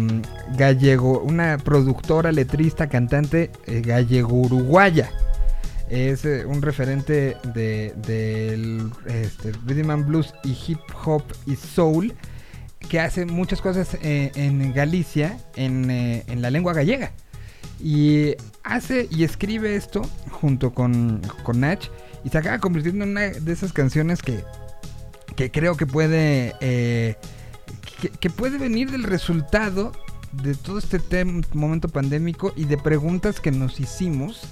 gallego, 0.56 1.18
una 1.20 1.58
productora, 1.58 2.30
letrista, 2.30 2.88
cantante 2.88 3.50
eh, 3.66 3.80
gallego-uruguaya. 3.80 5.10
Es 5.88 6.24
un 6.24 6.62
referente 6.62 7.36
de, 7.52 7.92
del 7.96 8.90
este, 9.06 9.50
rhythm 9.66 9.90
and 9.90 10.06
blues 10.06 10.32
y 10.44 10.56
hip 10.66 10.78
hop 11.04 11.22
y 11.46 11.56
soul 11.56 12.14
que 12.86 13.00
hace 13.00 13.26
muchas 13.26 13.60
cosas 13.60 13.96
eh, 14.02 14.32
en 14.34 14.72
Galicia 14.72 15.38
en, 15.56 15.90
eh, 15.90 16.24
en 16.28 16.42
la 16.42 16.50
lengua 16.50 16.72
gallega. 16.72 17.12
Y 17.82 18.34
hace 18.62 19.06
y 19.10 19.24
escribe 19.24 19.76
esto 19.76 20.02
junto 20.30 20.72
con, 20.72 21.20
con 21.42 21.60
Nach 21.60 21.84
y 22.24 22.30
se 22.30 22.38
acaba 22.38 22.58
convirtiendo 22.58 23.04
en 23.04 23.10
una 23.10 23.28
de 23.28 23.52
esas 23.52 23.72
canciones 23.72 24.22
que, 24.22 24.42
que 25.36 25.50
creo 25.50 25.76
que 25.76 25.86
puede 25.86 26.54
eh, 26.60 27.16
que, 28.20 28.30
puede 28.30 28.58
venir 28.58 28.90
del 28.90 29.02
resultado 29.02 29.92
de 30.32 30.54
todo 30.54 30.78
este 30.78 31.24
momento 31.24 31.88
pandémico 31.88 32.52
y 32.56 32.64
de 32.64 32.78
preguntas 32.78 33.40
que 33.40 33.50
nos 33.50 33.78
hicimos 33.78 34.42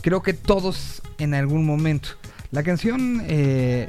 creo 0.00 0.22
que 0.22 0.32
todos 0.32 1.02
en 1.18 1.34
algún 1.34 1.64
momento 1.64 2.10
la 2.50 2.62
canción 2.62 3.22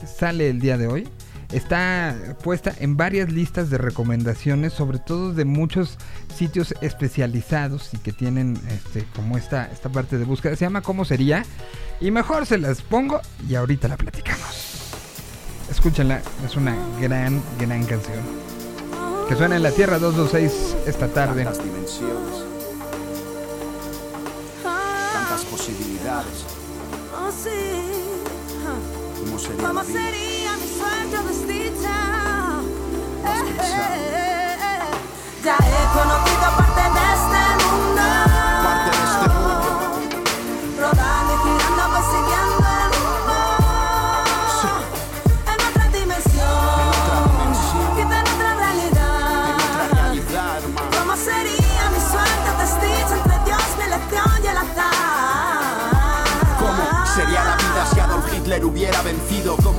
sale 0.05 0.49
el 0.49 0.59
día 0.59 0.77
de 0.77 0.87
hoy 0.87 1.07
está 1.51 2.15
puesta 2.43 2.73
en 2.79 2.97
varias 2.97 3.31
listas 3.31 3.69
de 3.69 3.77
recomendaciones 3.77 4.73
sobre 4.73 4.99
todo 4.99 5.33
de 5.33 5.45
muchos 5.45 5.97
sitios 6.35 6.73
especializados 6.81 7.93
y 7.93 7.97
que 7.97 8.11
tienen 8.11 8.59
este 8.69 9.05
como 9.15 9.37
esta 9.37 9.65
esta 9.71 9.89
parte 9.89 10.17
de 10.17 10.25
búsqueda. 10.25 10.55
Se 10.55 10.65
llama 10.65 10.81
cómo 10.81 11.05
sería 11.05 11.45
y 11.99 12.11
mejor 12.11 12.45
se 12.45 12.57
las 12.57 12.81
pongo 12.81 13.21
y 13.47 13.55
ahorita 13.55 13.87
la 13.87 13.97
platicamos. 13.97 14.93
Escúchenla 15.69 16.21
es 16.45 16.55
una 16.55 16.75
gran 16.99 17.41
gran 17.59 17.83
canción. 17.85 18.23
Que 19.27 19.35
suena 19.35 19.55
en 19.55 19.63
la 19.63 19.71
Tierra 19.71 19.99
226 19.99 20.87
esta 20.87 21.07
tarde. 21.07 21.45
Tantas 21.45 21.63
dimensiones, 21.63 22.45
tantas 25.13 25.45
posibilidades. 25.45 26.45
Oh, 27.15 27.31
sí. 27.31 27.93
¿Cómo 29.23 29.39
sería 29.39 29.61
la 29.61 29.67
¿Cómo 29.69 29.83
sería 29.83 30.42
mi 30.83 31.09
suerte 31.09 31.17
o 31.17 31.23
desdicha? 31.23 31.97
Has 33.23 33.39
Eh, 33.39 33.53
pensado. 33.57 33.93
eh, 33.93 34.57
eh, 34.59 34.79
eh. 34.81 35.43
Ya 35.43 35.57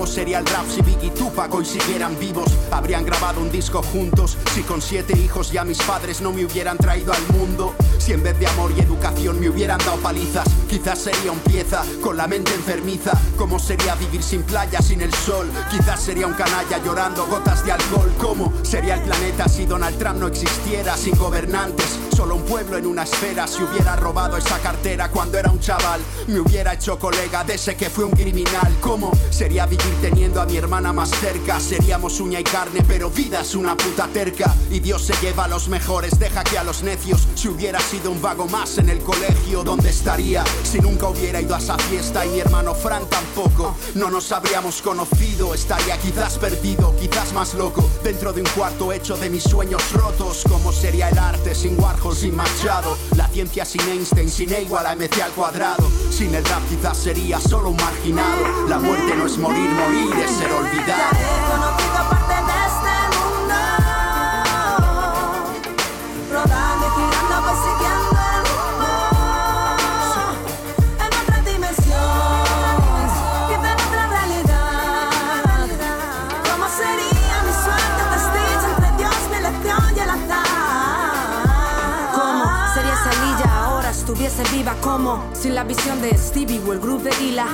¿Cómo 0.04 0.12
sería 0.12 0.38
el 0.38 0.44
rap 0.44 0.68
si 0.68 0.82
Biggie 0.82 1.06
y 1.06 1.10
Tupac 1.12 1.54
hoy 1.54 1.64
siguieran 1.64 2.18
vivos? 2.18 2.44
¿Habrían 2.70 3.06
grabado 3.06 3.40
un 3.40 3.50
disco 3.50 3.82
juntos? 3.82 4.36
Si 4.54 4.62
con 4.62 4.82
siete 4.82 5.18
hijos 5.18 5.50
ya 5.50 5.64
mis 5.64 5.78
padres 5.78 6.20
no 6.20 6.30
me 6.30 6.44
hubieran 6.44 6.76
traído 6.76 7.10
al 7.14 7.26
mundo. 7.28 7.74
Si 8.04 8.12
en 8.12 8.22
vez 8.22 8.38
de 8.38 8.46
amor 8.46 8.70
y 8.76 8.82
educación 8.82 9.40
me 9.40 9.48
hubieran 9.48 9.78
dado 9.78 9.96
palizas, 9.96 10.46
quizás 10.68 10.98
sería 10.98 11.32
un 11.32 11.38
pieza 11.38 11.82
con 12.02 12.18
la 12.18 12.26
mente 12.26 12.52
enfermiza. 12.52 13.12
¿Cómo 13.38 13.58
sería 13.58 13.94
vivir 13.94 14.22
sin 14.22 14.42
playa, 14.42 14.82
sin 14.82 15.00
el 15.00 15.14
sol? 15.14 15.50
Quizás 15.70 16.02
sería 16.02 16.26
un 16.26 16.34
canalla 16.34 16.76
llorando 16.84 17.26
gotas 17.26 17.64
de 17.64 17.72
alcohol. 17.72 18.12
¿Cómo 18.18 18.52
sería 18.62 18.96
el 18.96 19.04
planeta 19.04 19.48
si 19.48 19.64
Donald 19.64 19.96
Trump 19.96 20.18
no 20.18 20.26
existiera? 20.26 20.98
Sin 20.98 21.16
gobernantes, 21.16 21.98
solo 22.14 22.34
un 22.34 22.42
pueblo 22.42 22.76
en 22.76 22.86
una 22.86 23.04
esfera. 23.04 23.46
Si 23.46 23.62
hubiera 23.62 23.96
robado 23.96 24.36
esa 24.36 24.58
cartera 24.58 25.08
cuando 25.10 25.38
era 25.38 25.50
un 25.50 25.60
chaval, 25.60 26.02
me 26.26 26.40
hubiera 26.40 26.74
hecho 26.74 26.98
colega 26.98 27.42
de 27.42 27.54
ese 27.54 27.74
que 27.74 27.88
fue 27.88 28.04
un 28.04 28.12
criminal. 28.12 28.76
¿Cómo 28.82 29.12
sería 29.30 29.64
vivir 29.64 29.96
teniendo 30.02 30.42
a 30.42 30.44
mi 30.44 30.58
hermana 30.58 30.92
más 30.92 31.08
cerca? 31.08 31.58
Seríamos 31.58 32.20
uña 32.20 32.38
y 32.38 32.44
carne, 32.44 32.84
pero 32.86 33.08
vida 33.08 33.40
es 33.40 33.54
una 33.54 33.74
puta 33.78 34.08
terca. 34.08 34.54
Y 34.70 34.80
Dios 34.80 35.06
se 35.06 35.14
lleva 35.22 35.44
a 35.46 35.48
los 35.48 35.68
mejores, 35.68 36.18
deja 36.18 36.44
que 36.44 36.58
a 36.58 36.64
los 36.64 36.82
necios. 36.82 37.26
Si 37.34 37.48
hubiera 37.48 37.80
sido 37.80 37.93
un 38.02 38.20
vago 38.20 38.46
más 38.48 38.78
en 38.78 38.88
el 38.88 38.98
colegio, 38.98 39.62
¿dónde 39.62 39.90
estaría? 39.90 40.44
Si 40.64 40.80
nunca 40.80 41.08
hubiera 41.08 41.40
ido 41.40 41.54
a 41.54 41.58
esa 41.58 41.78
fiesta 41.78 42.26
y 42.26 42.30
mi 42.30 42.40
hermano 42.40 42.74
Fran 42.74 43.08
tampoco, 43.08 43.76
no 43.94 44.10
nos 44.10 44.32
habríamos 44.32 44.82
conocido. 44.82 45.54
Estaría 45.54 45.96
quizás 45.98 46.36
perdido, 46.38 46.94
quizás 46.96 47.32
más 47.32 47.54
loco, 47.54 47.88
dentro 48.02 48.32
de 48.32 48.42
un 48.42 48.48
cuarto 48.48 48.92
hecho 48.92 49.16
de 49.16 49.30
mis 49.30 49.44
sueños 49.44 49.92
rotos. 49.92 50.42
¿Cómo 50.48 50.72
sería 50.72 51.08
el 51.08 51.18
arte 51.18 51.54
sin 51.54 51.80
Warhol, 51.80 52.16
sin 52.16 52.34
Machado? 52.34 52.98
La 53.16 53.28
ciencia 53.28 53.64
sin 53.64 53.82
Einstein, 53.82 54.28
sin 54.28 54.52
E 54.52 54.62
igual 54.62 54.86
a 54.86 54.96
MC 54.96 55.22
al 55.22 55.32
cuadrado. 55.32 55.88
Sin 56.10 56.34
el 56.34 56.44
rap 56.44 56.62
quizás 56.68 56.98
sería 56.98 57.40
solo 57.40 57.70
un 57.70 57.76
marginado. 57.76 58.68
La 58.68 58.78
muerte 58.78 59.14
no 59.16 59.26
es 59.26 59.38
morir, 59.38 59.70
morir 59.70 60.14
es 60.24 60.30
ser 60.32 60.50
olvidado. 60.50 62.33
Como 84.94 85.24
sin 85.34 85.56
la 85.56 85.64
visión 85.64 86.00
de 86.00 86.16
Stevie 86.16 86.62
o 86.64 86.72
el 86.72 86.78
grupo 86.78 87.02
de 87.02 87.10
Hila. 87.20 87.46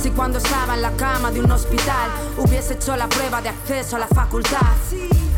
Si 0.00 0.12
cuando 0.12 0.38
estaba 0.38 0.74
en 0.74 0.82
la 0.82 0.92
cama 0.92 1.32
de 1.32 1.40
un 1.40 1.50
hospital 1.50 2.08
hubiese 2.36 2.74
hecho 2.74 2.96
la 2.96 3.08
prueba 3.08 3.42
de 3.42 3.48
acceso 3.48 3.96
a 3.96 3.98
la 3.98 4.06
facultad. 4.06 4.60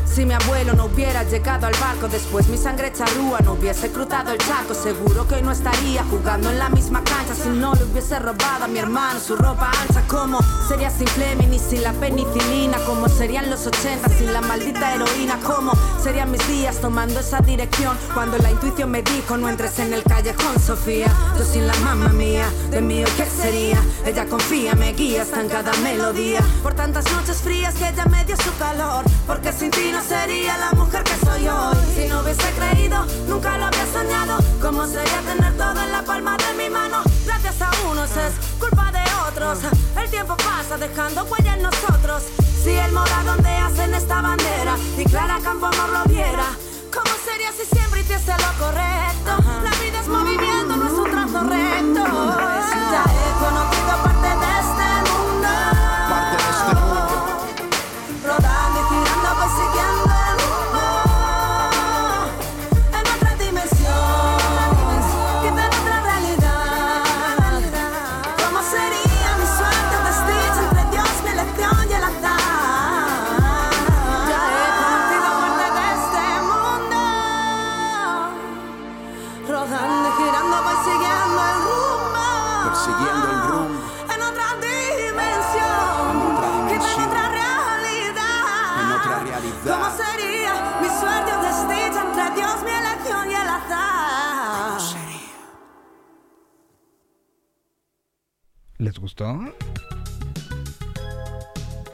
Si 0.04 0.26
mi 0.26 0.34
abuelo 0.34 0.74
no 0.74 0.84
hubiera 0.84 1.22
llegado 1.22 1.66
al 1.66 1.74
barco, 1.80 2.08
después 2.08 2.48
mi 2.48 2.58
sangre 2.58 2.92
charrúa 2.92 3.40
no 3.40 3.54
hubiese 3.54 3.90
cruzado 3.90 4.32
el 4.32 4.38
charco, 4.38 4.74
seguro 4.74 5.26
que 5.26 5.36
hoy 5.36 5.42
no 5.42 5.52
estaría 5.52 6.04
jugando 6.04 6.50
en 6.50 6.58
la 6.58 6.68
misma 6.68 7.02
cancha 7.02 7.34
si 7.34 7.48
no 7.48 7.74
le 7.74 7.84
hubiese 7.84 8.18
robado 8.18 8.64
a 8.64 8.68
mi 8.68 8.78
hermano 8.78 9.18
su 9.18 9.34
ropa 9.34 9.70
ancha. 9.80 10.02
Como 10.08 10.38
sería 10.66 10.90
sin 10.90 11.06
Fleming 11.06 11.52
y 11.52 11.58
sin 11.58 11.82
la 11.82 11.92
penicilina, 11.92 12.78
como 12.86 13.08
serían 13.08 13.50
los 13.50 13.66
80 13.66 14.08
sin 14.08 14.32
la 14.32 14.40
maldita 14.40 14.94
heroína, 14.94 15.38
como 15.44 15.72
serían 16.02 16.30
mis 16.30 16.46
días 16.48 16.80
tomando 16.80 17.20
esa 17.20 17.38
dirección 17.38 17.96
cuando 18.14 18.36
la 18.38 18.50
intuición 18.50 18.90
me 18.90 19.02
dijo 19.02 19.36
no 19.36 19.48
entres 19.48 19.78
en 19.78 19.92
el 19.92 20.02
callejón, 20.02 20.58
Sofía. 20.58 21.06
Yo 21.38 21.44
sin 21.44 21.66
la 21.66 21.74
mamá 21.76 22.08
mía, 22.08 22.48
de 22.70 22.80
mí 22.80 23.04
qué 23.16 23.26
sería. 23.26 23.80
Ella 24.04 24.26
confía, 24.26 24.74
me 24.74 24.92
guía 24.92 25.22
hasta 25.22 25.40
en 25.40 25.48
cada 25.48 25.72
melodía. 25.78 26.40
Por 26.62 26.74
tantas 26.74 27.10
noches 27.12 27.36
frías 27.38 27.74
que 27.74 27.88
ella 27.88 28.04
me 28.06 28.24
dio 28.24 28.36
su 28.36 28.56
calor, 28.58 29.04
porque 29.26 29.52
sin 29.52 29.70
ti 29.70 29.90
no 29.92 30.02
sería 30.02 30.56
la 30.58 30.72
mujer 30.72 31.04
que 31.04 31.26
soy 31.26 31.46
hoy. 31.48 31.76
Si 31.94 32.08
no 32.08 32.20
hubiese 32.20 32.50
creído, 32.58 33.06
nunca 33.28 33.56
lo 33.58 33.66
habría 33.66 33.86
soñado. 33.92 34.38
¿Cómo 34.60 34.86
sería 34.86 35.20
tener 35.26 35.56
todo 35.56 35.80
en 35.80 35.92
la 35.92 36.02
palma 36.02 36.36
de 36.36 36.62
mi 36.62 36.70
mano? 36.70 37.02
Gracias 37.24 37.60
a 37.62 37.70
unos 37.90 38.10
es 38.10 38.32
culpa 38.58 38.75
otros. 39.36 39.58
El 39.96 40.10
tiempo 40.10 40.36
pasa 40.36 40.76
dejando 40.78 41.24
huella 41.24 41.54
en 41.54 41.62
nosotros. 41.62 42.22
Si 42.62 42.70
el 42.70 42.92
mora 42.92 43.22
donde 43.24 43.48
hacen 43.50 43.94
esta 43.94 44.22
bandera 44.22 44.76
y 44.96 45.04
Clara 45.04 45.38
Campo 45.42 45.66
amor 45.66 45.88
lo 45.90 46.04
viera. 46.04 46.46
¿Cómo 46.92 47.10
sería 47.24 47.52
si 47.52 47.66
siempre 47.66 48.00
hiciese 48.00 48.32
lo 48.32 48.64
correcto? 48.64 49.50
La 49.62 49.70
vida 49.82 50.00
es 50.00 50.08
movimiento, 50.08 50.76
no 50.76 50.86
es 50.86 50.92
un 50.92 51.10
trazo 51.10 51.40
recto. 51.40 52.55
¿Les 98.96 99.02
gustó? 99.02 99.38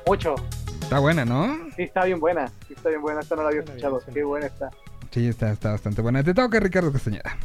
Mucho. 0.07 0.37
Está 0.83 1.01
buena, 1.01 1.25
¿no? 1.25 1.57
Sí, 1.75 1.83
está 1.83 2.05
bien 2.05 2.21
buena. 2.21 2.47
Sí, 2.69 2.75
está 2.77 2.91
bien 2.91 3.03
buena. 3.03 3.21
Esta 3.23 3.35
no 3.35 3.43
la 3.43 3.49
había 3.49 3.63
escuchado. 3.63 4.01
Qué 4.15 4.23
buena 4.23 4.47
está. 4.47 4.71
Sí, 5.11 5.27
está, 5.27 5.51
está 5.51 5.73
bastante 5.73 6.01
buena. 6.01 6.23
Te 6.23 6.33
toca, 6.33 6.61
Ricardo 6.61 6.93
Castañeda. 6.93 7.37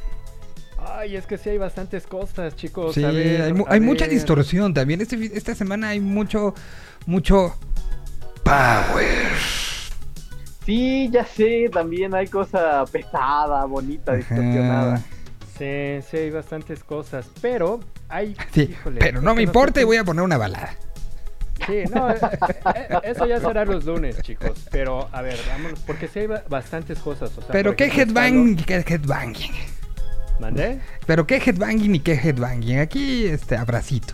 Ay, 0.78 1.16
es 1.16 1.26
que 1.26 1.40
sí 1.40 1.50
hay 1.50 1.58
bastantes 1.58 2.06
cosas, 2.06 2.56
chicos. 2.56 2.94
Sí, 2.94 3.04
a 3.04 3.10
ver, 3.10 3.42
hay, 3.42 3.54
mu- 3.54 3.66
a 3.68 3.74
hay 3.74 3.80
mucha 3.80 4.06
distorsión 4.08 4.76
también. 4.76 5.02
Este, 5.02 5.16
esta 5.36 5.56
semana 5.56 5.90
hay 5.90 6.02
mucho, 6.02 6.54
mucho 7.08 7.56
power. 8.44 9.26
Sí, 10.68 11.10
ya 11.12 11.26
sé. 11.26 11.68
También 11.74 12.14
hay 12.14 12.28
cosa 12.28 12.86
pesada, 12.92 13.66
bonita, 13.66 14.14
distorsionada. 14.14 15.02
Sí, 15.58 16.00
sí 16.10 16.18
hay 16.18 16.30
bastantes 16.32 16.84
cosas, 16.84 17.28
pero 17.42 17.80
hay... 18.10 18.36
Sí, 18.54 18.64
híjole, 18.72 19.00
pero 19.00 19.22
no 19.22 19.34
me 19.36 19.42
importa 19.42 19.82
y 19.82 19.84
voy 19.84 19.98
a 19.98 20.04
poner 20.04 20.24
una 20.24 20.38
balada. 20.38 20.76
Sí, 21.66 21.84
no, 21.94 22.12
eh, 22.12 22.18
eh, 22.76 22.88
eso 23.04 23.26
ya 23.26 23.40
será 23.40 23.66
los 23.66 23.84
lunes, 23.86 24.22
chicos. 24.22 24.52
Pero, 24.72 25.10
a 25.12 25.22
ver, 25.24 25.38
vámonos, 25.50 25.80
porque 25.80 26.08
sí 26.08 26.20
hay 26.20 26.28
ba- 26.28 26.44
bastantes 26.48 27.00
cosas. 27.00 27.32
O 27.38 27.42
sea, 27.42 27.52
Pero 27.52 27.76
qué 27.76 27.86
ejemplo, 27.86 28.22
está 28.22 28.28
headbang 28.28 28.50
y 28.60 28.64
qué 28.64 28.76
headbanging. 28.88 29.54
¿Mandé? 30.40 30.80
Pero 31.08 31.26
qué 31.26 31.38
headbanging 31.38 31.96
y 31.96 32.00
qué 32.00 32.14
headbanging. 32.14 32.80
Aquí, 32.80 33.26
este, 33.26 33.58
abracito. 33.58 34.14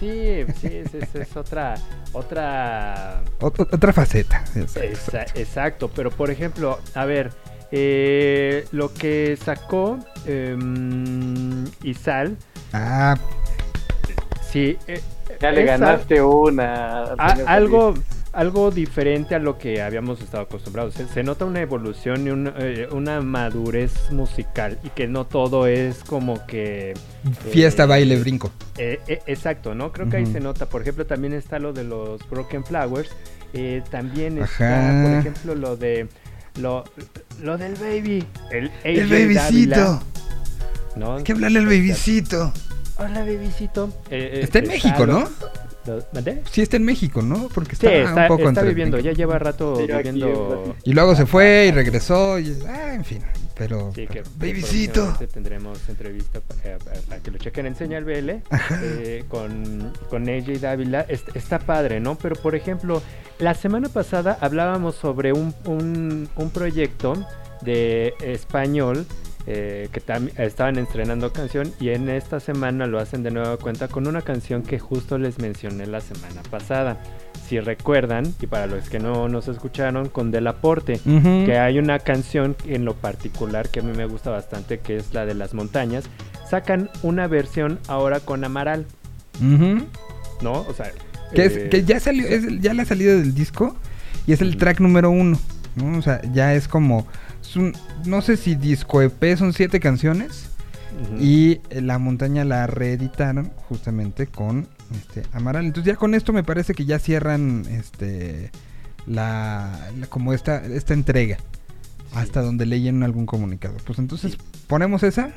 Sí, 0.00 0.44
sí, 0.60 0.66
es, 0.78 0.94
es- 0.94 1.14
es 1.14 1.36
otra, 1.36 1.74
otra 2.12 3.20
Ot- 3.40 3.68
otra 3.70 3.92
faceta. 3.92 4.42
Exacto, 4.56 4.80
Exa- 4.80 4.84
exacto. 4.86 5.40
exacto, 5.40 5.90
pero 5.94 6.10
por 6.10 6.30
ejemplo, 6.30 6.80
a 6.94 7.04
ver, 7.04 7.30
eh, 7.72 8.66
lo 8.72 8.92
que 8.94 9.36
sacó 9.42 9.98
em, 10.26 11.64
Isal, 11.82 12.36
Ah, 12.74 13.16
sí, 14.50 14.76
eh, 14.86 15.00
Ya 15.40 15.50
le 15.50 15.62
esa- 15.64 15.72
ganaste 15.78 16.22
una. 16.22 17.02
a- 17.18 17.36
algo, 17.46 17.94
algo 18.32 18.70
diferente 18.70 19.34
a 19.34 19.38
lo 19.38 19.58
que 19.58 19.82
habíamos 19.82 20.20
estado 20.22 20.44
acostumbrados. 20.44 20.94
Se, 20.94 21.06
se 21.08 21.22
nota 21.22 21.44
una 21.44 21.60
evolución 21.60 22.26
y 22.26 22.30
un, 22.30 22.52
eh, 22.56 22.88
una 22.92 23.20
madurez 23.20 23.92
musical 24.10 24.78
y 24.82 24.88
que 24.90 25.06
no 25.08 25.26
todo 25.26 25.66
es 25.66 26.02
como 26.04 26.46
que... 26.46 26.94
fiesta, 27.50 27.84
eh, 27.84 27.86
baile, 27.86 28.16
brinco. 28.18 28.50
eh, 28.78 29.00
eh, 29.08 29.20
exacto, 29.26 29.74
¿no? 29.74 29.92
Creo 29.92 30.08
que 30.08 30.18
ahí 30.18 30.26
se 30.26 30.40
nota. 30.40 30.66
Por 30.68 30.82
ejemplo, 30.82 31.04
también 31.06 31.32
está 31.34 31.58
lo 31.58 31.72
de 31.72 31.84
los 31.84 32.26
Broken 32.30 32.64
Flowers. 32.64 33.10
eh, 33.54 33.82
también 33.90 34.42
Ajá. 34.42 34.48
está, 34.92 35.02
por 35.02 35.12
ejemplo, 35.18 35.54
lo 35.54 35.76
de... 35.76 36.08
Lo, 36.58 36.84
lo 37.42 37.56
del 37.58 37.74
baby. 37.74 38.24
El, 38.50 38.70
El 38.84 39.08
babycito. 39.08 40.02
¿no? 40.96 41.16
Hay 41.16 41.24
que 41.24 41.32
hablarle 41.32 41.58
al 41.60 41.66
babycito. 41.66 42.52
Hola, 42.98 43.20
babycito. 43.20 43.90
Eh, 44.10 44.40
Está 44.42 44.58
en 44.60 44.68
México, 44.68 45.06
¿no? 45.06 45.28
lo- 45.86 46.04
¿mandé? 46.12 46.42
Sí, 46.50 46.60
está 46.62 46.76
en 46.76 46.84
México, 46.84 47.22
¿no? 47.22 47.48
Porque 47.52 47.74
Sí, 47.74 47.86
está, 47.86 47.98
está, 48.10 48.22
un 48.22 48.28
poco 48.28 48.48
está 48.48 48.60
entre 48.60 48.68
viviendo, 48.68 48.96
México. 48.98 49.12
ya 49.12 49.16
lleva 49.16 49.38
rato 49.38 49.74
aquí, 49.74 49.86
viviendo. 49.86 50.76
Y 50.84 50.92
luego 50.92 51.16
se 51.16 51.26
fue 51.26 51.66
y 51.68 51.72
regresó. 51.72 52.38
Y, 52.38 52.56
ah, 52.68 52.94
en 52.94 53.04
fin. 53.04 53.22
Pero. 53.62 53.92
Sí, 53.94 54.06
que 54.08 54.22
pero- 54.38 55.26
tendremos 55.32 55.88
entrevista 55.88 56.40
para, 56.40 56.78
para 56.78 57.22
que 57.22 57.30
lo 57.30 57.38
chequen 57.38 57.66
en 57.66 57.76
Señal 57.76 58.04
BL 58.04 58.30
eh, 58.82 59.24
con, 59.28 59.92
con 60.10 60.28
AJ 60.28 60.60
Dávila. 60.60 61.02
Es- 61.02 61.24
está 61.34 61.58
padre, 61.60 62.00
¿no? 62.00 62.16
Pero 62.16 62.34
por 62.36 62.54
ejemplo, 62.54 63.00
la 63.38 63.54
semana 63.54 63.88
pasada 63.88 64.36
hablábamos 64.40 64.96
sobre 64.96 65.32
un, 65.32 65.54
un, 65.66 66.28
un 66.34 66.50
proyecto 66.50 67.14
de 67.62 68.14
español 68.20 69.06
eh, 69.46 69.88
que 69.92 69.98
estaban 70.42 70.78
estrenando 70.78 71.32
canción 71.32 71.72
y 71.80 71.88
en 71.90 72.08
esta 72.08 72.38
semana 72.40 72.86
lo 72.86 72.98
hacen 73.00 73.22
de 73.22 73.30
nueva 73.30 73.56
cuenta 73.56 73.88
con 73.88 74.06
una 74.06 74.22
canción 74.22 74.62
que 74.62 74.78
justo 74.78 75.18
les 75.18 75.38
mencioné 75.38 75.86
la 75.86 76.00
semana 76.00 76.42
pasada. 76.50 76.98
Si 77.48 77.58
recuerdan, 77.60 78.32
y 78.40 78.46
para 78.46 78.66
los 78.66 78.88
que 78.88 78.98
no 78.98 79.28
nos 79.28 79.48
escucharon, 79.48 80.08
con 80.08 80.30
Del 80.30 80.46
Aporte, 80.46 81.00
Ujú. 81.04 81.44
que 81.44 81.58
hay 81.58 81.78
una 81.78 81.98
canción 81.98 82.56
en 82.66 82.84
lo 82.84 82.94
particular 82.94 83.68
que 83.68 83.80
a 83.80 83.82
mí 83.82 83.92
me 83.96 84.06
gusta 84.06 84.30
bastante, 84.30 84.78
que 84.78 84.96
es 84.96 85.12
la 85.12 85.26
de 85.26 85.34
las 85.34 85.52
montañas. 85.52 86.04
Sacan 86.48 86.88
una 87.02 87.26
versión 87.26 87.78
ahora 87.88 88.20
con 88.20 88.44
Amaral. 88.44 88.86
¿no? 89.40 90.52
O 90.52 90.72
sea, 90.74 90.86
Que, 91.34 91.44
es, 91.46 91.56
eh, 91.56 91.68
que 91.70 91.84
ya 91.84 92.00
salió, 92.00 92.26
es 92.26 92.60
ya 92.60 92.74
la 92.74 92.84
salida 92.84 93.12
del 93.16 93.34
disco 93.34 93.76
y 94.26 94.32
es 94.32 94.40
el 94.40 94.56
track 94.56 94.80
número 94.80 95.10
uno. 95.10 95.38
¿no? 95.76 95.98
O 95.98 96.02
sea, 96.02 96.20
ya 96.32 96.54
es 96.54 96.68
como. 96.68 97.06
Es 97.52 97.56
un- 97.56 97.72
no 98.06 98.22
sé 98.22 98.36
si 98.36 98.54
disco 98.54 99.00
EP 99.02 99.36
son 99.36 99.52
siete 99.52 99.78
canciones. 99.80 100.48
Y 101.18 101.60
eh, 101.70 101.80
la 101.80 101.98
montaña 101.98 102.44
la 102.44 102.66
reeditaron 102.66 103.50
justamente 103.68 104.26
con 104.26 104.68
este 104.94 105.22
Amaral. 105.32 105.64
Entonces 105.64 105.90
ya 105.94 105.96
con 105.98 106.14
esto 106.14 106.32
me 106.34 106.44
parece 106.44 106.74
que 106.74 106.84
ya 106.84 106.98
cierran 106.98 107.64
este 107.70 108.50
la, 109.06 109.88
la- 109.98 110.06
como 110.08 110.32
esta 110.34 110.62
esta 110.64 110.92
entrega. 110.92 111.38
Hasta 112.14 112.42
donde 112.42 112.66
leyen 112.66 113.02
algún 113.02 113.24
comunicado. 113.24 113.74
Pues 113.86 113.98
entonces 113.98 114.36
ponemos 114.66 115.02
esa. 115.02 115.30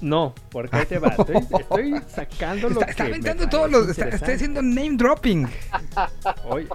No, 0.00 0.32
porque 0.52 0.76
ahí 0.76 0.86
te 0.86 0.98
va. 1.00 1.08
Estoy, 1.08 1.36
estoy 1.60 1.94
sacando 2.08 2.68
lo 2.70 2.80
Está, 2.80 2.90
está 2.92 3.04
que 3.04 3.10
me 3.10 3.16
aventando 3.16 3.48
todos 3.48 3.68
los. 3.70 3.88
Está, 3.88 4.08
está 4.10 4.32
haciendo 4.32 4.62
name 4.62 4.96
dropping. 4.96 5.48
Oye, 6.48 6.68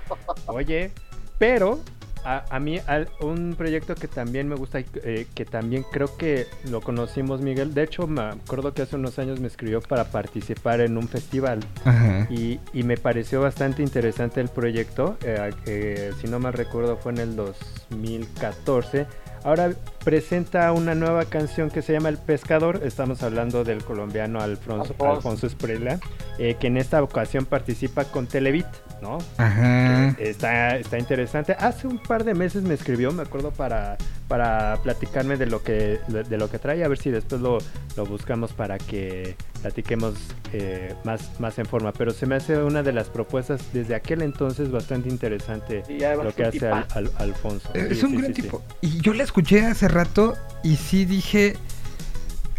oye, 0.48 0.92
pero 1.40 1.80
a, 2.26 2.44
a 2.50 2.60
mí 2.60 2.80
al- 2.88 3.08
un 3.22 3.56
proyecto 3.58 3.96
que 3.96 4.08
también 4.08 4.48
me 4.50 4.56
gusta 4.56 4.80
y 4.80 4.86
eh, 5.04 5.28
que 5.34 5.46
también 5.46 5.86
creo 5.92 6.18
que 6.18 6.48
lo 6.70 6.82
conocimos 6.82 7.42
Miguel. 7.42 7.74
De 7.74 7.84
hecho, 7.84 8.08
me 8.08 8.22
acuerdo 8.24 8.74
que 8.74 8.82
hace 8.82 8.96
unos 8.96 9.18
años 9.20 9.40
me 9.40 9.48
escribió 9.48 9.80
para 9.82 10.06
participar 10.06 10.82
en 10.82 10.98
un 10.98 11.08
festival. 11.08 11.60
Ajá. 11.86 12.28
Y, 12.30 12.60
y 12.74 12.84
me 12.84 12.98
pareció 12.98 13.42
bastante 13.42 13.82
interesante 13.84 14.42
el 14.42 14.50
proyecto. 14.50 15.18
eh, 15.24 15.52
eh, 15.68 16.12
si 16.20 16.28
no 16.28 16.40
mal 16.40 16.54
recuerdo, 16.54 16.98
fue 16.98 17.12
en 17.14 17.20
el 17.20 17.36
2014. 17.36 19.06
Ahora 19.46 19.74
presenta 20.04 20.72
una 20.72 20.96
nueva 20.96 21.26
canción 21.26 21.70
que 21.70 21.82
se 21.84 21.94
llama 21.94 22.10
El 22.10 22.18
Pescador. 22.18 22.82
Estamos 22.84 23.22
hablando 23.22 23.64
del 23.64 23.84
colombiano 23.84 24.42
Alfonso, 24.42 24.96
Alfonso. 25.00 25.48
Esprella, 25.48 26.00
eh, 26.40 26.58
que 26.60 26.68
en 26.68 26.78
esta 26.78 27.02
ocasión 27.02 27.46
participa 27.46 28.06
con 28.06 28.26
Televit, 28.26 28.66
¿no? 29.02 29.20
Ajá. 29.38 30.10
Está, 30.18 30.78
está 30.78 30.98
interesante. 30.98 31.56
Hace 31.60 31.88
un 31.88 32.00
par 32.00 32.24
de 32.24 32.34
meses 32.34 32.64
me 32.64 32.74
escribió, 32.74 33.12
me 33.12 33.22
acuerdo, 33.22 33.52
para, 33.52 33.98
para 34.28 34.80
platicarme 34.82 35.38
de 35.38 35.46
lo 35.46 35.62
que 35.62 36.00
de 36.08 36.38
lo 36.38 36.50
que 36.50 36.58
trae. 36.58 36.84
A 36.84 36.88
ver 36.88 36.98
si 36.98 37.12
después 37.12 37.40
lo, 37.40 37.60
lo 37.96 38.06
buscamos 38.06 38.52
para 38.52 38.80
que 38.80 39.36
platiquemos 39.66 40.14
eh, 40.54 40.94
más, 41.04 41.40
más 41.40 41.58
en 41.58 41.66
forma. 41.66 41.92
Pero 41.92 42.12
se 42.14 42.28
me 42.28 42.36
hace 42.36 42.56
una 42.62 42.84
de 42.84 42.94
las 42.94 43.10
propuestas 43.10 43.62
desde 43.74 43.96
aquel 43.96 44.22
entonces 44.22 44.70
bastante 44.70 45.10
interesante 45.10 45.84
Sí, 45.88 45.98
lo 46.00 46.36
que 46.36 46.46
hace 46.46 46.68
Al- 46.68 47.10
Alfonso. 47.18 47.70
Eh, 47.74 47.88
Es 47.90 48.00
Sí, 48.00 48.06
un 48.06 48.12
sí, 48.12 48.18
gran 48.18 48.28
sí, 48.28 48.34
sí. 48.36 48.42
tipo. 48.44 48.62
Y 48.82 49.02
yo 49.02 49.16
la 49.16 49.24
escuché 49.24 49.66
hace 49.66 49.88
rato 49.88 50.36
y 50.64 50.76
sí 50.76 51.06
dije, 51.06 51.56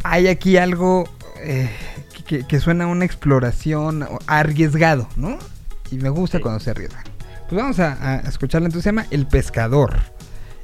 hay 0.03 0.27
aquí 0.27 0.57
algo 0.57 1.09
eh, 1.45 1.71
que, 2.27 2.45
que 2.45 2.59
suena 2.59 2.85
a 2.85 2.87
una 2.89 3.05
exploración 3.05 4.05
arriesgado, 4.27 5.09
¿no? 5.17 5.39
Y 5.93 5.97
me 5.99 6.09
gusta 6.09 6.39
Sí. 6.39 6.43
cuando 6.43 6.59
se 6.59 6.71
arriesga. 6.71 7.05
Pues 7.49 7.63
vamos 7.63 7.79
a, 7.79 8.17
a 8.17 8.17
escucharla. 8.29 8.67
Entonces 8.67 8.83
se 8.83 8.89
llama 8.89 9.07
El 9.13 9.29
Pescador. 9.29 9.95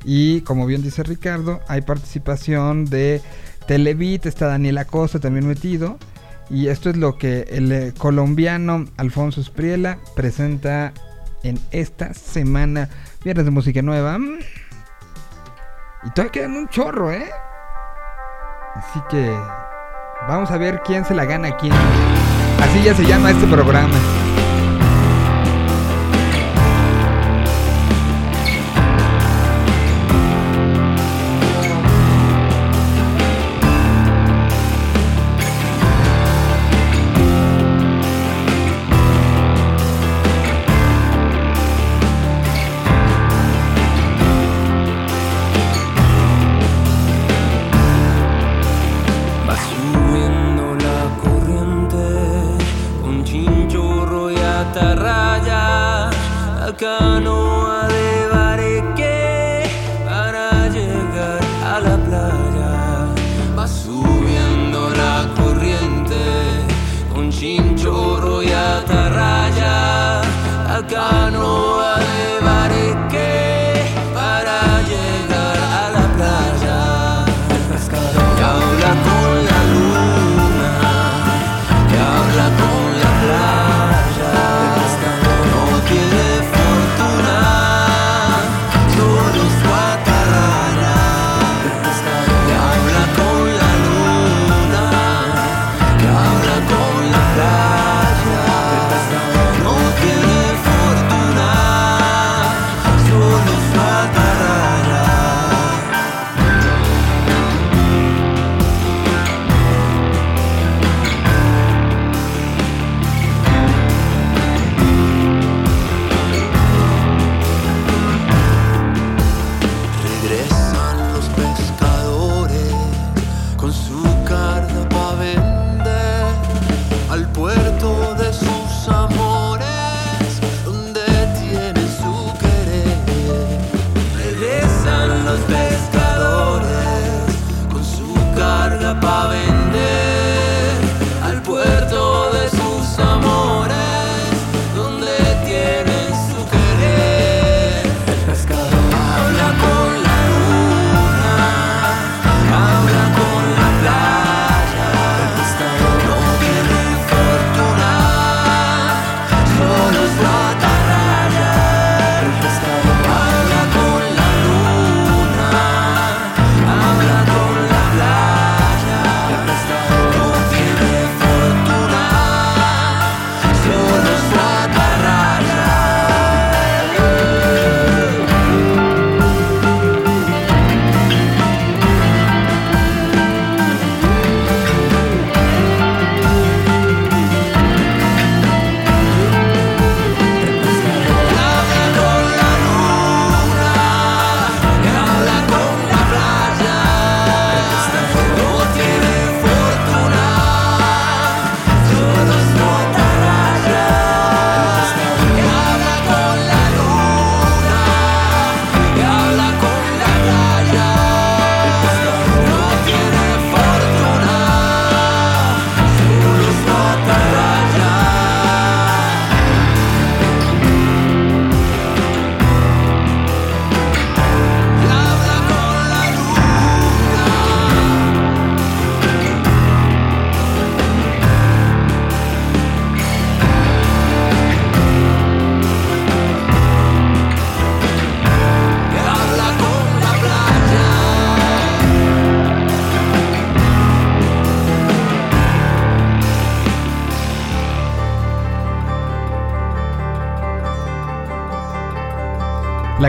Y 0.05 0.41
como 0.41 0.67
bien 0.67 0.83
dice 0.83 1.05
Ricardo, 1.05 1.61
hay 1.69 1.83
participación 1.83 2.87
de 2.87 3.21
Televit, 3.69 4.27
está 4.27 4.49
Daniel 4.49 4.79
Acosta 4.79 5.21
también 5.21 5.47
metido. 5.47 5.99
Y 6.51 6.69
esto 6.69 6.91
es 6.91 6.97
lo 6.97 7.17
que 7.17 7.47
el 7.51 7.73
eh, 7.73 7.95
colombiano 7.97 8.87
Alfonso 8.97 9.41
Espriela 9.41 9.99
presenta 10.15 10.93
en 11.43 11.59
esta 11.71 12.15
semana. 12.15 12.89
Viernes 13.25 13.45
de 13.45 13.51
música 13.51 13.83
nueva. 13.83 14.19
Mm. 14.19 14.39
Y 16.05 16.11
todavía 16.11 16.33
quedan 16.33 16.57
un 16.57 16.69
chorro, 16.69 17.13
¿eh? 17.13 17.31
Así 18.75 19.01
que 19.09 19.31
vamos 20.29 20.51
a 20.51 20.59
ver 20.59 20.83
quién 20.85 21.05
se 21.05 21.15
la 21.15 21.25
gana 21.25 21.49
a 21.49 21.57
quién. 21.57 21.73
Así 21.73 22.83
ya 22.85 22.95
se 22.95 23.05
llama 23.05 23.31
este 23.31 23.47
programa. 23.47 23.95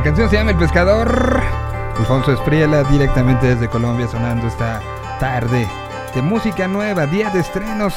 La 0.04 0.10
canción 0.10 0.30
se 0.30 0.36
llama 0.36 0.52
El 0.52 0.58
Pescador. 0.58 1.42
Alfonso 1.98 2.34
Espriela 2.34 2.84
directamente 2.84 3.48
desde 3.48 3.70
Colombia 3.70 4.08
sonando 4.08 4.48
esta 4.48 4.82
tarde 5.20 5.68
de 6.14 6.22
música 6.22 6.68
nueva, 6.68 7.06
día 7.06 7.30
de 7.30 7.40
estrenos 7.40 7.94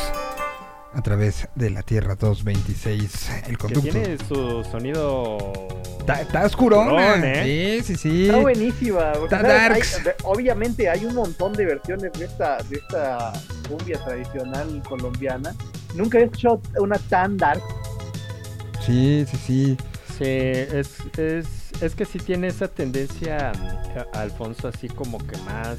a 0.95 1.03
través 1.03 1.49
de 1.55 1.71
la 1.71 1.83
Tierra 1.83 2.15
226, 2.15 3.31
el 3.47 3.53
Que 3.53 3.57
conducto. 3.57 3.91
tiene 3.91 4.19
su 4.29 4.65
sonido. 4.71 5.39
Está, 5.99 6.21
está 6.21 6.45
oscurona. 6.47 6.93
Oscurón, 6.93 7.25
¿eh? 7.25 7.81
Sí, 7.83 7.95
sí, 7.95 7.97
sí. 7.97 8.27
Está 8.27 8.39
buenísima. 8.41 9.13
Está 9.13 9.43
darks. 9.43 9.97
Hay- 10.07 10.13
obviamente 10.25 10.89
hay 10.89 11.05
un 11.05 11.15
montón 11.15 11.53
de 11.55 11.65
versiones 11.67 12.13
de 12.13 12.25
esta, 12.27 12.59
de 12.69 12.77
esta 12.77 13.33
cumbia 13.69 13.99
tradicional 14.05 14.83
colombiana. 14.89 15.55
Nunca 15.95 16.19
he 16.19 16.25
escuchado 16.25 16.61
una 16.79 16.99
tan 16.99 17.37
dark. 17.37 17.63
Sí, 18.85 19.27
sí, 19.31 19.37
sí. 19.47 19.77
Sí, 20.19 20.25
es, 20.25 20.95
es, 21.19 21.47
es 21.81 21.95
que 21.95 22.05
sí 22.05 22.18
tiene 22.18 22.49
esa 22.49 22.68
tendencia 22.68 23.53
a- 24.14 24.20
Alfonso 24.20 24.68
así 24.68 24.89
como 24.89 25.18
que 25.18 25.37
más 25.39 25.79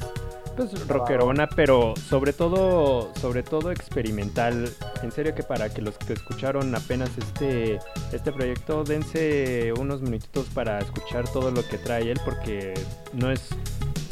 pues 0.56 0.88
rockerona, 0.88 1.48
pero 1.48 1.94
sobre 2.08 2.32
todo 2.32 3.12
sobre 3.20 3.44
todo 3.44 3.70
experimental. 3.70 4.68
En 5.04 5.12
serio 5.12 5.32
que 5.32 5.44
para 5.44 5.68
que 5.72 5.80
los 5.80 5.96
que 5.98 6.14
escucharon 6.14 6.74
apenas 6.74 7.10
este 7.16 7.78
este 8.12 8.32
proyecto 8.32 8.82
dense 8.82 9.72
unos 9.78 10.02
minutitos 10.02 10.46
para 10.46 10.80
escuchar 10.80 11.28
todo 11.28 11.52
lo 11.52 11.64
que 11.68 11.78
trae 11.78 12.10
él 12.10 12.18
porque 12.24 12.74
no 13.12 13.30
es 13.30 13.48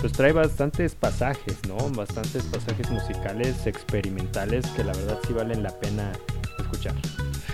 pues 0.00 0.12
trae 0.12 0.30
bastantes 0.30 0.94
pasajes, 0.94 1.56
¿no? 1.66 1.76
Bastantes 1.90 2.44
pasajes 2.44 2.90
musicales 2.90 3.66
experimentales 3.66 4.66
que 4.76 4.84
la 4.84 4.92
verdad 4.92 5.18
sí 5.26 5.32
valen 5.32 5.64
la 5.64 5.70
pena 5.70 6.12
escuchar. 6.60 6.94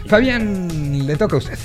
Fabián, 0.06 1.06
le 1.06 1.16
toca 1.16 1.36
a 1.36 1.38
usted. 1.38 1.58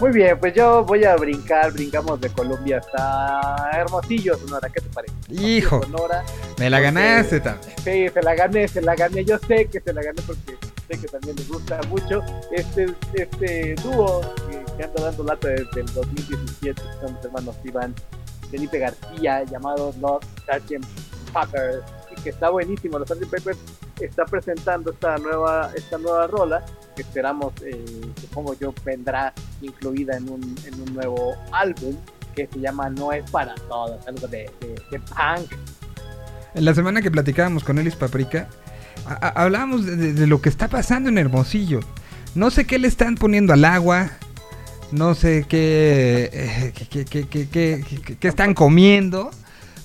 Muy 0.00 0.12
bien, 0.12 0.38
pues 0.38 0.54
yo 0.54 0.82
voy 0.84 1.04
a 1.04 1.14
brincar, 1.16 1.72
brincamos 1.72 2.18
de 2.22 2.30
Colombia 2.30 2.78
hasta 2.78 3.70
Hermosillo, 3.78 4.34
Sonora, 4.38 4.68
¿qué 4.70 4.80
te 4.80 4.88
parece? 4.88 5.12
Hijo, 5.28 5.82
Sonora. 5.82 6.24
me 6.58 6.70
la 6.70 6.78
porque- 6.78 6.84
ganaste 6.84 7.40
también. 7.40 7.74
Sí, 7.84 8.08
se 8.08 8.22
la 8.22 8.34
gané, 8.34 8.66
se 8.66 8.80
la 8.80 8.94
gané. 8.94 9.24
Yo 9.26 9.36
sé 9.46 9.66
que 9.66 9.78
se 9.80 9.92
la 9.92 10.02
gané 10.02 10.22
porque 10.26 10.56
sé 10.88 10.98
que 11.00 11.06
también 11.06 11.36
les 11.36 11.48
gusta 11.48 11.80
mucho. 11.90 12.22
Este, 12.50 12.94
este 13.12 13.74
dúo 13.82 14.22
que, 14.48 14.64
que 14.76 14.84
anda 14.84 15.02
dando 15.02 15.22
lata 15.24 15.48
desde 15.48 15.80
el 15.82 15.86
2017 15.92 16.80
son 17.02 17.12
los 17.14 17.24
hermanos 17.24 17.56
Iván 17.64 17.94
Felipe 18.50 18.78
García, 18.78 19.44
llamados 19.44 19.96
los 19.98 20.24
Sgt. 20.46 20.82
Peppers, 21.34 21.84
y 22.10 22.20
que 22.22 22.30
está 22.30 22.48
buenísimo. 22.48 22.98
Los 22.98 23.08
Sgt. 23.08 23.26
Peppers 23.30 23.58
está 24.06 24.24
presentando 24.24 24.90
esta 24.92 25.16
nueva, 25.18 25.70
esta 25.74 25.98
nueva 25.98 26.26
rola 26.26 26.64
que 26.96 27.02
esperamos, 27.02 27.52
eh, 27.64 27.84
supongo 28.20 28.54
yo, 28.58 28.74
vendrá 28.84 29.32
incluida 29.62 30.16
en 30.16 30.28
un, 30.28 30.56
en 30.66 30.80
un 30.80 30.94
nuevo 30.94 31.34
álbum 31.52 31.96
que 32.34 32.48
se 32.52 32.60
llama 32.60 32.88
No 32.90 33.12
es 33.12 33.28
para 33.30 33.54
todos, 33.68 34.06
algo 34.06 34.26
de, 34.28 34.50
de, 34.60 35.00
punk. 35.00 35.50
En 36.54 36.64
la 36.64 36.74
semana 36.74 37.00
que 37.02 37.10
platicábamos 37.10 37.62
con 37.64 37.78
Elis 37.78 37.96
Paprika, 37.96 38.48
hablábamos 39.20 39.86
de, 39.86 40.26
lo 40.26 40.40
que 40.40 40.48
está 40.48 40.68
pasando 40.68 41.08
en 41.08 41.18
Hermosillo. 41.18 41.80
No 42.34 42.50
sé 42.50 42.66
qué 42.66 42.78
le 42.78 42.88
están 42.88 43.16
poniendo 43.16 43.52
al 43.52 43.64
agua, 43.64 44.10
no 44.92 45.14
sé 45.14 45.46
qué, 45.48 46.30
eh, 46.32 46.72
qué- 46.88 47.04
qué- 47.26 48.16
qué 48.18 48.28
están 48.28 48.54
comiendo, 48.54 49.30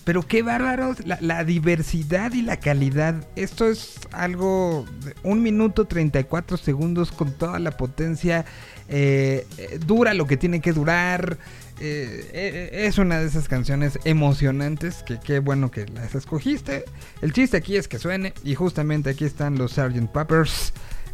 pero 0.05 0.21
qué 0.21 0.43
bárbaros 0.43 0.97
la, 1.05 1.43
diversidad 1.43 2.31
y 2.33 2.43
la 2.43 2.57
calidad. 2.59 3.27
Esto 3.35 3.67
es 3.67 3.95
algo 4.11 4.85
de 5.03 5.15
un 5.23 5.41
minuto 5.41 5.85
34 5.85 6.57
segundos 6.57 7.11
con 7.11 7.33
toda 7.33 7.59
la 7.59 7.71
potencia. 7.71 8.45
eh, 8.87 9.47
eh, 9.57 9.79
dura 9.83 10.13
lo 10.13 10.27
que 10.27 10.37
tiene 10.37 10.61
que 10.61 10.71
durar. 10.73 11.39
eh, 11.79 12.69
es 12.71 12.99
una 12.99 13.19
de 13.19 13.25
esas 13.25 13.49
canciones 13.49 13.99
emocionantes 14.05 15.03
que 15.03 15.19
qué 15.19 15.39
bueno 15.39 15.71
que 15.71 15.87
las 15.87 16.13
escogiste. 16.13 16.85
El 17.21 17.33
chiste 17.33 17.57
aquí 17.57 17.75
es 17.75 17.87
que 17.87 17.97
suene 17.97 18.33
y 18.43 18.53
justamente 18.53 19.09
aquí 19.09 19.25
están 19.25 19.57
los 19.57 19.73
Sgt. 19.73 20.07
Peppers. 20.13 20.71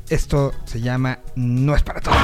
Esto 0.09 0.53
se 0.65 0.81
llama 0.81 1.19
No 1.35 1.73
es 1.73 1.83
para 1.83 2.01
todos. 2.01 2.17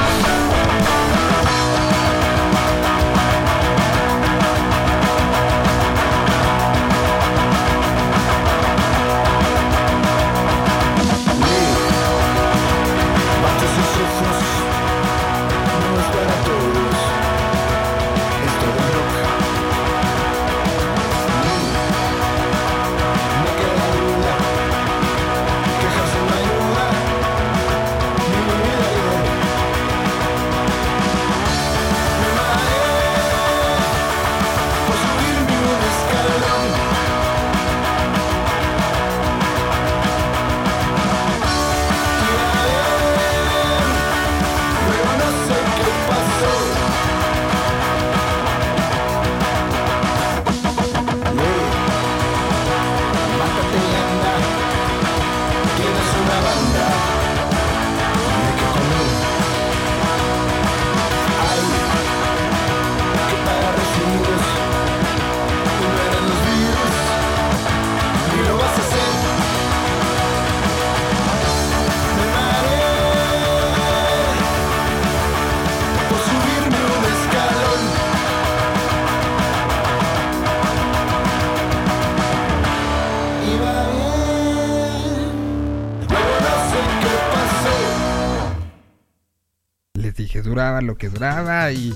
Duraba 90.57 90.81
lo 90.81 90.97
que 90.97 91.07
duraba 91.09 91.71
y 91.71 91.93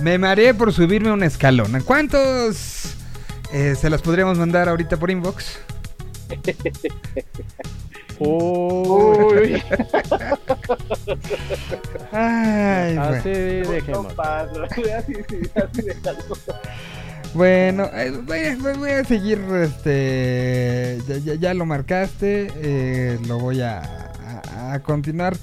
me 0.00 0.16
mareé 0.16 0.54
por 0.54 0.72
subirme 0.72 1.10
un 1.10 1.24
escalón. 1.24 1.74
¿A 1.74 1.80
cuántos 1.80 2.94
eh, 3.52 3.74
se 3.74 3.90
las 3.90 4.00
podríamos 4.00 4.38
mandar 4.38 4.68
ahorita 4.68 4.96
por 4.96 5.10
inbox? 5.10 5.58
Uy. 8.20 9.60
Ay, 12.12 12.94
bueno. 12.96 13.02
Así 13.02 13.28
dejemos. 13.30 14.04
No 14.04 14.14
pasa, 14.14 14.52
así, 14.98 15.14
sí, 15.28 15.36
así 15.56 15.82
déjalo. 15.82 16.18
Bueno, 17.34 17.90
eh, 17.92 18.12
voy, 18.24 18.38
a, 18.44 18.56
voy- 18.78 18.90
a 18.92 19.04
seguir, 19.04 19.40
este, 19.62 20.98
ya, 21.08 21.16
ya- 21.18 21.34
ya 21.34 21.54
lo 21.54 21.66
marcaste, 21.66 22.52
eh, 22.54 23.18
lo 23.26 23.40
voy 23.40 23.60
a, 23.62 23.80
a- 23.80 24.74
a 24.74 24.80
continuar. 24.80 25.36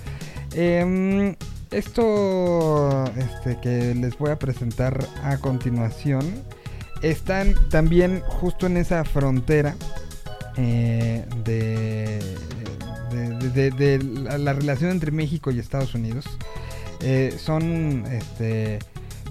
Em, 0.56 1.36
esto, 1.78 3.06
este, 3.18 3.60
que 3.62 3.94
les 3.96 4.18
voy 4.18 4.32
a 4.32 4.40
presentar 4.40 5.06
a 5.24 5.38
continuación, 5.38 6.44
están 7.02 7.56
también 7.70 8.22
justo 8.26 8.66
en 8.68 8.78
esa 8.78 9.04
frontera 9.04 9.76
eh, 10.58 11.26
de, 11.44 12.20
de, 13.54 13.72
de- 13.72 14.04
la, 14.04 14.38
la 14.38 14.54
relación 14.54 14.92
entre 14.92 15.12
México 15.12 15.52
y 15.52 15.60
Estados 15.60 15.94
Unidos. 15.96 16.26
Eh, 17.02 17.36
son, 17.38 18.06
este, 18.12 18.80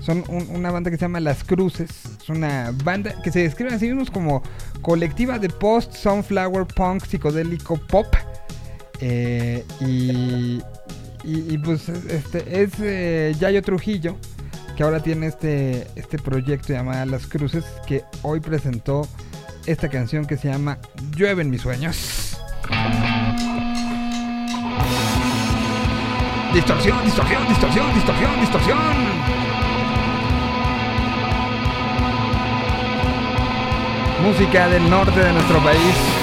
son 0.01 0.25
un- 0.29 0.49
una 0.55 0.71
banda 0.71 0.91
que 0.91 0.97
se 0.97 1.03
llama 1.03 1.21
Las 1.21 1.45
Cruces. 1.45 1.91
Es 2.21 2.29
una 2.29 2.75
banda 2.85 3.15
que 3.23 3.33
se 3.33 3.41
describe 3.41 3.73
a 3.75 3.79
sí 3.79 3.87
mismos 3.87 4.11
como 4.11 4.43
colectiva 4.83 5.39
de 5.39 5.49
post, 5.49 5.95
sunflower, 5.95 6.67
punk, 6.67 7.05
psicodélico, 7.07 7.77
pop. 7.89 8.07
Eh, 9.01 9.65
y, 9.81 10.61
y, 11.25 11.59
pues 11.59 11.89
este 11.89 12.63
es 12.63 12.73
eh, 12.81 13.35
Yayo 13.39 13.63
Trujillo, 13.63 14.17
que 14.77 14.83
ahora 14.83 15.01
tiene 15.01 15.27
este, 15.27 15.87
este 15.95 16.19
proyecto 16.19 16.73
llamado 16.73 17.07
Las 17.07 17.27
Cruces, 17.27 17.65
que 17.87 18.05
hoy 18.23 18.41
presentó 18.41 19.07
esta 19.67 19.89
canción 19.89 20.27
que 20.27 20.37
se 20.37 20.49
llama 20.49 20.79
Llueve 21.15 21.43
en 21.43 21.51
mis 21.51 21.63
sueños. 21.63 22.37
Distorsión, 26.53 27.05
distorsión, 27.05 27.49
distorsión, 27.49 27.95
distorsión, 27.95 28.41
distorsión. 28.41 28.79
Música 34.23 34.69
del 34.69 34.91
norte 34.91 35.19
de 35.19 35.33
nuestro 35.33 35.63
país. 35.63 36.22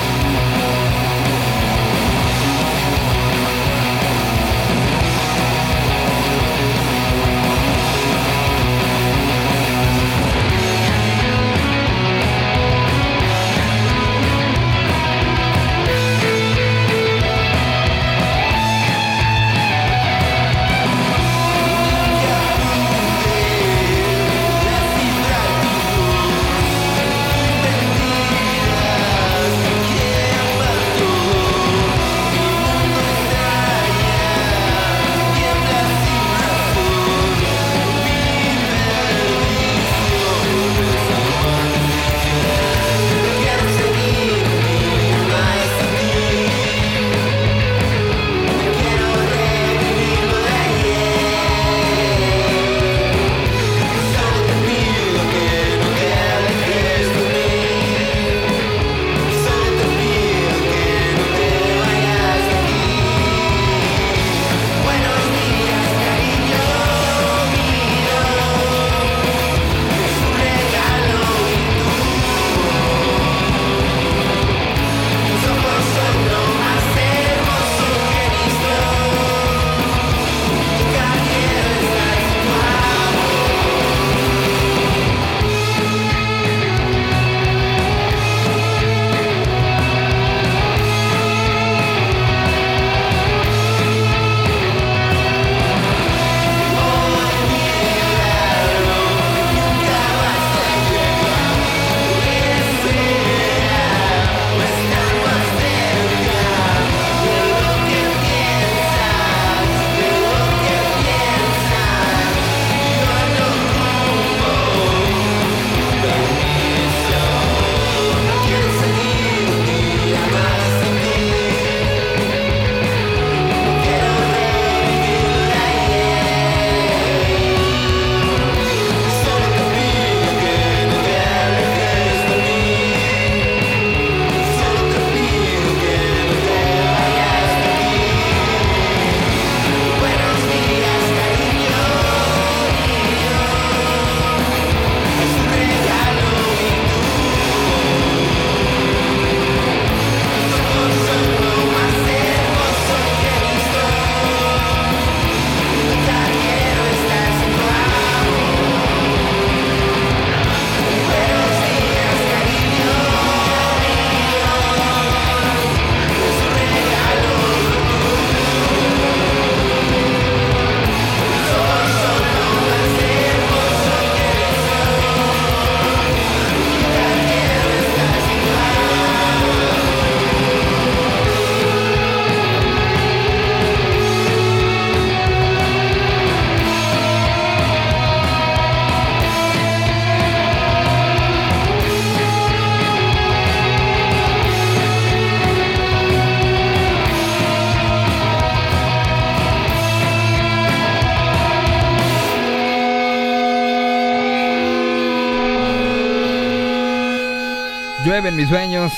Mis 208.39 208.47
sueños. 208.47 208.93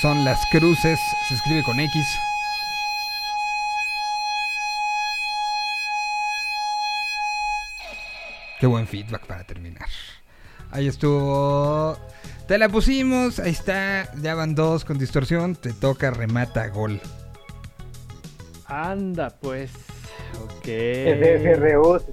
Son 0.00 0.24
las 0.24 0.44
cruces. 0.46 0.98
Se 1.28 1.34
escribe 1.34 1.62
con 1.62 1.78
X. 1.78 2.18
Qué 8.58 8.66
buen 8.66 8.88
feedback 8.88 9.26
para 9.26 9.44
terminar. 9.44 9.86
Ahí 10.72 10.88
estuvo. 10.88 11.96
Te 12.48 12.58
la 12.58 12.68
pusimos. 12.68 13.38
Ahí 13.38 13.52
está. 13.52 14.12
Ya 14.20 14.34
van 14.34 14.56
dos 14.56 14.84
con 14.84 14.98
distorsión. 14.98 15.54
Te 15.54 15.72
toca 15.72 16.10
remata 16.10 16.66
gol. 16.66 17.00
Anda, 18.66 19.30
pues. 19.40 19.70
Ok. 20.42 20.64
Se, 20.64 21.40
se 21.42 21.54
rehúsa, 21.54 22.06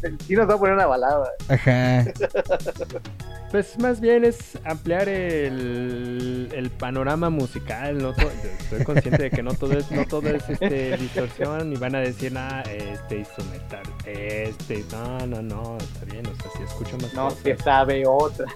se 0.00 0.36
nos 0.36 0.48
va 0.48 0.54
a 0.54 0.58
poner 0.58 0.74
una 0.74 0.86
balada. 0.86 1.30
Ajá. 1.48 2.04
Pues 3.50 3.76
más 3.80 4.00
bien 4.00 4.24
es 4.24 4.56
ampliar 4.64 5.08
el, 5.08 6.48
el 6.54 6.70
panorama 6.70 7.30
musical. 7.30 7.98
No 7.98 8.10
estoy 8.10 8.84
consciente 8.84 9.24
de 9.24 9.30
que 9.30 9.42
no 9.42 9.54
todo 9.54 9.72
es, 9.72 9.90
no 9.90 10.04
todo 10.06 10.28
es 10.28 10.48
este, 10.48 10.96
distorsión 10.96 11.72
y 11.72 11.76
van 11.76 11.96
a 11.96 11.98
decir, 11.98 12.32
ah, 12.38 12.62
este 12.68 13.18
instrumental, 13.18 13.82
este, 14.06 14.84
no, 14.92 15.26
no, 15.26 15.42
no, 15.42 15.78
está 15.78 16.04
bien, 16.04 16.24
o 16.28 16.34
sea, 16.42 16.50
si 16.56 16.62
escucho 16.62 16.96
más 16.98 17.12
No, 17.12 17.24
cosas. 17.24 17.42
que 17.42 17.56
sabe 17.56 18.04
otra. 18.06 18.46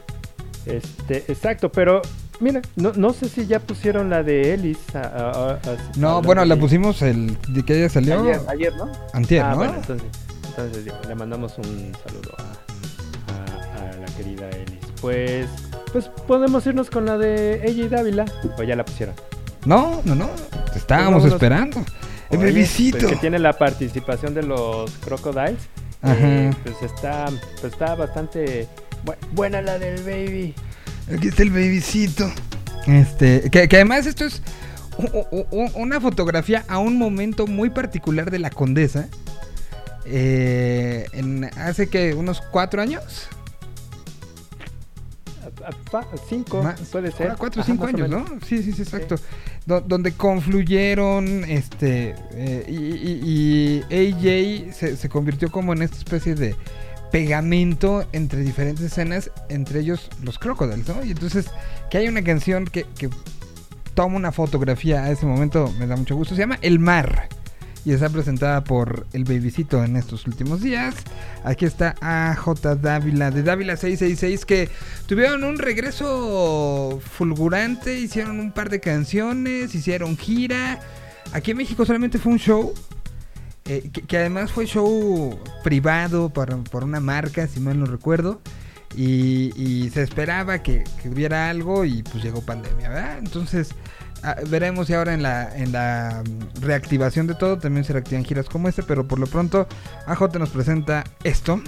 Este, 0.64 1.24
exacto, 1.26 1.72
pero 1.72 2.00
mira, 2.38 2.62
no, 2.76 2.92
no 2.94 3.12
sé 3.12 3.28
si 3.28 3.46
ya 3.46 3.58
pusieron 3.58 4.10
la 4.10 4.22
de 4.22 4.54
Ellis. 4.54 4.78
a- 4.94 5.00
a- 5.00 5.30
a- 5.30 5.52
a- 5.54 5.92
No, 5.96 6.22
bueno, 6.22 6.44
la 6.44 6.54
pusimos 6.56 7.02
el 7.02 7.36
de 7.48 7.64
que 7.64 7.78
ella 7.78 7.88
salió. 7.88 8.22
Ayer, 8.22 8.40
ayer, 8.46 8.76
¿no? 8.76 8.92
Antier, 9.12 9.42
ah, 9.42 9.50
¿no? 9.50 9.56
bueno, 9.56 9.74
entonces, 9.74 10.06
entonces 10.50 10.86
le 11.08 11.14
mandamos 11.16 11.58
un 11.58 11.92
saludo 12.06 12.32
a, 12.38 12.52
a- 13.32 13.88
a 13.90 13.96
la 13.96 14.06
querida 14.16 14.48
Ellis. 14.50 14.73
Pues, 15.04 15.46
pues 15.92 16.08
podemos 16.26 16.66
irnos 16.66 16.88
con 16.88 17.04
la 17.04 17.18
de 17.18 17.60
ella 17.68 17.84
y 17.84 17.88
Dávila. 17.88 18.24
O 18.56 18.62
ya 18.62 18.74
la 18.74 18.86
pusieron. 18.86 19.14
No, 19.66 20.00
no, 20.06 20.14
no. 20.14 20.30
Te 20.72 20.78
estábamos 20.78 21.24
vámonos. 21.24 21.32
esperando. 21.34 21.84
El 22.30 22.38
Oye, 22.38 22.66
pues, 22.90 23.04
que 23.04 23.16
tiene 23.16 23.38
la 23.38 23.52
participación 23.52 24.32
de 24.32 24.44
los 24.44 24.90
Crocodiles. 25.04 25.58
Ajá. 26.00 26.16
Eh, 26.18 26.50
pues 26.62 26.76
está, 26.82 27.26
pues 27.60 27.74
está 27.74 27.94
bastante 27.96 28.66
bu- 29.04 29.14
buena 29.32 29.60
la 29.60 29.78
del 29.78 30.02
baby. 30.02 30.54
Aquí 31.14 31.28
está 31.28 31.42
el 31.42 31.50
bebisito. 31.50 32.32
Este, 32.86 33.50
que, 33.50 33.68
que 33.68 33.76
además 33.76 34.06
esto 34.06 34.24
es 34.24 34.40
una 35.74 36.00
fotografía 36.00 36.64
a 36.66 36.78
un 36.78 36.96
momento 36.96 37.46
muy 37.46 37.68
particular 37.68 38.30
de 38.30 38.38
la 38.38 38.48
condesa. 38.48 39.08
Eh, 40.06 41.06
en, 41.12 41.44
hace 41.58 41.88
que 41.88 42.14
unos 42.14 42.40
cuatro 42.40 42.80
años. 42.80 43.28
Ah, 45.66 45.70
pa- 45.90 46.06
cinco, 46.28 46.62
Más- 46.62 46.80
puede 46.90 47.10
ser. 47.12 47.34
cuatro 47.38 47.60
o 47.60 47.62
Ajá, 47.62 47.72
cinco 47.72 47.84
más 47.84 47.94
o 47.94 47.96
años, 47.96 48.08
menos. 48.08 48.30
¿no? 48.30 48.38
Sí, 48.46 48.62
sí, 48.62 48.72
sí, 48.72 48.82
exacto. 48.82 49.16
Do- 49.66 49.80
donde 49.80 50.12
confluyeron, 50.12 51.44
este, 51.44 52.14
eh, 52.32 52.64
y, 52.68 52.74
y- 52.74 53.84
y 53.90 54.64
AJ 54.68 54.72
se, 54.74 54.96
se 54.96 55.08
convirtió 55.08 55.50
como 55.50 55.72
en 55.72 55.82
esta 55.82 55.96
especie 55.96 56.34
de 56.34 56.54
pegamento 57.10 58.04
entre 58.12 58.40
diferentes 58.40 58.84
escenas, 58.84 59.30
entre 59.48 59.80
ellos 59.80 60.08
los 60.22 60.38
Crocodiles, 60.38 60.88
¿no? 60.88 61.04
Y 61.04 61.12
entonces, 61.12 61.46
que 61.90 61.98
hay 61.98 62.08
una 62.08 62.22
canción 62.24 62.64
que, 62.66 62.84
que 62.98 63.08
toma 63.94 64.16
una 64.16 64.32
fotografía 64.32 65.04
a 65.04 65.10
ese 65.12 65.24
momento, 65.24 65.72
me 65.78 65.86
da 65.86 65.94
mucho 65.96 66.16
gusto, 66.16 66.34
se 66.34 66.40
llama 66.40 66.58
El 66.60 66.80
Mar. 66.80 67.28
Y 67.84 67.92
está 67.92 68.08
presentada 68.08 68.64
por 68.64 69.06
el 69.12 69.24
Babycito 69.24 69.84
en 69.84 69.96
estos 69.96 70.26
últimos 70.26 70.62
días. 70.62 70.94
Aquí 71.44 71.66
está 71.66 71.94
AJ 72.00 72.76
Dávila 72.80 73.30
de 73.30 73.42
Dávila 73.42 73.76
666 73.76 74.46
que 74.46 74.70
tuvieron 75.06 75.44
un 75.44 75.58
regreso 75.58 77.00
fulgurante, 77.12 77.98
hicieron 78.00 78.40
un 78.40 78.52
par 78.52 78.70
de 78.70 78.80
canciones, 78.80 79.74
hicieron 79.74 80.16
gira. 80.16 80.80
Aquí 81.32 81.50
en 81.50 81.58
México 81.58 81.84
solamente 81.84 82.18
fue 82.18 82.32
un 82.32 82.38
show. 82.38 82.72
eh, 83.66 83.90
que, 83.90 84.16
además 84.18 84.50
fue 84.52 84.66
show 84.66 85.38
privado 85.62 86.30
por, 86.30 86.64
por 86.64 86.84
una 86.84 87.00
marca, 87.00 87.46
si 87.48 87.60
mal 87.60 87.78
no 87.78 87.86
recuerdo. 87.86 88.40
Y, 88.96 89.52
y 89.60 89.90
se 89.90 90.02
esperaba 90.02 90.62
que, 90.62 90.84
que 91.02 91.08
hubiera 91.08 91.50
algo 91.50 91.84
y 91.84 92.02
pues 92.04 92.22
llegó 92.22 92.40
pandemia, 92.42 92.88
¿verdad? 92.88 93.18
Entonces 93.18 93.70
ah, 94.24 94.36
veremos 94.48 94.86
si 94.86 94.94
ahora 94.94 95.14
en 95.14 95.22
la, 95.22 95.56
en 95.56 95.72
la 95.72 96.22
mm, 96.24 96.62
reactivación 96.62 97.26
de 97.26 97.34
todo 97.34 97.58
también 97.58 97.84
se 97.84 97.92
reactivan 97.92 98.24
giras 98.24 98.48
como 98.48 98.68
este, 98.68 98.82
pero 98.82 99.06
por 99.06 99.18
lo 99.18 99.26
pronto 99.26 99.66
AJ 100.06 100.38
nos 100.38 100.50
presenta 100.50 101.04
esto. 101.22 101.60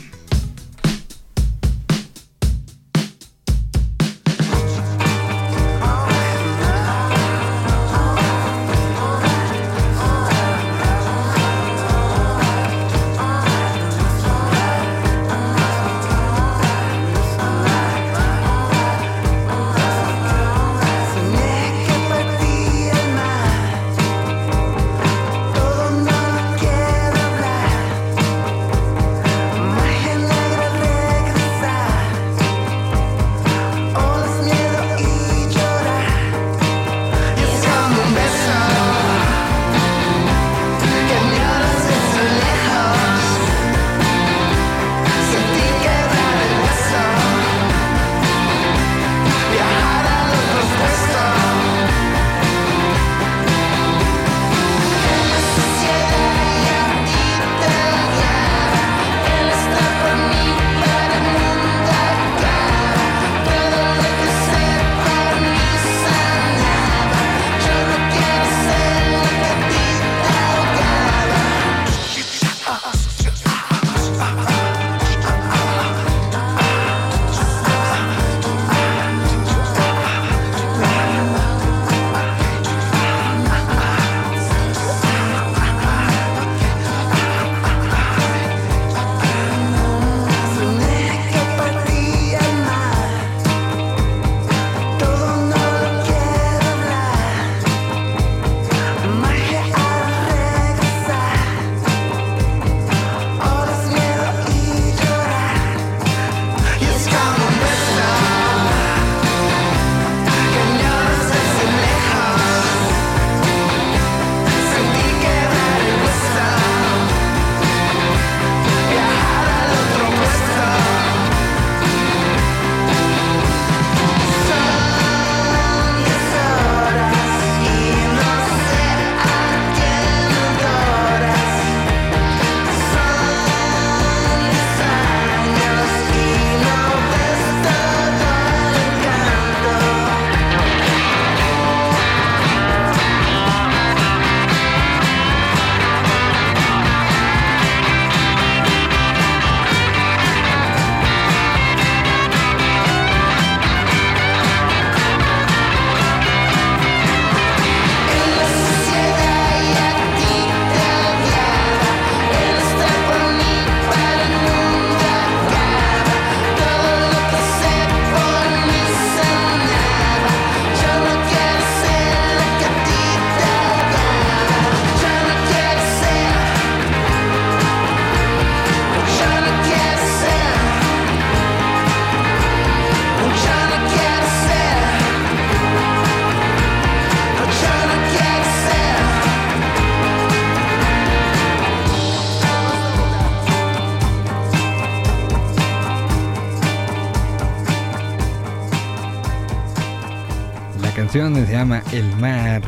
Canción 201.17 201.47
se 201.47 201.53
llama 201.53 201.83
El 201.93 202.05
Mar. 202.17 202.63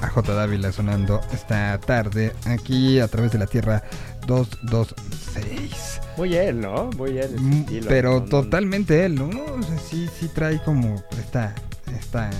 AJ 0.00 0.22
Dávila 0.26 0.72
sonando 0.72 1.20
esta 1.32 1.78
tarde 1.78 2.32
aquí 2.44 2.98
a 2.98 3.06
través 3.06 3.30
de 3.30 3.38
la 3.38 3.46
Tierra 3.46 3.84
226. 4.26 6.00
Muy 6.16 6.34
él, 6.34 6.60
¿no? 6.60 6.90
Muy 6.96 7.18
él. 7.18 7.36
Mm, 7.38 7.52
estilo, 7.60 7.86
Pero 7.88 8.10
no, 8.10 8.18
no, 8.18 8.24
no. 8.24 8.28
totalmente 8.28 9.04
él, 9.04 9.14
¿no? 9.14 9.28
O 9.28 9.62
sea, 9.62 9.78
sí, 9.78 10.08
sí 10.18 10.28
trae 10.34 10.60
como 10.64 10.96
esta, 11.20 11.54
esta 11.96 12.30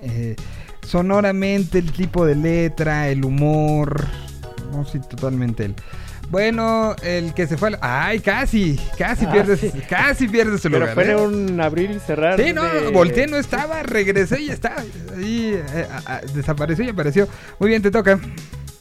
eh, 0.00 0.34
sonoramente 0.86 1.78
el 1.78 1.92
tipo 1.92 2.24
de 2.24 2.34
letra, 2.34 3.10
el 3.10 3.26
humor, 3.26 4.06
no, 4.72 4.86
sí, 4.86 4.98
totalmente 4.98 5.66
él. 5.66 5.74
Bueno, 6.32 6.96
el 7.02 7.34
que 7.34 7.46
se 7.46 7.58
fue, 7.58 7.68
al- 7.68 7.78
ay, 7.82 8.20
casi, 8.20 8.80
casi 8.96 9.26
Ah, 9.26 9.32
pierdes, 9.32 9.60
sí. 9.60 9.70
casi 9.86 10.26
pierdes 10.28 10.62
su 10.62 10.70
Pero 10.70 10.86
lugar. 10.86 10.94
fue 10.94 11.10
¿eh? 11.10 11.14
un 11.16 11.60
abrir 11.60 11.90
y 11.90 11.98
cerrar. 12.00 12.40
Sí, 12.40 12.54
no, 12.54 12.64
de- 12.64 12.88
volteé, 12.90 13.26
no 13.26 13.36
estaba, 13.36 13.82
regresé 13.82 14.40
y 14.40 14.48
está. 14.48 14.76
Ahí 15.14 15.60
eh, 15.74 15.86
a- 16.06 16.14
a- 16.16 16.20
desapareció 16.22 16.86
y 16.86 16.88
apareció. 16.88 17.28
Muy 17.58 17.68
bien, 17.68 17.82
te 17.82 17.90
toca. 17.90 18.18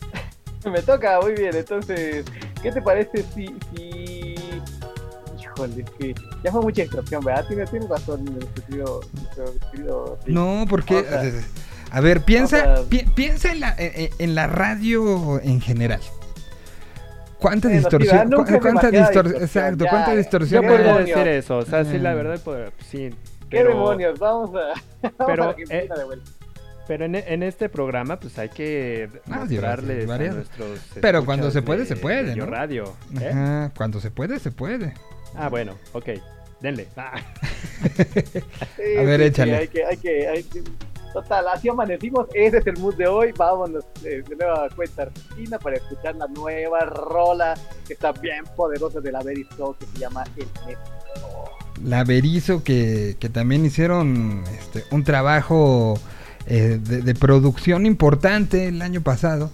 Me 0.65 0.81
toca, 0.81 1.19
muy 1.21 1.33
bien. 1.33 1.53
Entonces, 1.53 2.23
¿qué 2.63 2.71
te 2.71 2.81
parece 2.81 3.25
si. 3.35 3.53
si... 3.75 4.35
Híjole, 5.37 5.83
que 5.99 6.15
ya 6.45 6.51
fue 6.53 6.61
mucha 6.61 6.83
extracción, 6.83 7.21
¿verdad? 7.25 7.45
Tiene, 7.49 7.65
tiene 7.65 7.85
razón, 7.87 8.23
nuestro 8.23 8.63
querido, 8.65 9.01
nuestro 9.13 9.69
querido. 9.71 10.19
No, 10.25 10.65
porque. 10.69 10.99
O 10.99 11.03
sea, 11.03 11.21
a 11.91 11.99
ver, 11.99 12.21
piensa, 12.21 12.57
o 12.75 12.77
sea- 12.77 12.85
pi- 12.89 13.05
piensa 13.13 13.51
en 13.51 13.59
la, 13.59 13.75
en, 13.77 14.09
en 14.19 14.35
la 14.35 14.47
radio 14.47 15.41
en 15.41 15.59
general. 15.59 15.99
¿Cuánta 17.41 17.67
sí, 17.69 17.75
distorsión? 17.75 18.31
cu- 18.31 18.45
¿Cuánta 18.61 18.91
distorsión, 18.91 19.41
Exacto, 19.43 19.83
ya. 19.85 19.89
¿cuánta 19.89 20.11
Yo 20.11 20.17
distorsión? 20.17 20.61
¿Qué 20.61 20.67
puedo 20.67 20.79
hay? 20.81 20.85
demonios? 20.87 21.07
decir 21.17 21.27
eso, 21.27 21.57
o 21.57 21.65
sea, 21.65 21.83
sí, 21.85 21.97
la 21.97 22.11
Mm. 22.13 22.15
verdad, 22.15 22.41
pues, 22.43 22.71
sí. 22.89 23.09
¿Qué 23.49 23.57
Pero, 23.57 23.69
demonios? 23.69 24.19
Vamos 24.19 24.51
a, 24.55 24.73
vamos 25.01 25.15
pero, 25.27 25.43
a 25.43 25.49
Argentina 25.49 25.79
eh, 25.95 25.99
de 25.99 26.03
vuelta. 26.05 26.31
pero 26.87 27.05
en, 27.05 27.15
en 27.15 27.43
este 27.43 27.67
programa, 27.69 28.19
pues 28.19 28.37
hay 28.39 28.49
que 28.49 29.09
Ah, 29.29 29.45
sí, 29.47 29.55
mostrarles 29.55 30.05
a 30.05 30.07
varias. 30.07 30.35
nuestros. 30.35 30.79
Pero 31.01 31.25
cuando 31.25 31.51
se 31.51 31.61
puede, 31.61 31.81
de- 31.81 31.85
se 31.87 31.95
puede, 31.97 32.23
de 32.23 32.35
Yo 32.35 32.45
¿no? 32.45 32.51
Radio. 32.51 32.93
¿eh? 33.19 33.29
Ajá, 33.29 33.71
cuando 33.75 33.99
se 33.99 34.11
puede, 34.11 34.39
se 34.39 34.51
puede. 34.51 34.93
Ah, 35.35 35.49
bueno, 35.49 35.73
ok. 35.93 36.09
Denle. 36.61 36.87
Ah. 36.95 37.19
Sí, 37.81 38.03
A 38.99 39.01
ver, 39.03 39.19
sí, 39.19 39.23
sí, 39.23 39.29
échale. 39.29 39.55
hay 39.57 39.67
que, 39.67 39.83
hay 39.85 39.97
que, 39.97 40.27
hay 40.27 40.43
que- 40.43 40.63
Total, 41.13 41.45
así 41.49 41.67
amanecimos. 41.69 42.27
Ese 42.33 42.57
es 42.59 42.67
el 42.67 42.77
mood 42.77 42.95
de 42.95 43.07
hoy. 43.07 43.31
Vámonos 43.37 43.83
eh, 44.03 44.23
de 44.27 44.35
nueva 44.35 44.67
cuenta 44.75 45.03
Argentina 45.03 45.59
para 45.59 45.75
escuchar 45.75 46.15
la 46.15 46.27
nueva 46.27 46.79
rola 46.81 47.53
que 47.85 47.93
está 47.93 48.11
bien 48.13 48.43
poderosa 48.55 49.01
de 49.01 49.11
la 49.11 49.21
Very 49.21 49.45
Soul 49.57 49.75
que 49.77 49.85
se 49.87 49.97
llama 49.99 50.23
El 50.37 50.47
Mes. 50.65 50.77
La 51.83 52.03
Berizo 52.03 52.63
que, 52.63 53.17
que 53.19 53.29
también 53.29 53.65
hicieron 53.65 54.43
este, 54.57 54.85
un 54.91 55.03
trabajo 55.03 55.99
eh, 56.45 56.79
de, 56.81 57.01
de 57.01 57.15
producción 57.15 57.85
importante 57.85 58.67
el 58.67 58.81
año 58.81 59.01
pasado. 59.01 59.51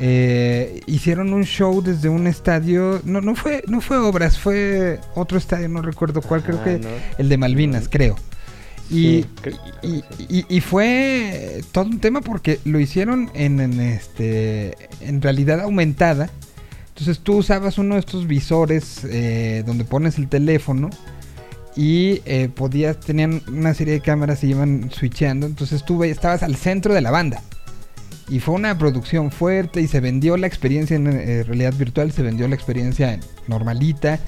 Eh, 0.00 0.80
hicieron 0.86 1.32
un 1.32 1.42
show 1.44 1.82
desde 1.82 2.08
un 2.08 2.28
estadio, 2.28 3.00
no, 3.04 3.20
no 3.20 3.34
fue, 3.34 3.64
no 3.66 3.80
fue 3.80 3.98
Obras, 3.98 4.38
fue 4.38 5.00
otro 5.16 5.36
estadio, 5.38 5.68
no 5.68 5.82
recuerdo 5.82 6.22
cuál, 6.22 6.42
creo 6.44 6.60
Ah, 6.60 6.64
que 6.64 6.78
no. 6.78 6.88
el 7.18 7.28
de 7.28 7.36
Malvinas, 7.36 7.88
creo. 7.88 8.14
Y, 8.90 9.24
Sí, 9.42 9.52
y, 9.82 10.38
y- 10.38 10.46
y 10.48 10.60
fue 10.60 11.62
todo 11.72 11.84
un 11.84 12.00
tema 12.00 12.20
porque 12.22 12.58
lo 12.64 12.80
hicieron 12.80 13.30
en, 13.34 13.60
en, 13.60 13.80
este 13.80 14.76
en 15.00 15.20
realidad 15.20 15.60
aumentada. 15.60 16.30
Entonces 16.88 17.20
tú 17.20 17.36
usabas 17.36 17.78
uno 17.78 17.94
de 17.94 18.00
estos 18.00 18.26
visores 18.26 19.04
eh, 19.04 19.62
donde 19.66 19.84
pones 19.84 20.18
el 20.18 20.28
teléfono 20.28 20.90
y 21.76 22.22
eh, 22.24 22.48
podías, 22.52 22.98
tenían 22.98 23.40
una 23.46 23.72
serie 23.74 23.94
de 23.94 24.00
cámaras 24.00 24.42
y 24.42 24.48
iban 24.48 24.90
switcheando. 24.90 25.46
Entonces 25.46 25.84
tú 25.84 26.02
estabas 26.02 26.42
al 26.42 26.56
centro 26.56 26.94
de 26.94 27.00
la 27.00 27.10
banda. 27.12 27.42
Y 28.30 28.40
fue 28.40 28.54
una 28.56 28.76
producción 28.76 29.30
fuerte 29.30 29.80
y 29.80 29.86
se 29.88 30.00
vendió 30.00 30.36
la 30.36 30.46
experiencia 30.46 30.96
en 30.96 31.06
eh, 31.06 31.44
realidad 31.44 31.72
virtual, 31.74 32.10
se 32.12 32.22
vendió 32.22 32.46
la 32.48 32.56
experiencia 32.56 33.14
en 33.14 33.20
normalita. 33.46 34.18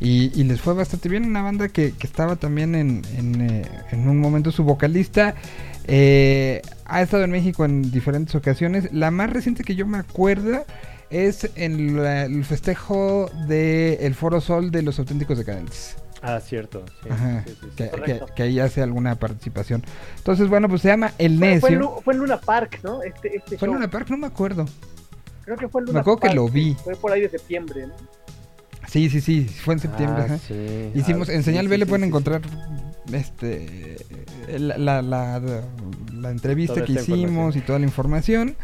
Y, 0.00 0.32
y 0.40 0.44
les 0.44 0.60
fue 0.60 0.72
bastante 0.74 1.08
bien. 1.10 1.26
Una 1.26 1.42
banda 1.42 1.68
que, 1.68 1.92
que 1.92 2.06
estaba 2.06 2.36
también 2.36 2.74
en, 2.74 3.02
en, 3.16 3.40
eh, 3.50 3.62
en 3.90 4.08
un 4.08 4.18
momento 4.18 4.50
su 4.50 4.64
vocalista. 4.64 5.34
eh, 5.86 6.62
ha 6.86 7.02
estado 7.02 7.22
en 7.24 7.30
México 7.30 7.64
en 7.64 7.90
diferentes 7.90 8.34
ocasiones. 8.34 8.92
La 8.92 9.10
más 9.10 9.30
reciente 9.30 9.62
que 9.64 9.74
yo 9.76 9.86
me 9.86 9.98
acuerdo 9.98 10.64
es 11.10 11.50
en 11.56 12.02
la- 12.02 12.24
el 12.24 12.44
festejo 12.44 13.30
del 13.46 14.14
Foro 14.14 14.40
Sol 14.40 14.70
de 14.70 14.82
los 14.82 14.98
auténticos 14.98 15.36
decadentes. 15.38 15.96
Ah, 16.22 16.38
cierto. 16.40 16.84
Sí, 17.02 17.08
Ajá, 17.10 17.44
sí, 17.46 17.50
sí, 17.52 17.56
sí. 17.62 17.68
que, 17.76 17.84
que- 17.84 17.90
Correcto. 17.90 18.26
que 18.36 18.42
ahí 18.42 18.60
hace 18.60 18.82
alguna 18.82 19.14
participación. 19.16 19.82
Entonces, 20.18 20.48
bueno, 20.48 20.68
pues 20.68 20.82
se 20.82 20.88
llama 20.88 21.12
El 21.18 21.38
Fue, 21.38 21.60
fue 21.60 21.70
en 21.70 21.78
Necio. 21.78 21.78
Lu- 21.78 22.00
fue 22.04 22.14
en 22.14 22.20
Luna 22.20 22.40
Park, 22.40 22.80
¿no? 22.82 23.02
Este, 23.02 23.36
este 23.36 23.58
¿Fue 23.58 23.68
en. 23.68 23.74
Luna 23.74 23.90
Park? 23.90 24.08
No 24.10 24.16
me 24.18 24.26
acuerdo. 24.26 24.66
Creo 25.44 25.56
que 25.56 25.68
fue 25.68 25.80
en 25.80 25.84
Me 25.86 25.88
Luna 25.90 26.00
acuerdo 26.00 26.20
que 26.20 26.26
Park, 26.28 26.36
lo 26.36 26.48
vi. 26.48 26.74
Fue 26.84 26.94
por 26.96 27.12
ahí 27.12 27.20
de 27.22 27.28
septiembre, 27.30 27.86
¿no? 27.86 27.94
Sí, 28.90 29.08
sí, 29.08 29.20
sí, 29.20 29.44
fue 29.64 29.74
en 29.74 29.80
septiembre. 29.80 30.24
Ah, 30.28 30.38
sí. 30.46 30.90
Hicimos, 30.94 31.28
Ah, 31.28 31.34
en 31.34 31.42
Señal 31.44 31.66
sí, 31.66 31.70
B 31.70 31.78
le 31.78 31.86
pueden 31.86 32.04
encontrar 32.04 32.42
este 33.12 33.96
la, 34.58 34.76
la, 34.78 35.00
la- 35.02 35.40
la 36.14 36.30
entrevista 36.30 36.84
que 36.84 36.92
hicimos 36.92 37.56
y 37.56 37.60
toda 37.60 37.78
la 37.78 37.84
información. 37.86 38.56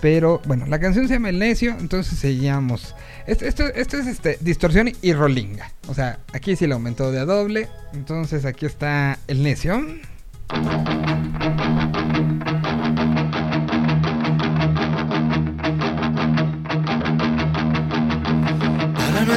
Pero 0.00 0.40
bueno, 0.46 0.66
la 0.66 0.78
canción 0.78 1.08
se 1.08 1.14
llama 1.14 1.30
El 1.30 1.38
Necio, 1.38 1.74
entonces 1.80 2.18
seguíamos. 2.18 2.94
Esto, 3.26 3.44
esto, 3.46 3.64
esto 3.66 3.96
es 3.96 4.06
este, 4.06 4.36
distorsión 4.42 4.92
y 5.02 5.12
rolinga. 5.14 5.72
O 5.88 5.94
sea, 5.94 6.18
aquí 6.34 6.54
sí 6.54 6.66
le 6.66 6.74
aumentó 6.74 7.10
de 7.10 7.18
a 7.20 7.24
doble. 7.24 7.68
Entonces 7.94 8.44
aquí 8.44 8.66
está 8.66 9.18
El 9.26 9.42
Necio. 9.42 9.82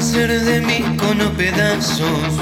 Hacer 0.10 0.42
de 0.42 0.60
mí 0.62 0.84
cono 0.98 1.30
pedazos, 1.34 2.34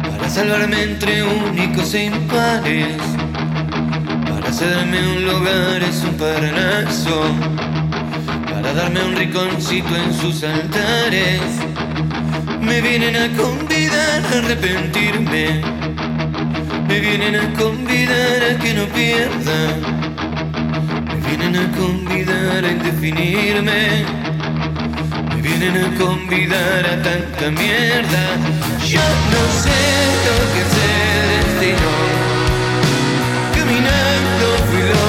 para 0.00 0.30
salvarme 0.30 0.82
entre 0.82 1.22
únicos 1.22 1.92
e 1.92 2.06
impares, 2.06 2.96
para 4.26 4.48
hacerme 4.48 4.98
un 5.08 5.24
lugar 5.26 5.82
es 5.82 6.02
un 6.04 6.14
parnaso, 6.14 7.20
para 8.50 8.72
darme 8.72 9.04
un 9.04 9.16
rinconcito 9.16 9.94
en 9.94 10.14
sus 10.14 10.42
altares. 10.42 11.42
Me 12.62 12.80
vienen 12.80 13.14
a 13.16 13.28
convidar 13.36 14.22
a 14.32 14.38
arrepentirme, 14.38 15.60
me 16.88 16.98
vienen 16.98 17.36
a 17.36 17.52
convidar 17.58 18.42
a 18.50 18.58
que 18.58 18.72
no 18.72 18.86
pierda, 18.86 19.58
me 21.08 21.28
vienen 21.28 21.56
a 21.56 21.76
convidar 21.76 22.64
a 22.64 22.70
indefinirme. 22.70 24.37
Vienen 25.42 25.76
a 25.76 25.98
convidar 25.98 26.86
a 26.86 27.02
tanta 27.02 27.50
mierda. 27.50 28.22
Yo 28.86 29.00
no 29.32 29.42
sé 29.62 29.80
lo 30.26 30.36
que 30.52 30.60
es 30.64 30.74
el 30.84 31.26
destino. 31.34 31.92
Caminando 33.54 34.46
fui. 34.70 35.07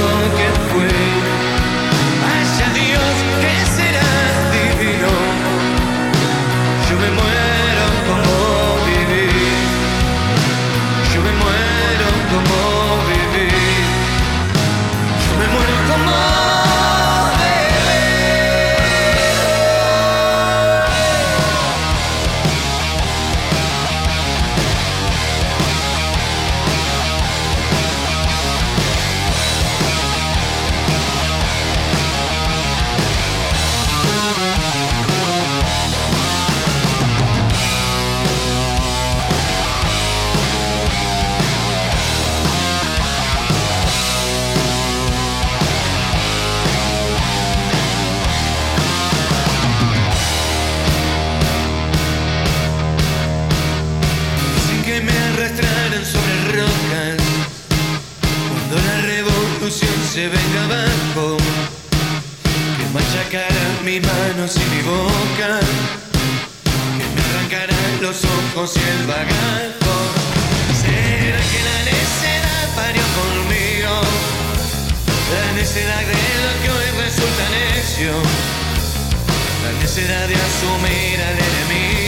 Revolución 59.69 59.91
se 60.11 60.27
venga 60.27 60.63
abajo 60.65 61.37
Que 62.77 62.85
machacaran 62.93 63.85
mis 63.85 64.01
manos 64.01 64.55
y 64.55 64.75
mi 64.75 64.81
boca 64.81 65.59
Que 66.97 67.05
me 67.13 67.21
arrancaran 67.21 68.01
los 68.01 68.17
ojos 68.25 68.73
y 68.75 68.79
el 68.79 69.07
bagajo 69.07 69.95
¿Será 70.81 71.41
que 71.51 71.59
la 71.69 71.79
necedad 71.85 72.67
parió 72.75 73.03
conmigo? 73.19 73.93
La 75.33 75.53
necedad 75.53 75.99
de 75.99 76.23
lo 76.43 76.51
que 76.61 76.69
hoy 76.71 76.89
resulta 77.05 77.43
necio 77.49 78.11
La 79.63 79.71
necedad 79.81 80.27
de 80.27 80.35
asumir 80.35 81.21
al 81.21 81.37
enemigo 81.37 81.99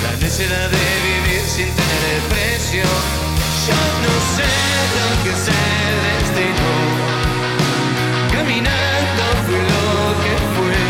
la 0.00 0.12
necesidad 0.12 0.70
de 0.70 0.78
vivir 0.78 1.42
sin 1.48 1.66
tener 1.66 2.02
el 2.14 2.22
precio. 2.28 3.27
Yo 3.68 3.80
no 4.04 4.14
sé 4.34 4.50
lo 4.98 5.08
que 5.22 5.30
es 5.36 5.44
el 5.48 5.94
destino. 6.08 6.70
Caminando 8.32 9.24
fui 9.44 9.60
lo 9.72 9.86
que 10.22 10.34
fui. 10.54 10.82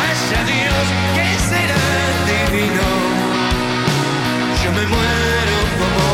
Haya 0.00 0.40
Dios 0.52 0.86
que 1.16 1.26
será 1.50 1.84
divino. 2.32 2.88
Yo 4.62 4.68
me 4.72 4.84
muero 4.86 5.56
como 5.78 6.06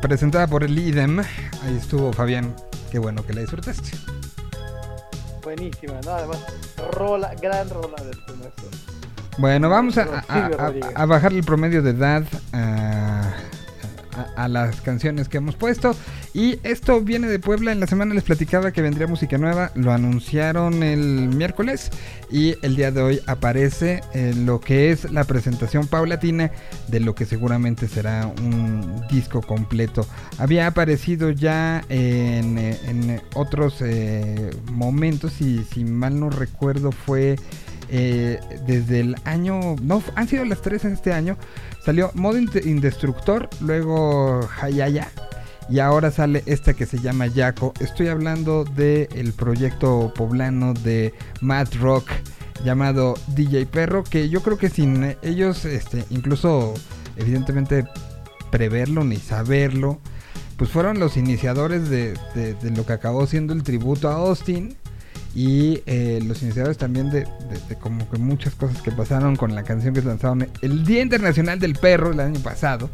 Presentada 0.00 0.46
por 0.46 0.64
el 0.64 0.78
IDEM. 0.78 1.20
Ahí 1.20 1.76
estuvo 1.78 2.12
Fabián. 2.14 2.54
Qué 2.90 2.98
bueno 2.98 3.24
que 3.24 3.34
la 3.34 3.42
disfrutaste. 3.42 3.90
Buenísima, 5.42 5.94
¿no? 6.04 6.12
Además, 6.12 6.38
rola, 6.92 7.34
gran 7.34 7.68
rola 7.68 7.96
del 8.02 8.18
maestro. 8.38 8.68
Bueno, 9.38 9.68
vamos 9.68 9.98
a, 9.98 10.24
a- 10.94 11.06
bajar 11.06 11.32
el 11.32 11.44
promedio 11.44 11.82
de 11.82 11.90
edad 11.90 12.22
a, 12.52 13.21
a- 14.36 14.48
las 14.48 14.80
canciones 14.80 15.28
que 15.28 15.38
hemos 15.38 15.56
puesto. 15.56 15.94
Y 16.34 16.58
esto 16.62 17.00
viene 17.00 17.28
de 17.28 17.38
Puebla. 17.38 17.72
En 17.72 17.80
la 17.80 17.86
semana 17.86 18.14
les 18.14 18.24
platicaba 18.24 18.70
que 18.72 18.82
vendría 18.82 19.06
música 19.06 19.38
nueva. 19.38 19.70
Lo 19.74 19.92
anunciaron 19.92 20.82
el 20.82 21.28
miércoles. 21.28 21.90
Y 22.30 22.54
el 22.62 22.76
día 22.76 22.90
de 22.90 23.02
hoy 23.02 23.20
aparece 23.26 24.00
eh, 24.14 24.34
lo 24.36 24.60
que 24.60 24.90
es 24.90 25.10
la 25.10 25.24
presentación 25.24 25.86
paulatina 25.86 26.50
de 26.88 27.00
lo 27.00 27.14
que 27.14 27.26
seguramente 27.26 27.88
será 27.88 28.26
un 28.42 29.02
disco 29.10 29.42
completo. 29.42 30.06
Había 30.38 30.66
aparecido 30.66 31.30
ya 31.30 31.84
en, 31.88 32.58
en 32.58 33.20
otros 33.34 33.76
eh, 33.80 34.50
momentos. 34.72 35.40
Y 35.40 35.64
si 35.72 35.84
mal 35.84 36.18
no 36.18 36.30
recuerdo, 36.30 36.92
fue 36.92 37.36
eh, 37.90 38.40
desde 38.66 39.00
el 39.00 39.16
año. 39.24 39.76
No, 39.82 40.02
han 40.14 40.26
sido 40.28 40.44
las 40.46 40.62
tres 40.62 40.84
en 40.86 40.92
este 40.92 41.12
año. 41.12 41.36
Salió 41.84 42.10
Modo 42.14 42.38
Inde- 42.38 42.64
Indestructor, 42.64 43.48
luego 43.60 44.40
Hayaya. 44.60 45.08
Y 45.68 45.78
ahora 45.78 46.10
sale 46.10 46.42
esta 46.46 46.74
que 46.74 46.86
se 46.86 46.98
llama 46.98 47.26
Yaco. 47.26 47.72
Estoy 47.80 48.08
hablando 48.08 48.64
del 48.64 49.32
proyecto 49.32 50.12
poblano 50.14 50.74
de 50.74 51.14
Mad 51.40 51.68
Rock 51.80 52.08
llamado 52.64 53.14
DJ 53.28 53.66
Perro. 53.66 54.04
Que 54.04 54.28
yo 54.28 54.42
creo 54.42 54.58
que 54.58 54.68
sin 54.68 55.16
ellos, 55.22 55.64
este, 55.64 56.04
incluso 56.10 56.74
evidentemente 57.16 57.84
preverlo 58.50 59.02
ni 59.04 59.16
saberlo, 59.16 59.98
pues 60.56 60.70
fueron 60.70 60.98
los 61.00 61.16
iniciadores 61.16 61.88
de- 61.88 62.14
de 62.34 62.70
lo 62.76 62.84
que 62.84 62.92
acabó 62.92 63.26
siendo 63.26 63.52
el 63.54 63.62
tributo 63.62 64.08
a 64.08 64.14
Austin 64.16 64.76
y 65.34 65.82
eh, 65.86 66.20
los 66.24 66.42
iniciadores 66.42 66.76
también 66.76 67.10
de, 67.10 67.26
como 67.80 68.08
que 68.10 68.18
muchas 68.18 68.54
cosas 68.54 68.82
que 68.82 68.92
pasaron 68.92 69.36
con 69.36 69.54
la 69.54 69.62
canción 69.62 69.94
que 69.94 70.02
lanzaron 70.02 70.48
el 70.60 70.84
Día 70.84 71.02
Internacional 71.02 71.58
del 71.58 71.74
Perro 71.74 72.12
el 72.12 72.20
año 72.20 72.40
pasado, 72.40 72.90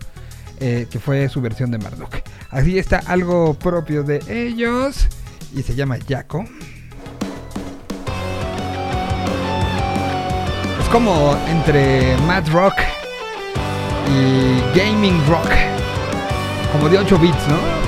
eh, 0.61 0.87
que 0.91 1.01
fue 1.01 1.29
su 1.29 1.41
versión 1.41 1.71
de 1.71 1.79
Marduk. 1.79 2.11
Así 2.51 2.79
está 2.79 2.99
algo 3.07 3.55
propio 3.55 4.05
de 4.05 4.23
ellos 4.29 5.09
y 5.55 5.63
se 5.63 5.75
llama 5.75 5.99
Yaco. 5.99 6.45
Es 10.81 10.89
como 10.91 11.37
entre 11.49 12.17
Mad 12.19 12.49
Rock 12.53 12.75
y 14.09 14.79
Gaming 14.79 15.21
Rock, 15.29 15.51
como 16.73 16.89
de 16.89 16.99
8 16.99 17.19
bits, 17.19 17.49
¿no? 17.49 17.88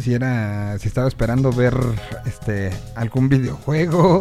Sé 0.00 0.04
si 0.10 0.14
era, 0.14 0.78
si 0.78 0.88
estaba 0.88 1.08
esperando 1.08 1.52
ver 1.52 1.74
este 2.26 2.70
algún 2.94 3.28
videojuego, 3.28 4.20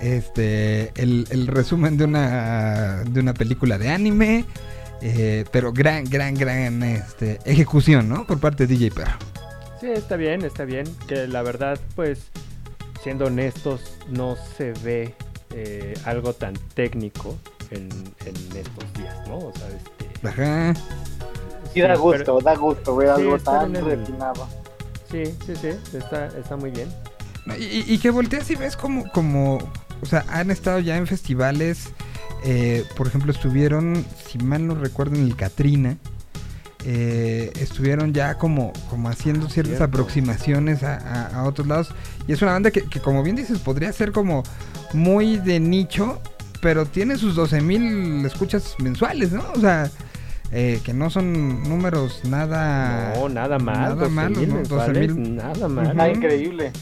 este, 0.00 0.92
el, 1.00 1.26
el 1.30 1.46
resumen 1.46 1.96
de 1.96 2.04
una 2.04 3.02
de 3.04 3.20
una 3.20 3.34
película 3.34 3.78
de 3.78 3.90
anime, 3.90 4.44
eh, 5.02 5.44
pero 5.52 5.72
gran, 5.72 6.04
gran, 6.04 6.34
gran 6.34 6.82
este, 6.82 7.38
ejecución, 7.44 8.08
¿no? 8.08 8.26
Por 8.26 8.38
parte 8.40 8.66
de 8.66 8.74
DJ 8.76 8.90
Perro. 8.92 9.18
Sí, 9.80 9.88
está 9.90 10.16
bien, 10.16 10.42
está 10.44 10.64
bien. 10.64 10.86
Que 11.06 11.26
la 11.26 11.42
verdad, 11.42 11.78
pues, 11.96 12.20
siendo 13.02 13.26
honestos, 13.26 13.80
no 14.10 14.36
se 14.56 14.72
ve 14.84 15.14
eh, 15.54 15.94
algo 16.04 16.32
tan 16.34 16.54
técnico 16.74 17.36
en, 17.70 17.88
en 18.26 18.56
estos 18.56 18.92
días, 18.94 19.26
¿no? 19.26 19.38
O 19.38 19.52
sea, 19.56 19.68
este, 19.68 20.28
Ajá. 20.28 20.74
Y 21.74 21.80
da 21.82 21.94
Sí, 21.94 22.00
gusto, 22.00 22.18
pero- 22.36 22.40
da 22.40 22.56
gusto 22.56 22.96
ver 22.96 23.14
Sí, 23.16 23.22
algo 23.22 23.38
tan 23.38 23.74
refinado. 23.74 24.48
Sí, 25.10 25.24
sí, 25.46 25.54
sí, 25.60 25.96
está, 25.96 26.26
está 26.26 26.56
muy 26.56 26.70
bien. 26.70 26.88
Y, 27.58 27.64
y- 27.64 27.84
y 27.94 27.98
que 27.98 28.10
volteas 28.10 28.50
y 28.50 28.54
ves 28.54 28.76
como, 28.76 29.10
como, 29.12 29.56
o 30.02 30.06
sea, 30.06 30.24
han 30.28 30.50
estado 30.50 30.78
ya 30.78 30.96
en 30.96 31.06
festivales, 31.06 31.88
eh, 32.44 32.84
por 32.96 33.06
ejemplo, 33.08 33.32
estuvieron, 33.32 34.04
si 34.30 34.38
mal 34.38 34.66
no 34.66 34.74
recuerdo, 34.74 35.16
en 35.16 35.24
el 35.24 35.36
Catrina, 35.36 35.96
eh, 36.84 37.50
estuvieron 37.60 38.14
ya 38.14 38.34
como, 38.38 38.72
como 38.88 39.08
haciendo 39.08 39.48
ciertas 39.48 39.76
Cierto. 39.78 39.84
aproximaciones 39.84 40.82
a, 40.82 40.96
a- 40.96 41.40
a 41.40 41.44
otros 41.44 41.66
lados, 41.66 41.88
y 42.26 42.32
es 42.32 42.40
una 42.42 42.52
banda 42.52 42.70
que, 42.70 42.82
que, 42.82 43.00
como 43.00 43.22
bien 43.22 43.36
dices, 43.36 43.58
podría 43.58 43.92
ser 43.92 44.12
como 44.12 44.42
muy 44.94 45.36
de 45.38 45.60
nicho, 45.60 46.20
pero 46.62 46.86
tiene 46.86 47.16
sus 47.16 47.34
12 47.34 47.60
mil 47.60 48.24
escuchas 48.24 48.74
mensuales, 48.78 49.32
¿no? 49.32 49.44
O 49.56 49.60
sea... 49.60 49.90
eh, 50.52 50.80
que 50.84 50.92
no 50.92 51.10
son 51.10 51.62
números 51.68 52.20
nada 52.24 53.14
No, 53.16 53.28
nada 53.28 53.58
mal. 53.58 53.76
nada 53.76 53.94
12,000 53.94 54.10
malos, 54.14 54.48
¿no? 54.48 54.54
mensuales, 54.56 55.08
12,000. 55.08 55.36
Nada 55.36 55.68
mal. 55.68 56.00
Ah, 56.00 56.08
increíble. 56.08 56.72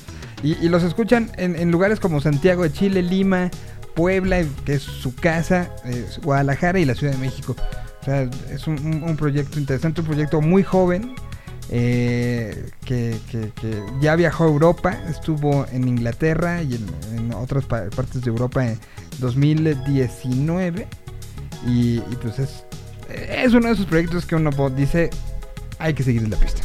Y, 0.43 0.53
y 0.65 0.69
los 0.69 0.83
escuchan 0.85 1.31
en, 1.37 1.57
en 1.57 1.71
lugares 1.71 2.01
como 2.01 2.21
Santiago 2.21 2.63
de 2.63 2.73
Chile, 2.73 3.03
Lima, 3.03 3.51
Puebla, 3.95 4.45
que 4.65 4.75
es 4.75 4.83
su 4.83 5.15
casa, 5.15 5.71
eh, 5.85 6.07
Guadalajara 6.23 6.79
y 6.79 6.85
la 6.85 6.95
Ciudad 6.95 7.13
de 7.13 7.19
México. 7.19 7.57
O 8.01 8.05
sea, 8.05 8.23
es 8.51 8.67
un, 8.69 8.79
un- 8.87 9.03
un 9.03 9.17
proyecto 9.17 9.59
interesante, 9.59 10.01
un 10.01 10.07
proyecto 10.07 10.41
muy 10.41 10.63
joven, 10.63 11.15
eh, 11.71 12.71
que, 12.85 13.19
que- 13.31 13.51
que 13.61 13.83
ya 14.01 14.15
viajó 14.17 14.45
a 14.45 14.47
Europa, 14.47 14.97
estuvo 15.11 15.67
en 15.73 15.87
Inglaterra 15.89 16.63
y 16.63 16.77
en, 16.77 16.87
en 17.19 17.35
otras 17.35 17.65
pa- 17.67 17.91
partes 17.95 18.23
de 18.23 18.31
Europa 18.31 18.65
en 18.67 18.79
2019. 19.19 20.87
Y, 21.67 21.97
y 21.99 22.17
pues 22.23 22.39
es, 22.39 22.65
es 23.09 23.53
uno 23.55 23.69
de 23.69 23.75
esos 23.75 23.87
proyectos 23.87 24.27
que 24.27 24.35
uno 24.35 24.51
dice, 24.71 25.11
hay 25.79 25.95
que 25.95 26.03
seguir 26.03 26.23
en 26.23 26.31
la 26.31 26.37
pista. 26.39 26.63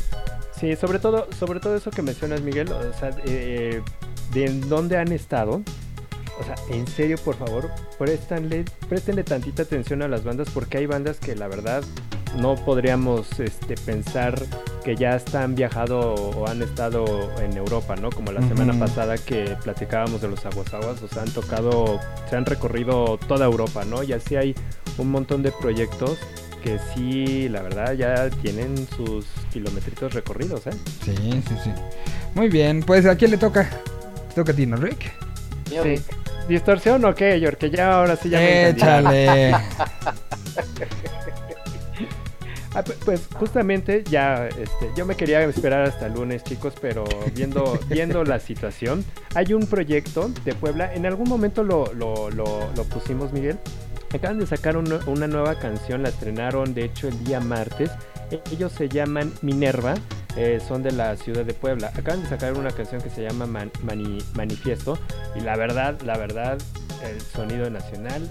Sí, 0.59 0.75
sobre 0.75 0.99
todo, 0.99 1.27
sobre 1.37 1.59
todo 1.59 1.75
eso 1.75 1.91
que 1.91 2.01
mencionas, 2.01 2.41
Miguel, 2.41 2.71
o 2.71 2.93
sea, 2.97 3.11
eh, 3.25 3.81
de 4.33 4.45
en 4.45 4.69
dónde 4.69 4.97
han 4.97 5.11
estado. 5.11 5.61
O 6.39 6.43
sea, 6.43 6.55
en 6.69 6.87
serio, 6.87 7.17
por 7.23 7.35
favor, 7.35 7.69
préstanle, 7.97 8.65
préstenle 8.89 9.23
tantita 9.23 9.63
atención 9.63 10.01
a 10.01 10.07
las 10.07 10.23
bandas 10.23 10.49
porque 10.53 10.79
hay 10.79 10.85
bandas 10.85 11.17
que 11.17 11.35
la 11.35 11.47
verdad 11.47 11.83
no 12.39 12.55
podríamos 12.55 13.39
este, 13.39 13.75
pensar 13.75 14.41
que 14.83 14.95
ya 14.95 15.15
están 15.15 15.55
viajado 15.55 16.15
o 16.15 16.47
han 16.47 16.61
estado 16.61 17.05
en 17.39 17.55
Europa, 17.55 17.95
¿no? 17.95 18.09
Como 18.09 18.31
la 18.31 18.41
semana 18.47 18.77
pasada 18.77 19.17
que 19.17 19.55
platicábamos 19.63 20.21
de 20.21 20.27
los 20.29 20.45
aguasaguas, 20.45 21.01
o 21.01 21.07
sea, 21.07 21.21
han 21.21 21.31
tocado, 21.31 21.99
se 22.29 22.35
han 22.35 22.45
recorrido 22.45 23.17
toda 23.27 23.45
Europa, 23.45 23.85
¿no? 23.85 24.03
Y 24.03 24.13
así 24.13 24.35
hay 24.35 24.55
un 24.97 25.11
montón 25.11 25.43
de 25.43 25.51
proyectos 25.51 26.17
que 26.63 26.79
sí, 26.93 27.49
la 27.49 27.61
verdad, 27.61 27.93
ya 27.93 28.29
tienen 28.29 28.87
sus 28.87 29.25
kilometritos 29.51 30.13
recorridos, 30.13 30.65
¿eh? 30.67 30.71
Sí, 31.03 31.15
sí, 31.15 31.55
sí. 31.63 31.71
Muy 32.35 32.49
bien, 32.49 32.81
pues 32.81 33.05
¿a 33.05 33.15
quién 33.15 33.31
le 33.31 33.37
toca? 33.37 33.69
Toca 34.33 34.53
a 34.53 34.55
ti, 34.55 34.65
¿no, 34.65 34.77
Rick? 34.77 35.11
Sí. 35.81 35.95
¿Distorsión 36.47 37.03
o 37.05 37.15
qué, 37.15 37.39
York? 37.39 37.57
Que 37.57 37.69
ya 37.71 37.93
ahora 37.93 38.15
sí 38.17 38.29
ya 38.29 38.37
me 38.37 38.67
entendí. 38.69 38.81
Échale. 38.83 39.55
Ah, 42.75 42.83
pu- 42.83 42.95
pues 43.05 43.27
justamente 43.35 44.03
ya, 44.09 44.47
este, 44.47 44.89
yo 44.95 45.05
me 45.05 45.15
quería 45.15 45.43
esperar 45.43 45.83
hasta 45.83 46.07
el 46.07 46.13
lunes, 46.13 46.43
chicos, 46.43 46.73
pero 46.81 47.03
viendo, 47.35 47.77
viendo 47.87 48.23
la 48.23 48.39
situación, 48.39 49.05
hay 49.35 49.53
un 49.53 49.67
proyecto 49.67 50.29
de 50.43 50.55
Puebla, 50.55 50.91
en 50.91 51.05
algún 51.05 51.29
momento 51.29 51.63
lo, 51.63 51.93
lo, 51.93 52.31
lo- 52.31 52.71
lo 52.75 52.83
pusimos, 52.85 53.31
Miguel. 53.31 53.59
Acaban 54.11 54.39
de 54.39 54.47
sacar 54.47 54.75
un- 54.77 54.99
una 55.05 55.27
nueva 55.27 55.59
canción, 55.59 56.01
la 56.01 56.09
estrenaron 56.09 56.73
de 56.73 56.85
hecho 56.85 57.07
el 57.07 57.23
día 57.23 57.39
martes. 57.39 57.91
Ellos 58.51 58.71
se 58.71 58.89
llaman 58.89 59.31
Minerva, 59.41 59.95
eh, 60.35 60.59
son 60.67 60.83
de 60.83 60.91
la 60.91 61.15
ciudad 61.17 61.45
de 61.45 61.53
Puebla. 61.53 61.91
Acaban 61.95 62.23
de 62.23 62.29
sacar 62.29 62.53
una 62.53 62.71
canción 62.71 63.01
que 63.01 63.09
se 63.09 63.21
llama 63.21 63.45
Man- 63.45 63.71
Mani- 63.83 64.23
Manifiesto 64.35 64.97
y 65.35 65.41
la 65.41 65.55
verdad, 65.55 65.99
la 66.03 66.17
verdad, 66.17 66.57
el 67.03 67.21
sonido 67.21 67.69
nacional, 67.69 68.29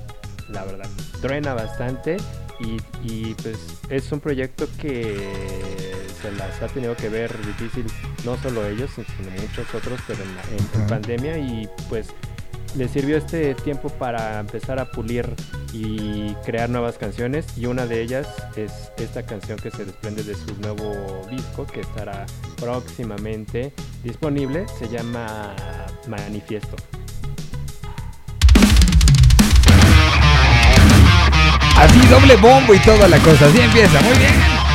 la 0.49 0.65
verdad, 0.65 0.89
truena 1.21 1.55
bastante 1.55 2.17
y, 2.61 2.77
y, 3.03 3.35
pues 3.43 3.57
es 3.89 4.11
un 4.13 4.21
proyecto 4.21 4.67
que 4.81 5.17
se 6.21 6.31
las 6.33 6.61
ha 6.63 6.67
tenido 6.69 6.95
que 6.97 7.09
ver 7.09 7.37
difícil, 7.47 7.87
no 8.25 8.37
solo 8.43 8.67
ellos, 8.67 8.91
sino 8.95 9.31
muchos 9.41 9.75
otros, 9.75 10.01
pero 10.07 10.23
en, 10.23 10.35
la- 10.37 10.43
en- 10.43 10.81
en 10.83 10.87
pandemia 10.89 11.39
y 11.39 11.69
pues 11.89 12.09
les 12.77 12.91
sirvió 12.91 13.17
este 13.17 13.55
tiempo 13.55 13.89
para 13.91 14.41
empezar 14.41 14.79
a 14.79 14.91
pulir 14.91 15.29
y 15.73 16.35
crear 16.45 16.71
nuevas 16.71 16.99
canciones 16.99 17.47
y 17.57 17.67
una 17.67 17.87
de 17.87 18.03
ellas 18.03 18.29
es 18.57 18.91
esta 18.97 19.25
canción 19.25 19.59
que 19.59 19.71
se 19.71 19.85
desprende 19.85 20.23
de 20.23 20.35
su 20.35 20.55
nuevo 20.61 21.27
disco 21.31 21.67
que 21.67 21.81
estará 21.81 22.27
próximamente 22.57 23.73
disponible, 24.03 24.67
se 24.79 24.89
llama 24.89 25.55
Manifiesto. 26.07 26.77
Así 31.77 31.99
doble 32.07 32.37
bombo 32.37 32.75
y 32.75 32.79
toda 32.79 33.09
la 33.09 33.19
cosa. 33.19 33.47
Así 33.47 33.61
empieza, 33.61 34.01
muy 34.03 34.17
bien. 34.17 34.72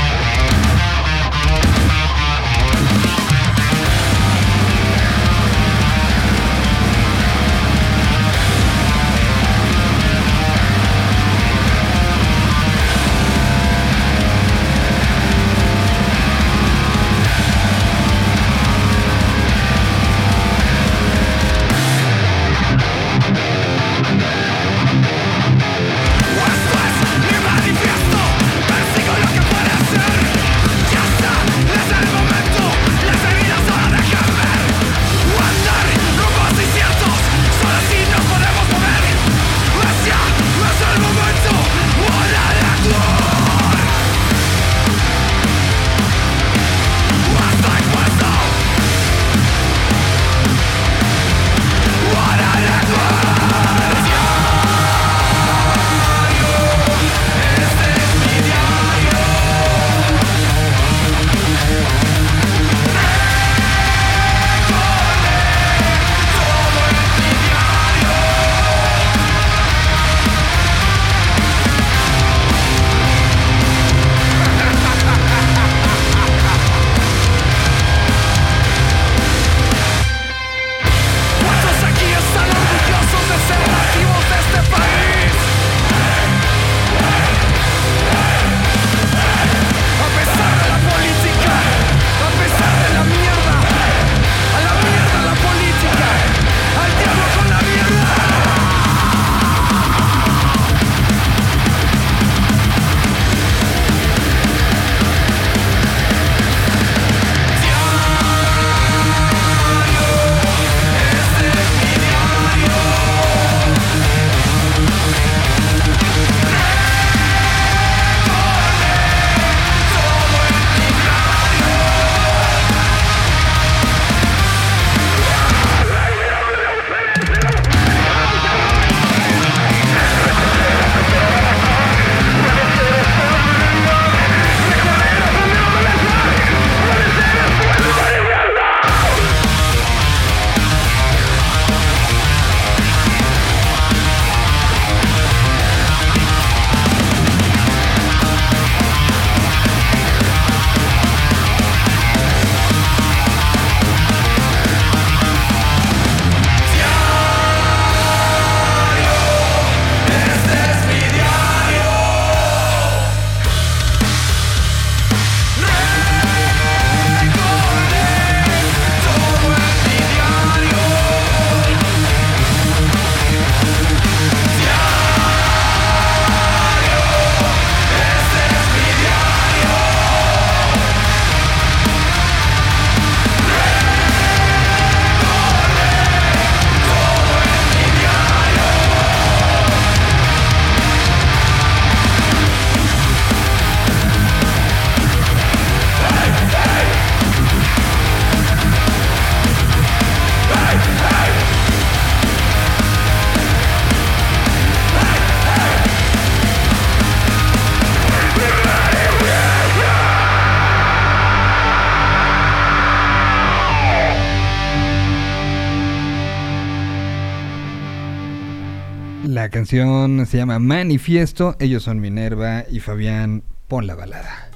Canción 219.68 220.26
se 220.26 220.38
llama 220.38 220.60
Manifiesto. 220.60 221.58
Ellos 221.60 221.84
son 221.84 222.00
Minerva 222.00 222.64
y 222.72 222.80
Fabián. 222.80 223.44
Pon 223.68 223.86
la 223.86 223.96
balada. 223.96 224.50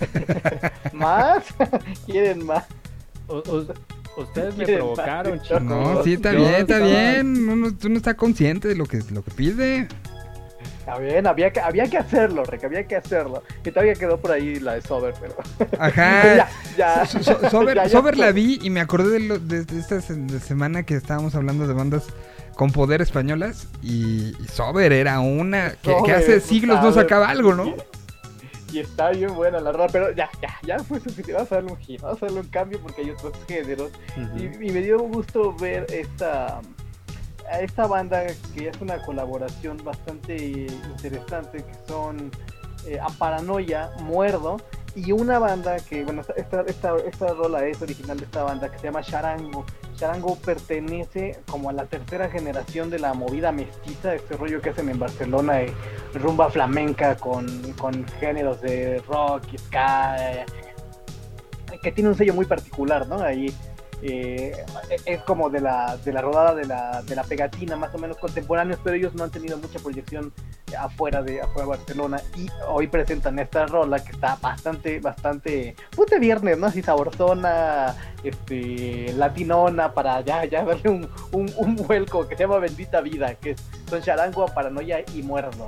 ¿Más? 0.92 1.44
¿Quieren 2.06 2.44
más? 2.44 2.64
O- 3.28 3.36
o- 3.36 4.20
ustedes 4.20 4.56
me 4.56 4.64
¿Quieren 4.64 4.78
provocaron, 4.78 5.36
más? 5.38 5.42
chicos. 5.46 5.62
No, 5.62 6.02
sí, 6.02 6.14
está 6.14 6.32
bien, 6.32 6.54
está 6.56 6.78
bien. 6.80 7.48
Uno, 7.48 7.72
tú 7.76 7.88
no 7.88 7.96
está 7.98 8.14
consciente 8.14 8.66
de 8.66 8.74
lo 8.74 8.86
que, 8.86 9.00
lo 9.12 9.22
que 9.22 9.30
pide. 9.30 9.86
Está 10.80 10.98
bien, 10.98 11.28
había 11.28 11.52
que, 11.52 11.60
había 11.60 11.86
que 11.88 11.98
hacerlo, 11.98 12.42
Rick, 12.42 12.64
había 12.64 12.84
que 12.88 12.96
hacerlo. 12.96 13.44
Y 13.64 13.70
todavía 13.70 13.94
quedó 13.94 14.18
por 14.20 14.32
ahí 14.32 14.58
la 14.58 14.74
de 14.74 14.82
Sober, 14.82 15.14
pero... 15.20 15.36
Ajá. 15.78 16.34
ya, 16.36 16.48
ya. 16.76 17.06
So- 17.06 17.22
so- 17.22 17.48
Sober, 17.48 17.76
Ya, 17.76 17.84
ya 17.84 17.90
Sober 17.90 18.16
la 18.18 18.32
vi 18.32 18.58
y 18.60 18.70
me 18.70 18.80
acordé 18.80 19.10
de, 19.10 19.20
lo- 19.20 19.38
de- 19.38 19.64
de 19.64 19.78
esta 19.78 20.00
semana 20.00 20.82
que 20.82 20.94
estábamos 20.96 21.36
hablando 21.36 21.68
de 21.68 21.74
bandas 21.74 22.06
con 22.60 22.72
poder 22.72 23.00
españolas 23.00 23.68
y, 23.82 24.36
y 24.38 24.48
Sober 24.52 24.92
era 24.92 25.20
una 25.20 25.76
que, 25.82 26.12
hace 26.12 26.40
siglos 26.40 26.82
no 26.82 26.92
sacaba 26.92 27.30
algo, 27.30 27.54
¿no? 27.54 27.74
Y 28.70 28.80
está 28.80 29.08
bien 29.12 29.34
buena 29.34 29.60
la 29.60 29.72
rola, 29.72 29.86
pero 29.90 30.14
ya, 30.14 30.28
ya, 30.42 30.58
ya 30.62 30.78
fue 30.80 31.00
suficiente. 31.00 31.32
Vamos 31.32 31.52
a 31.52 31.54
darle 31.54 31.72
un 31.72 31.78
giro, 31.78 32.02
vamos 32.02 32.22
a 32.22 32.26
darle 32.26 32.40
un 32.40 32.48
cambio 32.48 32.78
porque 32.82 33.00
hay 33.00 33.10
otros 33.12 33.32
géneros. 33.48 33.90
y, 34.36 34.44
y 34.44 34.72
me 34.72 34.82
dio 34.82 34.98
gusto 34.98 35.54
ver 35.54 35.86
esta, 35.88 36.60
a 37.50 37.60
esta 37.60 37.86
banda 37.86 38.26
que 38.54 38.68
es 38.68 38.78
una 38.82 38.98
colaboración 39.06 39.82
bastante 39.82 40.66
interesante, 40.94 41.64
que 41.64 41.74
son 41.88 42.30
eh, 42.86 42.98
Amparanoia, 43.00 43.90
Muerdo, 44.00 44.58
y 44.94 45.12
una 45.12 45.38
banda 45.38 45.78
que, 45.78 46.04
bueno, 46.04 46.20
esta, 46.36 46.60
esta, 46.62 46.96
esta 46.98 47.28
rola 47.28 47.64
es 47.64 47.80
original 47.80 48.18
de 48.18 48.24
esta 48.26 48.42
banda 48.42 48.70
que 48.70 48.78
se 48.78 48.84
llama 48.84 49.02
Charango. 49.02 49.64
Charango 50.00 50.34
pertenece 50.36 51.40
como 51.46 51.68
a 51.68 51.74
la 51.74 51.84
tercera 51.84 52.30
generación 52.30 52.88
de 52.88 52.98
la 52.98 53.12
movida 53.12 53.52
mestiza, 53.52 54.14
este 54.14 54.34
rollo 54.34 54.62
que 54.62 54.70
hacen 54.70 54.88
en 54.88 54.98
Barcelona, 54.98 55.56
de 55.56 55.74
rumba 56.14 56.48
flamenca 56.48 57.16
con, 57.16 57.46
con 57.74 58.06
géneros 58.18 58.62
de 58.62 59.02
rock 59.06 59.42
ska, 59.58 60.40
eh, 60.40 60.46
que 61.82 61.92
tiene 61.92 62.08
un 62.08 62.16
sello 62.16 62.32
muy 62.32 62.46
particular, 62.46 63.06
¿no? 63.06 63.20
Ahí 63.20 63.54
eh, 64.02 64.64
es 65.04 65.22
como 65.22 65.50
de 65.50 65.60
la, 65.60 65.96
de 65.98 66.12
la 66.12 66.22
rodada 66.22 66.54
de 66.54 66.64
la, 66.64 67.02
de 67.02 67.14
la 67.14 67.24
pegatina, 67.24 67.76
más 67.76 67.94
o 67.94 67.98
menos 67.98 68.16
contemporáneos, 68.16 68.80
pero 68.82 68.96
ellos 68.96 69.14
no 69.14 69.24
han 69.24 69.30
tenido 69.30 69.58
mucha 69.58 69.78
proyección 69.78 70.32
afuera 70.78 71.22
de, 71.22 71.40
afuera 71.40 71.62
de 71.62 71.68
Barcelona 71.68 72.22
y 72.36 72.48
hoy 72.68 72.86
presentan 72.86 73.38
esta 73.38 73.66
rola 73.66 73.98
que 74.02 74.12
está 74.12 74.36
bastante, 74.40 75.00
bastante, 75.00 75.74
pues 75.94 76.10
de 76.10 76.18
viernes, 76.18 76.58
¿no? 76.58 76.66
Así 76.66 76.82
saborzona, 76.82 77.94
este, 78.22 79.12
latinona, 79.14 79.92
para 79.92 80.20
ya, 80.22 80.44
ya 80.44 80.64
darle 80.64 80.90
un, 80.90 81.08
un, 81.32 81.52
un 81.56 81.76
vuelco 81.76 82.26
que 82.28 82.36
se 82.36 82.44
llama 82.44 82.58
Bendita 82.58 83.00
Vida, 83.00 83.34
que 83.34 83.56
son 83.88 84.00
charango, 84.02 84.46
paranoia 84.46 85.04
y 85.14 85.22
muerdo. 85.22 85.66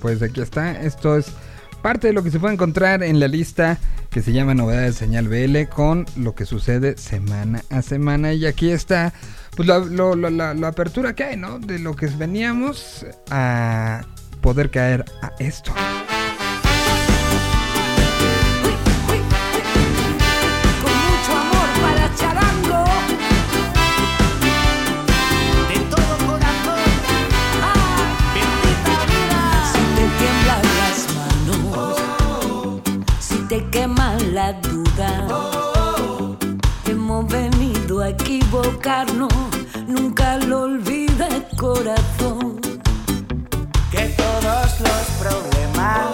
Pues 0.00 0.22
aquí 0.22 0.40
está. 0.40 0.80
Esto 0.80 1.16
es 1.16 1.32
parte 1.80 2.08
de 2.08 2.12
lo 2.12 2.22
que 2.22 2.30
se 2.30 2.38
puede 2.38 2.54
encontrar 2.54 3.02
en 3.02 3.20
la 3.20 3.28
lista 3.28 3.78
que 4.10 4.22
se 4.22 4.32
llama 4.32 4.54
Novedades 4.54 4.94
de 4.98 5.06
Señal 5.06 5.28
BL 5.28 5.68
con 5.68 6.06
lo 6.16 6.34
que 6.34 6.44
sucede 6.46 6.96
semana 6.98 7.62
a 7.70 7.82
semana. 7.82 8.32
Y 8.32 8.46
aquí 8.46 8.70
está 8.70 9.12
pues 9.56 9.68
la- 9.68 10.54
la 10.54 10.68
apertura 10.68 11.14
que 11.14 11.24
hay, 11.24 11.36
¿no? 11.36 11.58
De 11.58 11.78
lo 11.78 11.94
que 11.96 12.06
veníamos 12.06 13.06
a 13.30 14.02
poder 14.40 14.70
caer 14.70 15.04
a 15.22 15.32
esto. 15.38 15.72
Te 33.50 33.68
quema 33.70 34.16
la 34.32 34.52
duda, 34.52 35.26
hemos 36.86 37.26
venido 37.26 38.00
a 38.00 38.10
equivocarnos, 38.10 39.32
nunca 39.88 40.36
lo 40.36 40.62
olvides 40.62 41.46
corazón. 41.58 42.60
que 43.90 44.04
todos 44.16 44.80
los 44.86 45.04
problemas 45.18 46.06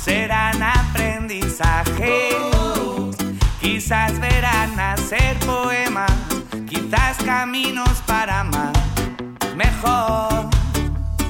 serán 0.00 0.62
aprendizaje. 0.62 2.36
Quizás 3.60 4.20
verán 4.20 4.76
nacer 4.76 5.36
poemas, 5.40 6.12
quizás 6.68 7.16
caminos 7.24 8.00
para 8.06 8.42
amar 8.42 8.72
mejor. 9.56 10.50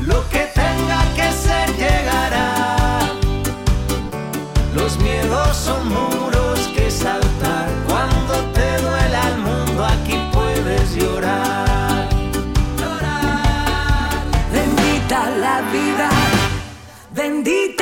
Lo 0.02 0.28
que 0.28 0.50
tenga 0.54 1.00
que 1.14 1.32
ser 1.32 1.74
llegará. 1.78 2.75
Los 4.86 4.98
miedos 5.00 5.56
son 5.56 5.88
muros 5.88 6.60
que 6.72 6.88
saltar. 6.92 7.68
Cuando 7.88 8.34
te 8.54 8.78
duela 8.82 9.20
el 9.30 9.38
mundo, 9.38 9.84
aquí 9.84 10.16
puedes 10.32 10.94
llorar. 10.94 12.08
Bendita 14.52 15.28
la 15.40 15.60
vida, 15.72 16.08
bendita 17.10 17.75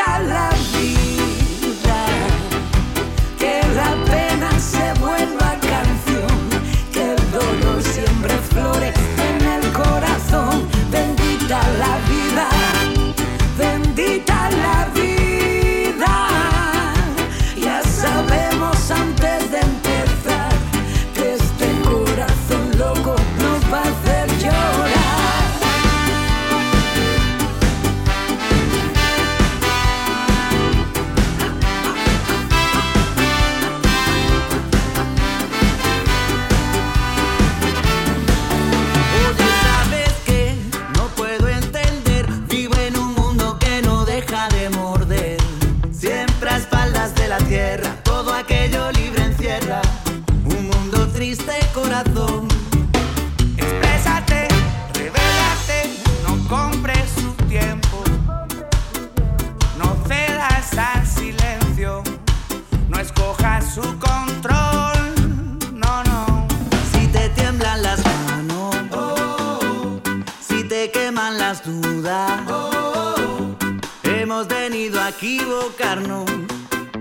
equivocarnos. 75.09 76.25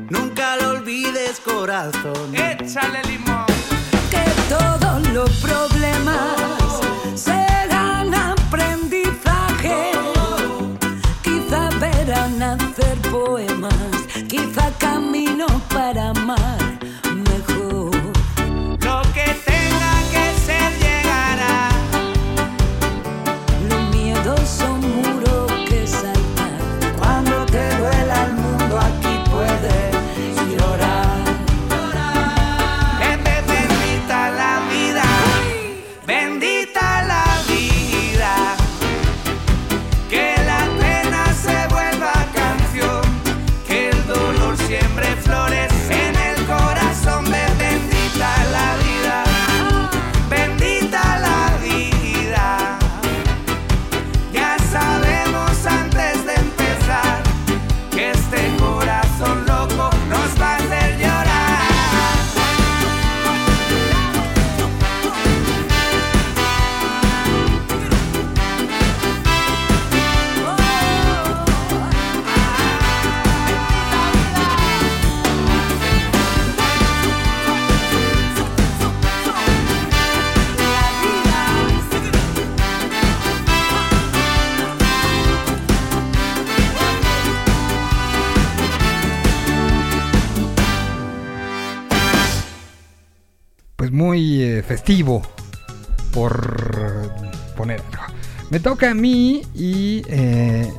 Nunca 0.10 0.56
lo 0.58 0.72
olvides, 0.72 1.40
corazón. 1.40 2.34
Échale 2.34 3.02
limón. 3.04 3.46
que 4.10 4.24
todos 4.50 5.08
los 5.10 5.30
problemas 5.38 6.63
para 15.74 16.10
amar 16.12 16.73
festivo, 94.84 95.22
por 96.14 97.10
poner 97.56 97.82
algo. 97.94 98.14
Me 98.50 98.60
toca 98.60 98.92
a 98.92 98.94
mí 98.94 99.42
y 99.56 100.04
eh, 100.10 100.70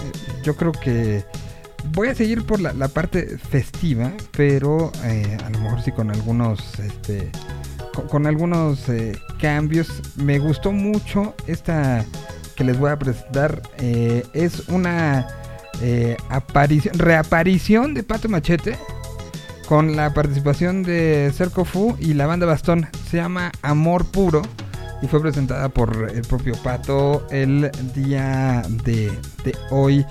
yo 0.43 0.55
creo 0.57 0.73
que 0.73 1.25
voy 1.93 2.09
a 2.09 2.15
seguir 2.15 2.45
por 2.45 2.61
la, 2.61 2.89
parte 2.89 3.39
festiva, 3.39 4.13
pero 4.37 4.93
eh, 5.05 5.39
a 5.43 5.49
lo 5.49 5.59
mejor 5.59 5.83
sí 5.83 5.91
con 5.91 6.11
algunos, 6.11 6.79
este, 6.81 7.31
con, 8.11 8.27
algunos 8.27 8.91
eh, 8.91 9.19
cambios. 9.41 9.89
Me 10.17 10.39
gustó 10.39 10.71
mucho 10.71 11.35
esta 11.47 12.05
que 12.57 12.65
les 12.65 12.79
voy 12.79 12.91
a 12.91 12.99
presentar. 12.99 13.63
es 13.79 14.69
una 14.69 15.27
aparición, 16.29 16.99
reaparición 16.99 17.95
de 17.95 18.03
Pato 18.03 18.29
Machete 18.29 18.77
con 19.67 19.97
la 19.97 20.13
participación 20.15 20.83
de 20.83 21.33
Cerco 21.35 21.65
Fu 21.65 21.97
y 22.01 22.15
la 22.15 22.27
banda 22.27 22.47
Bastón. 22.47 22.89
Se 23.11 23.17
llama 23.19 23.51
Amor 23.63 24.05
Puro 24.07 24.43
y 25.03 25.07
fue 25.09 25.21
presentada 25.21 25.69
por 25.69 26.11
el 26.15 26.23
propio 26.23 26.55
Pato 26.63 27.27
el 27.31 27.71
día 27.95 28.63
de, 28.85 29.13
hoy. 29.71 30.05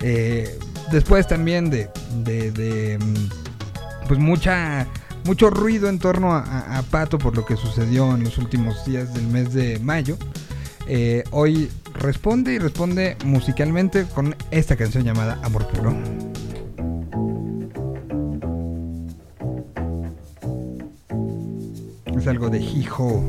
Eh, 0.00 0.58
después 0.92 1.26
también 1.26 1.70
de, 1.70 1.88
de- 2.24 2.50
de, 2.52 2.98
mm, 2.98 4.06
pues 4.08 4.20
mucha 4.20 4.86
mucho 5.24 5.50
ruido 5.50 5.88
en 5.88 5.98
torno 5.98 6.32
a 6.34 6.82
Pato 6.88 7.18
por 7.18 7.34
lo 7.36 7.44
que 7.44 7.56
sucedió 7.56 8.14
en 8.14 8.22
los 8.22 8.38
últimos 8.38 8.84
días 8.86 9.12
del 9.12 9.26
mes 9.26 9.52
de 9.52 9.78
mayo. 9.80 10.16
Eh, 10.86 11.24
hoy 11.32 11.68
responde 11.94 12.54
y 12.54 12.58
responde 12.60 13.16
musicalmente 13.24 14.04
con 14.04 14.36
esta 14.52 14.76
canción 14.76 15.02
llamada 15.02 15.40
Amor 15.42 15.66
Puro. 15.66 15.96
Algo 22.28 22.50
de 22.50 22.58
Hijo 22.58 23.22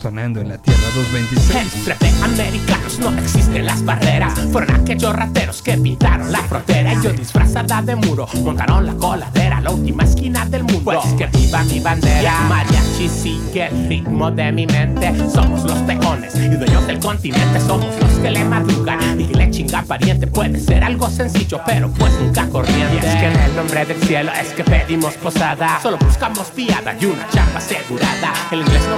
sonando 0.00 0.40
en 0.40 0.48
la 0.48 0.58
Tierra 0.58 0.82
226. 0.94 1.88
Entre 1.88 2.08
americanos 2.22 2.98
no 2.98 3.18
existen 3.18 3.64
las 3.64 3.84
barreras. 3.84 4.34
Fueron 4.52 4.80
aquellos 4.80 5.14
rateros 5.14 5.62
que 5.62 5.76
pintaron 5.76 6.30
la 6.30 6.40
frontera. 6.40 6.94
Y 6.94 7.02
yo 7.02 7.12
disfrazada 7.12 7.82
de 7.82 7.96
muro 7.96 8.26
montaron 8.42 8.86
la 8.86 8.94
coladera, 8.94 9.60
la 9.60 9.70
última 9.70 10.04
esquina 10.04 10.44
del 10.46 10.64
mundo. 10.64 10.82
Pues 10.84 11.14
que 11.14 11.26
viva 11.26 11.62
mi 11.64 11.80
bandera. 11.80 12.40
Mariachi 12.48 13.08
sigue 13.08 13.66
el 13.66 13.88
ritmo 13.88 14.30
de 14.30 14.52
mi 14.52 14.66
mente. 14.66 15.12
Somos 15.32 15.64
los 15.64 15.78
peones 15.80 16.34
y 16.34 16.48
dueños 16.48 16.86
del 16.86 16.98
continente. 16.98 17.60
Somos 17.60 17.94
los 18.00 18.10
que 18.20 18.30
le 18.30 18.44
madrugan 18.44 19.20
y 19.20 19.24
que 19.24 19.34
le 19.34 19.50
chinga 19.50 19.82
pariente. 19.82 20.26
Puede 20.26 20.60
ser 20.60 20.84
algo 20.84 21.08
sencillo, 21.08 21.60
pero 21.66 21.90
pues 21.90 22.12
nunca 22.20 22.48
corriente. 22.48 22.94
Y 22.94 22.98
es 22.98 23.14
que 23.16 23.26
en 23.26 23.40
el 23.40 23.56
nombre 23.56 23.84
del 23.84 24.00
cielo 24.02 24.32
es 24.32 24.48
que 24.48 24.64
pedimos 24.64 25.14
posada. 25.14 25.80
Solo 25.82 25.98
buscamos 25.98 26.50
piada 26.50 26.96
y 27.00 27.04
una 27.06 27.28
chapa 27.30 27.58
asegurada. 27.58 28.32
El 28.50 28.60
inglés 28.60 28.82
no 28.88 28.96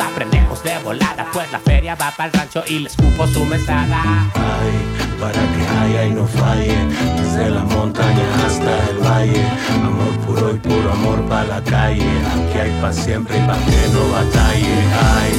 aprendemos 0.00 0.62
de 0.62 0.78
volada. 0.78 1.26
Pues 1.32 1.50
la 1.52 1.58
feria 1.58 1.94
va 1.94 2.10
para 2.16 2.26
el 2.26 2.32
rancho 2.32 2.64
y 2.66 2.80
les 2.80 2.96
cupo 2.96 3.26
su 3.26 3.44
mesada. 3.44 4.02
Ay, 4.34 4.98
para 5.20 5.32
que 5.32 5.66
haya 5.80 6.04
y 6.06 6.10
no 6.12 6.26
falle, 6.26 6.76
desde 7.16 7.50
la 7.50 7.64
montaña 7.64 8.24
hasta 8.46 8.90
el 8.90 8.98
valle, 8.98 9.44
amor 9.84 10.14
puro 10.26 10.54
y 10.54 10.58
puro 10.58 10.92
amor 10.92 11.22
para 11.28 11.44
la 11.44 11.62
calle, 11.62 12.06
aquí 12.32 12.58
hay 12.58 12.80
pa' 12.80 12.92
siempre 12.92 13.36
y 13.38 13.40
pa' 13.40 13.58
que 13.58 13.88
no 13.92 14.12
batalle, 14.12 14.76
ay, 15.16 15.32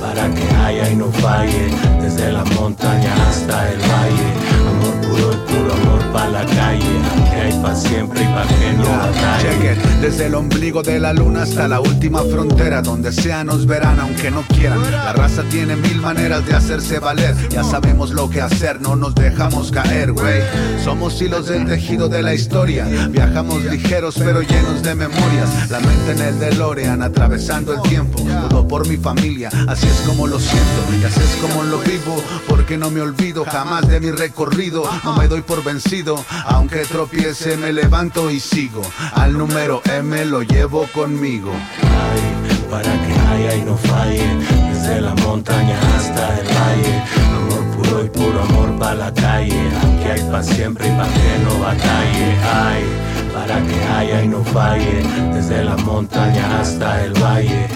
para 0.00 0.34
que 0.34 0.56
haya 0.56 0.90
y 0.90 0.96
no 0.96 1.10
falle, 1.12 1.68
desde 2.00 2.32
la 2.32 2.44
montaña 2.44 3.12
hasta 3.28 3.72
el 3.72 3.78
valle, 3.78 4.28
amor 4.70 4.94
puro 5.02 5.32
y 5.32 5.52
puro 5.52 5.72
amor 5.74 5.95
para 6.16 6.30
la 6.30 6.46
calle, 6.46 6.98
aquí 7.12 7.34
hay 7.34 7.62
pa' 7.62 7.74
siempre 7.74 8.22
y 8.22 8.26
pa' 8.26 8.46
que 8.48 8.72
no 8.72 9.72
it. 9.72 9.86
Desde 10.00 10.26
el 10.26 10.34
ombligo 10.34 10.82
de 10.82 10.98
la 10.98 11.12
luna 11.12 11.42
hasta 11.42 11.68
la 11.68 11.80
última 11.80 12.22
frontera, 12.22 12.80
donde 12.80 13.12
sea 13.12 13.44
nos 13.44 13.66
verán 13.66 14.00
aunque 14.00 14.30
no 14.30 14.42
quieran. 14.42 14.80
La 14.90 15.12
raza 15.12 15.42
tiene 15.50 15.76
mil 15.76 16.00
maneras 16.00 16.46
de 16.46 16.54
hacerse 16.54 17.00
valer. 17.00 17.34
Ya 17.50 17.64
sabemos 17.64 18.10
lo 18.10 18.30
que 18.30 18.40
hacer, 18.40 18.80
no 18.80 18.96
nos 18.96 19.14
dejamos 19.14 19.70
caer, 19.70 20.12
güey. 20.12 20.42
Somos 20.84 21.20
hilos 21.20 21.48
del 21.48 21.66
tejido 21.66 22.08
de 22.08 22.22
la 22.22 22.34
historia. 22.34 22.86
Viajamos 23.10 23.64
ligeros 23.64 24.14
pero 24.18 24.40
llenos 24.40 24.82
de 24.82 24.94
memorias. 24.94 25.70
La 25.70 25.80
mente 25.80 26.12
en 26.12 26.20
el 26.20 26.38
DeLorean, 26.38 27.02
atravesando 27.02 27.74
el 27.74 27.82
tiempo. 27.82 28.22
Todo 28.48 28.66
por 28.66 28.88
mi 28.88 28.96
familia, 28.96 29.50
así 29.68 29.86
es 29.86 30.02
como 30.06 30.26
lo 30.26 30.38
siento 30.38 30.82
y 31.00 31.04
así 31.04 31.20
es 31.20 31.36
como 31.42 31.64
lo 31.64 31.78
vivo. 31.80 32.22
Porque 32.46 32.78
no 32.78 32.90
me 32.90 33.00
olvido 33.00 33.44
jamás 33.44 33.88
de 33.88 34.00
mi 34.00 34.10
recorrido. 34.10 34.88
No 35.04 35.16
me 35.16 35.26
doy 35.26 35.42
por 35.42 35.64
vencido, 35.64 36.05
aunque 36.44 36.84
tropiece, 36.84 37.56
me 37.56 37.72
levanto 37.72 38.30
y 38.30 38.40
sigo. 38.40 38.82
Al 39.14 39.36
número 39.36 39.82
M 39.84 40.24
lo 40.26 40.42
llevo 40.42 40.86
conmigo. 40.92 41.52
Ay, 41.82 42.70
para 42.70 42.92
que 42.92 43.12
haya 43.28 43.54
y 43.56 43.62
no 43.62 43.76
falle, 43.76 44.26
desde 44.72 45.00
la 45.00 45.14
montaña 45.14 45.78
hasta 45.96 46.38
el 46.38 46.46
valle, 46.46 47.02
amor 47.34 47.76
puro 47.76 48.04
y 48.04 48.08
puro 48.08 48.42
amor 48.42 48.78
para 48.78 48.94
la 48.94 49.14
calle, 49.14 49.60
aquí 49.78 50.10
hay 50.10 50.30
pa' 50.30 50.42
siempre 50.42 50.88
y 50.88 50.90
pa' 50.90 51.08
que 51.08 51.44
no 51.44 51.60
batalle, 51.60 52.36
ay, 52.42 52.84
para 53.32 53.60
que 53.62 53.84
haya 53.84 54.22
y 54.24 54.28
no 54.28 54.44
falle, 54.44 55.02
desde 55.32 55.64
la 55.64 55.76
montaña 55.76 56.60
hasta 56.60 57.04
el 57.04 57.12
valle, 57.14 57.68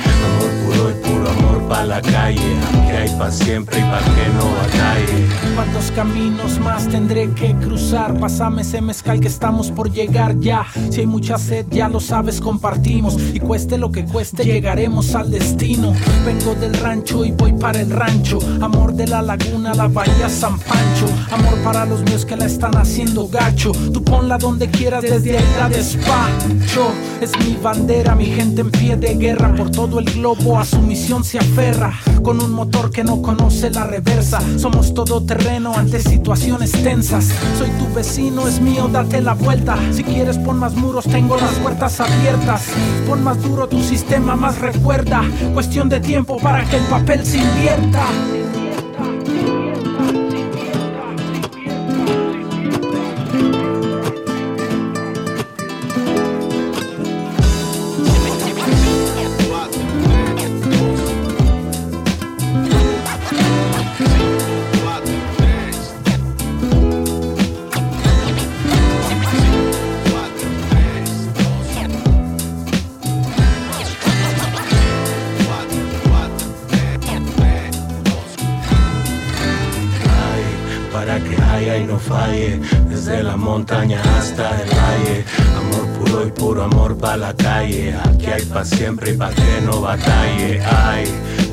para 1.70 1.86
la 1.86 2.02
calle, 2.02 2.56
aquí 2.66 2.90
hay 2.90 3.08
pa' 3.16 3.30
siempre 3.30 3.78
y 3.78 3.82
pa' 3.82 4.00
que 4.00 4.28
no 4.34 4.44
batalle. 4.56 5.28
¿Cuántos 5.54 5.92
caminos 5.92 6.58
más 6.58 6.88
tendré 6.88 7.30
que 7.30 7.54
cruzar? 7.54 8.18
Pásame 8.18 8.62
ese 8.62 8.80
mezcal 8.80 9.20
que 9.20 9.28
estamos 9.28 9.70
por 9.70 9.88
llegar 9.92 10.36
ya. 10.40 10.66
Si 10.90 11.00
hay 11.00 11.06
mucha 11.06 11.38
sed, 11.38 11.66
ya 11.70 11.88
lo 11.88 12.00
sabes, 12.00 12.40
compartimos. 12.40 13.16
Y 13.32 13.38
cueste 13.38 13.78
lo 13.78 13.92
que 13.92 14.04
cueste, 14.04 14.44
llegaremos 14.44 15.14
al 15.14 15.30
destino. 15.30 15.92
Vengo 16.26 16.56
del 16.56 16.74
rancho 16.74 17.24
y 17.24 17.30
voy 17.30 17.52
para 17.52 17.80
el 17.80 17.90
rancho. 17.90 18.40
Amor 18.60 18.92
de 18.94 19.06
la 19.06 19.22
laguna, 19.22 19.72
la 19.72 19.86
bahía 19.86 20.28
San 20.28 20.58
Pancho. 20.58 21.06
Amor 21.30 21.56
para 21.62 21.86
los 21.86 22.02
míos 22.02 22.24
que 22.24 22.36
la 22.36 22.46
están 22.46 22.76
haciendo 22.76 23.28
gacho. 23.28 23.70
Tú 23.92 24.02
ponla 24.02 24.38
donde 24.38 24.68
quieras, 24.68 25.02
desde 25.02 25.38
ahí 25.38 25.54
la 25.56 25.68
despacho. 25.68 26.90
Es 27.20 27.30
mi 27.38 27.56
bandera, 27.62 28.16
mi 28.16 28.26
gente 28.26 28.62
en 28.62 28.72
pie 28.72 28.96
de 28.96 29.14
guerra. 29.14 29.54
Por 29.54 29.70
todo 29.70 30.00
el 30.00 30.06
globo 30.06 30.58
a 30.58 30.64
su 30.64 30.80
misión 30.80 31.22
se 31.22 31.38
Con 32.22 32.40
un 32.40 32.52
motor 32.52 32.90
que 32.90 33.04
no 33.04 33.20
conoce 33.20 33.68
la 33.70 33.84
reversa. 33.84 34.40
Somos 34.58 34.94
todo 34.94 35.22
terreno 35.22 35.74
ante 35.76 36.00
situaciones 36.00 36.72
tensas. 36.72 37.28
Soy 37.58 37.68
tu 37.72 37.92
vecino, 37.94 38.48
es 38.48 38.62
mío, 38.62 38.88
date 38.90 39.20
la 39.20 39.34
vuelta. 39.34 39.76
Si 39.92 40.02
quieres 40.02 40.38
pon 40.38 40.58
más 40.58 40.74
muros, 40.74 41.04
tengo 41.04 41.36
las 41.36 41.52
puertas 41.56 42.00
abiertas. 42.00 42.62
Pon 43.06 43.22
más 43.22 43.42
duro 43.42 43.68
tu 43.68 43.82
sistema, 43.82 44.36
más 44.36 44.58
recuerda. 44.58 45.22
Cuestión 45.52 45.90
de 45.90 46.00
tiempo 46.00 46.38
para 46.38 46.64
que 46.64 46.76
el 46.76 46.84
papel 46.84 47.26
se 47.26 47.36
invierta. 47.36 48.06
Falle, 82.40 82.60
desde 82.88 83.22
la 83.22 83.36
montaña 83.36 84.00
hasta 84.16 84.62
el 84.62 84.68
valle, 84.70 85.24
amor 85.56 85.98
puro 85.98 86.26
y 86.26 86.30
puro 86.30 86.64
amor 86.64 86.98
para 86.98 87.16
la 87.16 87.34
calle, 87.34 87.94
aquí 87.94 88.26
hay 88.26 88.42
pa' 88.44 88.64
siempre 88.64 89.10
y 89.12 89.16
pa' 89.16 89.30
que 89.30 89.60
no 89.64 89.80
batalle, 89.80 90.60
ay, 90.64 91.04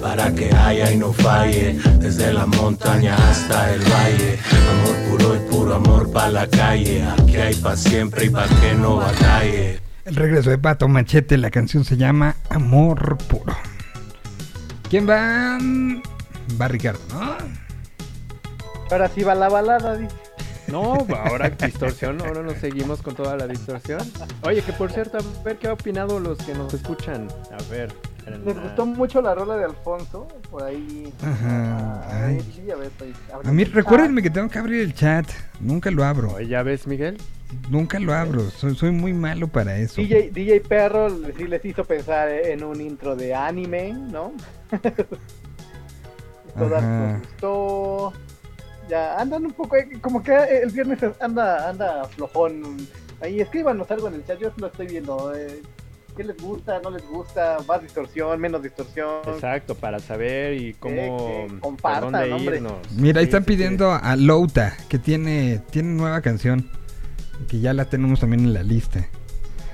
para 0.01 0.33
que 0.33 0.53
haya 0.53 0.91
y 0.91 0.97
no 0.97 1.13
falle, 1.13 1.79
desde 1.99 2.33
la 2.33 2.45
montaña 2.45 3.15
hasta 3.29 3.73
el 3.73 3.81
valle, 3.81 4.39
amor 4.71 4.95
puro 5.09 5.35
y 5.35 5.39
puro 5.49 5.75
amor 5.75 6.11
para 6.11 6.31
la 6.31 6.47
calle, 6.47 7.03
aquí 7.03 7.37
hay 7.37 7.55
pa' 7.55 7.75
siempre 7.75 8.25
y 8.25 8.29
pa' 8.29 8.47
que 8.61 8.73
no 8.75 8.97
batalle. 8.97 9.79
El 10.05 10.15
regreso 10.15 10.49
de 10.49 10.57
Pato 10.57 10.87
Machete, 10.87 11.37
la 11.37 11.51
canción 11.51 11.83
se 11.83 11.97
llama 11.97 12.37
Amor 12.49 13.17
Puro. 13.27 13.53
¿Quién 14.89 15.07
va? 15.09 15.57
Mm, 15.59 16.01
Va 16.61 16.69
Ricardo, 16.69 17.01
¿no? 17.11 17.35
Ahora 18.89 19.09
sí 19.13 19.21
va 19.21 19.35
la 19.35 19.49
balada, 19.49 19.97
dice. 19.97 20.26
No, 20.67 21.05
ahora 21.25 21.49
distorsión, 21.49 22.21
ahora 22.21 22.41
nos 22.43 22.57
seguimos 22.57 23.01
con 23.01 23.15
toda 23.15 23.37
la 23.37 23.47
distorsión. 23.47 24.01
Oye, 24.43 24.61
que 24.61 24.73
por 24.73 24.91
cierto, 24.91 25.17
a 25.17 25.43
ver 25.43 25.57
qué 25.57 25.67
ha 25.67 25.73
opinado 25.73 26.19
los 26.19 26.37
que 26.39 26.53
nos 26.53 26.73
escuchan. 26.73 27.27
A 27.51 27.71
ver, 27.71 27.93
les 28.45 28.61
gustó 28.61 28.85
mucho 28.85 29.21
la 29.21 29.33
rola 29.33 29.55
de 29.55 29.65
Alfonso, 29.65 30.27
por 30.51 30.63
ahí. 30.63 31.13
Ajá, 31.21 32.01
A 32.01 32.27
ver, 32.27 32.41
ay. 32.41 32.53
sí, 32.53 32.69
a 32.71 32.75
ver, 32.75 32.91
A 33.45 33.51
mí, 33.51 33.63
recuérdenme 33.63 34.21
que 34.21 34.29
tengo 34.29 34.49
que 34.49 34.59
abrir 34.59 34.81
el 34.81 34.93
chat. 34.93 35.25
Nunca 35.59 35.89
lo 35.89 36.03
abro. 36.03 36.39
¿Ya 36.41 36.63
ves, 36.63 36.85
Miguel? 36.87 37.17
Nunca 37.69 37.99
lo 37.99 38.13
abro. 38.13 38.41
Soy, 38.51 38.75
soy 38.75 38.91
muy 38.91 39.13
malo 39.13 39.47
para 39.47 39.77
eso. 39.77 40.01
DJ, 40.01 40.31
DJ 40.31 40.59
Perro 40.61 41.09
sí 41.37 41.47
les 41.47 41.63
hizo 41.63 41.85
pensar 41.85 42.27
en 42.29 42.63
un 42.63 42.81
intro 42.81 43.15
de 43.15 43.33
anime, 43.33 43.93
¿no? 43.93 44.33
Esto 46.57 46.69
gustó. 47.21 48.13
Ya 48.89 49.19
andan 49.19 49.45
un 49.45 49.51
poco, 49.51 49.75
eh, 49.75 49.89
como 50.01 50.23
que 50.23 50.33
el 50.63 50.69
viernes 50.71 50.99
anda 51.19 51.69
anda 51.69 52.05
flojón. 52.05 52.77
Ahí 53.21 53.39
escríbanos 53.41 53.89
algo 53.91 54.07
en 54.07 54.15
el 54.15 54.25
chat, 54.25 54.39
yo 54.39 54.51
lo 54.57 54.67
estoy 54.67 54.87
viendo. 54.87 55.33
eh, 55.35 55.61
¿Qué 56.15 56.23
les 56.23 56.37
gusta? 56.37 56.79
¿No 56.83 56.89
les 56.89 57.05
gusta? 57.07 57.57
¿Más 57.67 57.81
distorsión? 57.81 58.39
¿Menos 58.41 58.63
distorsión? 58.63 59.21
Exacto, 59.27 59.75
para 59.75 59.99
saber 59.99 60.53
y 60.59 60.73
cómo. 60.73 61.47
por 61.47 61.59
compartan, 61.59 62.11
dónde 62.11 62.33
hombre. 62.33 62.55
irnos. 62.57 62.73
Mira, 62.95 63.19
ahí 63.19 63.25
están 63.25 63.43
sí, 63.43 63.51
sí. 63.51 63.55
pidiendo 63.55 63.91
a 63.91 64.15
Louta, 64.15 64.75
que 64.89 64.97
tiene, 64.97 65.61
tiene 65.69 65.89
nueva 65.89 66.21
canción. 66.21 66.71
Que 67.47 67.59
ya 67.59 67.71
la 67.73 67.85
tenemos 67.85 68.19
también 68.19 68.45
en 68.45 68.53
la 68.53 68.63
lista. 68.63 69.07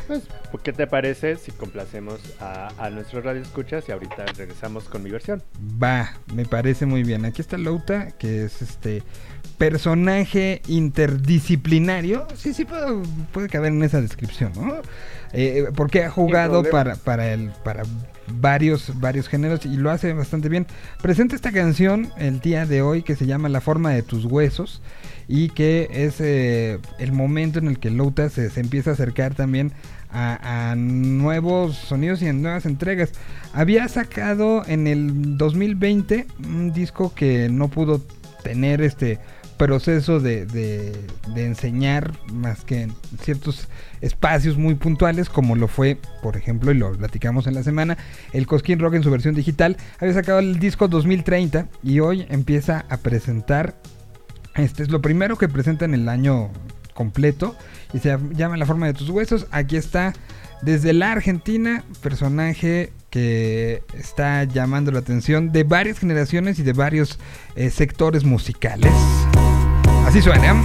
Pues, 0.07 0.23
¿qué 0.61 0.73
te 0.73 0.85
parece 0.87 1.37
si 1.37 1.51
complacemos 1.51 2.19
a, 2.39 2.69
a 2.77 2.89
nuestros 2.89 3.23
radioescuchas 3.23 3.87
y 3.89 3.91
ahorita 3.91 4.25
regresamos 4.37 4.83
con 4.85 5.01
mi 5.03 5.09
versión? 5.09 5.41
Va, 5.81 6.13
me 6.33 6.45
parece 6.45 6.85
muy 6.85 7.03
bien. 7.03 7.25
Aquí 7.25 7.41
está 7.41 7.57
Louta, 7.57 8.11
que 8.11 8.43
es 8.45 8.61
este 8.61 9.01
personaje 9.57 10.61
interdisciplinario. 10.67 12.27
Sí, 12.35 12.53
sí, 12.53 12.65
puedo- 12.65 13.01
puede 13.31 13.49
caber 13.49 13.71
en 13.71 13.83
esa 13.83 14.01
descripción, 14.01 14.51
¿no? 14.55 14.75
Eh, 15.33 15.67
porque 15.75 16.03
ha 16.03 16.09
jugado 16.11 16.63
para, 16.63 16.95
para, 16.95 17.33
el, 17.33 17.51
para 17.63 17.83
varios, 18.27 18.99
varios 18.99 19.27
géneros 19.27 19.65
y 19.65 19.77
lo 19.77 19.89
hace 19.89 20.13
bastante 20.13 20.49
bien. 20.49 20.67
Presenta 21.01 21.35
esta 21.35 21.51
canción 21.51 22.11
el 22.17 22.39
día 22.39 22.65
de 22.65 22.81
hoy 22.81 23.01
que 23.03 23.15
se 23.15 23.25
llama 23.25 23.49
La 23.49 23.61
forma 23.61 23.91
de 23.91 24.03
tus 24.03 24.25
huesos 24.25 24.81
y 25.27 25.49
que 25.49 25.87
es 25.91 26.19
eh, 26.19 26.79
el 26.99 27.11
momento 27.11 27.59
en 27.59 27.67
el 27.67 27.79
que 27.79 27.89
Louta 27.91 28.29
se, 28.29 28.49
se 28.49 28.59
empieza 28.59 28.91
a 28.91 28.93
acercar 28.93 29.33
también 29.35 29.71
a, 30.15 30.75
nuevos 30.77 31.75
sonidos 31.75 32.21
y 32.21 32.27
a 32.27 32.33
nuevas 32.33 32.65
entregas. 32.67 33.11
Había 33.53 33.87
sacado 33.87 34.63
en 34.67 34.85
el 34.87 35.37
2020 35.37 36.27
un 36.45 36.71
disco 36.71 37.13
que 37.15 37.49
no 37.49 37.67
pudo 37.67 37.99
tener 38.43 38.81
este 38.81 39.17
proceso 39.57 40.19
de, 40.19 40.45
de- 40.45 40.91
de 41.33 41.45
enseñar 41.45 42.11
más 42.31 42.63
que 42.65 42.81
en 42.81 42.93
ciertos 43.21 43.67
espacios 44.01 44.57
muy 44.57 44.75
puntuales 44.75 45.29
como 45.29 45.55
lo 45.55 45.67
fue 45.67 45.97
por 46.23 46.35
ejemplo 46.35 46.71
y 46.71 46.73
lo 46.73 46.91
platicamos 46.93 47.45
en 47.47 47.53
la 47.53 47.63
semana 47.63 47.97
el 48.33 48.47
Cosquín 48.47 48.79
Rock 48.79 48.95
en 48.95 49.03
su 49.03 49.11
versión 49.11 49.35
digital 49.35 49.77
había 49.99 50.13
sacado 50.15 50.39
el 50.39 50.59
disco 50.59 50.87
2030 50.87 51.67
y 51.83 51.99
hoy 51.99 52.25
empieza 52.29 52.85
a 52.89 52.97
presentar 52.97 53.75
este 54.55 54.83
es 54.83 54.89
lo 54.89 55.01
primero 55.01 55.37
que 55.37 55.47
presenta 55.47 55.85
en 55.85 55.93
el 55.93 56.09
año 56.09 56.49
completo 56.93 57.55
y 57.93 57.99
se 57.99 58.17
llama 58.33 58.57
La 58.57 58.65
forma 58.65 58.85
de 58.85 58.93
tus 58.93 59.09
huesos. 59.09 59.47
Aquí 59.51 59.75
está 59.75 60.13
desde 60.61 60.93
la 60.93 61.11
Argentina, 61.11 61.83
personaje 62.01 62.93
que 63.09 63.83
está 63.93 64.43
llamando 64.45 64.91
la 64.91 64.99
atención 64.99 65.51
de 65.51 65.63
varias 65.63 65.99
generaciones 65.99 66.57
y 66.59 66.63
de 66.63 66.73
varios 66.73 67.19
eh, 67.55 67.69
sectores 67.69 68.23
musicales. 68.23 68.91
Así 70.05 70.21
suena. 70.21 70.55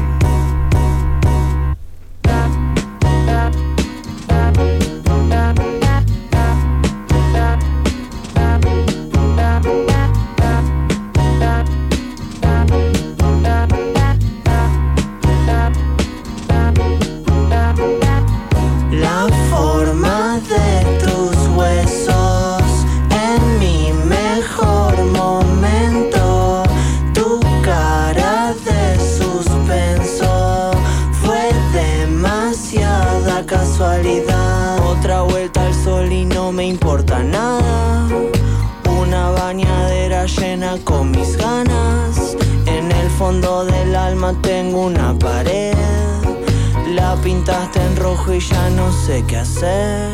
Pintaste 47.69 47.81
en 47.81 47.97
rojo 47.97 48.33
y 48.33 48.41
ya 48.41 48.71
no 48.71 48.93
sé 48.93 49.25
qué 49.27 49.39
hacer. 49.39 50.11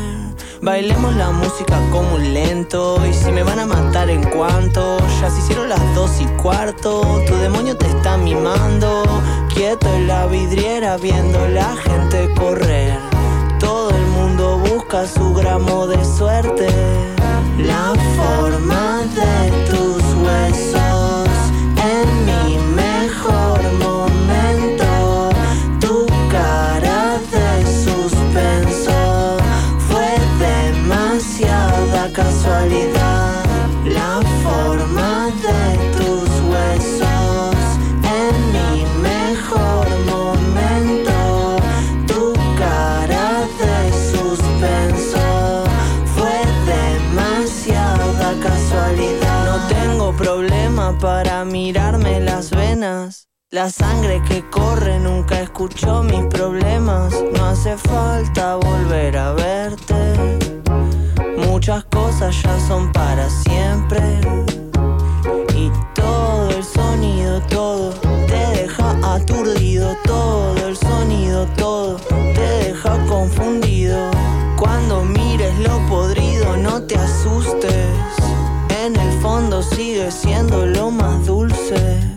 Bailemos 0.62 1.14
la 1.16 1.30
música 1.30 1.78
como 1.90 2.14
un 2.14 2.34
lento. 2.34 3.00
Y 3.06 3.12
si 3.12 3.30
me 3.30 3.42
van 3.42 3.58
a 3.58 3.66
matar 3.66 4.10
en 4.10 4.22
cuanto, 4.30 4.98
ya 5.20 5.30
se 5.30 5.38
hicieron 5.40 5.68
las 5.68 5.94
dos 5.94 6.10
y 6.20 6.26
cuarto. 6.42 7.22
Tu 7.26 7.34
demonio 7.36 7.76
te 7.76 7.86
está 7.86 8.16
mimando. 8.16 9.02
Quieto 9.52 9.92
en 9.94 10.06
la 10.08 10.26
vidriera 10.26 10.96
viendo 10.96 11.46
la 11.48 11.76
gente 11.76 12.28
correr. 12.34 12.98
Todo 13.58 13.90
el 13.90 14.06
mundo 14.06 14.58
busca 14.58 15.06
su 15.06 15.34
gramo 15.34 15.86
de 15.86 16.02
suerte. 16.04 16.68
La 17.58 17.92
forma 18.16 19.02
de 19.14 19.50
tus 19.70 19.93
La 53.54 53.70
sangre 53.70 54.20
que 54.28 54.42
corre 54.50 54.98
nunca 54.98 55.40
escuchó 55.40 56.02
mis 56.02 56.24
problemas. 56.24 57.14
No 57.36 57.44
hace 57.46 57.78
falta 57.78 58.56
volver 58.56 59.16
a 59.16 59.32
verte. 59.32 59.94
Muchas 61.36 61.84
cosas 61.84 62.34
ya 62.42 62.58
son 62.66 62.90
para 62.90 63.30
siempre. 63.30 64.00
Y 65.54 65.70
todo 65.94 66.50
el 66.50 66.64
sonido, 66.64 67.40
todo 67.42 67.90
te 68.26 68.62
deja 68.62 69.14
aturdido. 69.14 69.96
Todo 70.02 70.66
el 70.66 70.76
sonido, 70.76 71.46
todo 71.56 71.94
te 72.34 72.40
deja 72.40 73.06
confundido. 73.06 74.10
Cuando 74.58 75.04
mires 75.04 75.56
lo 75.60 75.78
podrido, 75.86 76.56
no 76.56 76.82
te 76.82 76.96
asustes. 76.96 77.86
En 78.84 78.96
el 78.96 79.12
fondo 79.20 79.62
sigue 79.62 80.10
siendo 80.10 80.66
lo 80.66 80.90
más 80.90 81.24
dulce. 81.24 82.13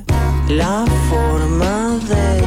La 0.50 0.86
forma 1.10 2.00
de 2.08 2.47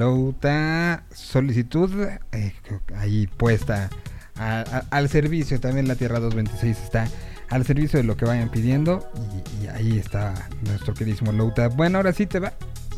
Louta 0.00 1.04
Solicitud, 1.12 1.90
eh, 2.32 2.54
ahí 2.96 3.26
puesta 3.26 3.90
al 4.34 5.10
servicio. 5.10 5.60
También 5.60 5.86
la 5.86 5.94
Tierra 5.94 6.20
226 6.20 6.82
está 6.82 7.06
al 7.50 7.66
servicio 7.66 7.98
de 7.98 8.04
lo 8.04 8.16
que 8.16 8.24
vayan 8.24 8.48
pidiendo. 8.48 9.06
Y, 9.60 9.64
y 9.64 9.68
ahí 9.68 9.98
está 9.98 10.48
nuestro 10.62 10.94
queridísimo 10.94 11.32
Louta. 11.32 11.68
Bueno, 11.68 11.98
ahora 11.98 12.14
sí 12.14 12.24
te 12.24 12.38
va, 12.38 12.54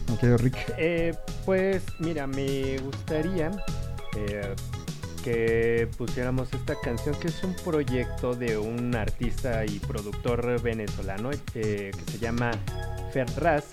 mi 0.09 0.17
querido 0.17 0.39
Rick. 0.39 0.57
Eh, 0.79 1.13
pues 1.45 1.83
mira, 1.99 2.29
me 2.29 2.79
gustaría 2.79 3.51
eh, 4.17 4.55
que 5.25 5.89
pusiéramos 5.99 6.53
esta 6.53 6.77
canción 6.85 7.17
que 7.17 7.27
es 7.27 7.43
un 7.43 7.57
proyecto 7.65 8.37
de 8.37 8.59
un 8.59 8.95
artista 8.95 9.67
y 9.67 9.81
productor 9.81 10.63
venezolano 10.63 11.33
eh, 11.33 11.91
que 11.93 12.13
se 12.13 12.19
llama 12.21 12.53
Ferraz 13.13 13.65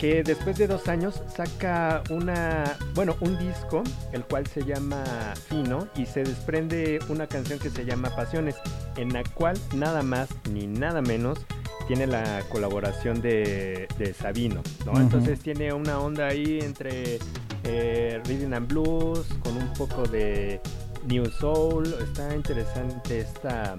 que 0.00 0.22
después 0.22 0.56
de 0.56 0.66
dos 0.66 0.88
años 0.88 1.22
saca 1.36 2.02
una, 2.08 2.78
bueno, 2.94 3.16
un 3.20 3.38
disco, 3.38 3.82
el 4.12 4.24
cual 4.24 4.46
se 4.46 4.64
llama 4.64 5.04
Fino, 5.48 5.88
y 5.94 6.06
se 6.06 6.24
desprende 6.24 6.98
una 7.10 7.26
canción 7.26 7.58
que 7.58 7.68
se 7.68 7.84
llama 7.84 8.08
Pasiones, 8.16 8.56
en 8.96 9.12
la 9.12 9.22
cual 9.34 9.58
nada 9.74 10.02
más 10.02 10.30
ni 10.50 10.66
nada 10.66 11.02
menos 11.02 11.38
tiene 11.86 12.06
la 12.06 12.42
colaboración 12.48 13.20
de, 13.20 13.88
de 13.98 14.14
Sabino. 14.14 14.62
Entonces 14.96 15.40
tiene 15.40 15.72
una 15.74 16.00
onda 16.00 16.28
ahí 16.28 16.60
entre 16.62 17.18
eh, 17.64 18.22
Rhythm 18.24 18.54
and 18.54 18.68
Blues 18.68 19.26
con 19.42 19.54
un 19.56 19.70
poco 19.74 20.04
de 20.04 20.62
New 21.06 21.26
Soul. 21.26 21.94
Está 22.02 22.34
interesante 22.34 23.20
esta, 23.20 23.76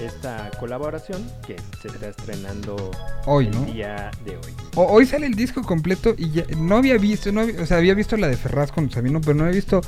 esta 0.00 0.50
colaboración 0.58 1.22
que 1.46 1.56
se 1.82 1.88
está 1.88 2.08
estrenando 2.08 2.90
Hoy, 3.26 3.46
el 3.46 3.52
¿no? 3.52 3.64
día 3.64 4.10
de 4.24 4.32
hoy. 4.36 4.52
O- 4.76 4.84
hoy 4.86 5.06
sale 5.06 5.26
el 5.26 5.34
disco 5.34 5.62
completo 5.62 6.14
y 6.16 6.30
ya- 6.30 6.44
no 6.56 6.76
había 6.76 6.96
visto, 6.98 7.32
no 7.32 7.40
había- 7.42 7.60
o 7.62 7.66
sea, 7.66 7.78
había 7.78 7.94
visto 7.94 8.16
la 8.16 8.28
de 8.28 8.36
Ferraz 8.36 8.70
con 8.72 8.90
Sabino, 8.90 9.20
pero 9.20 9.34
no 9.34 9.44
había 9.44 9.56
visto 9.56 9.80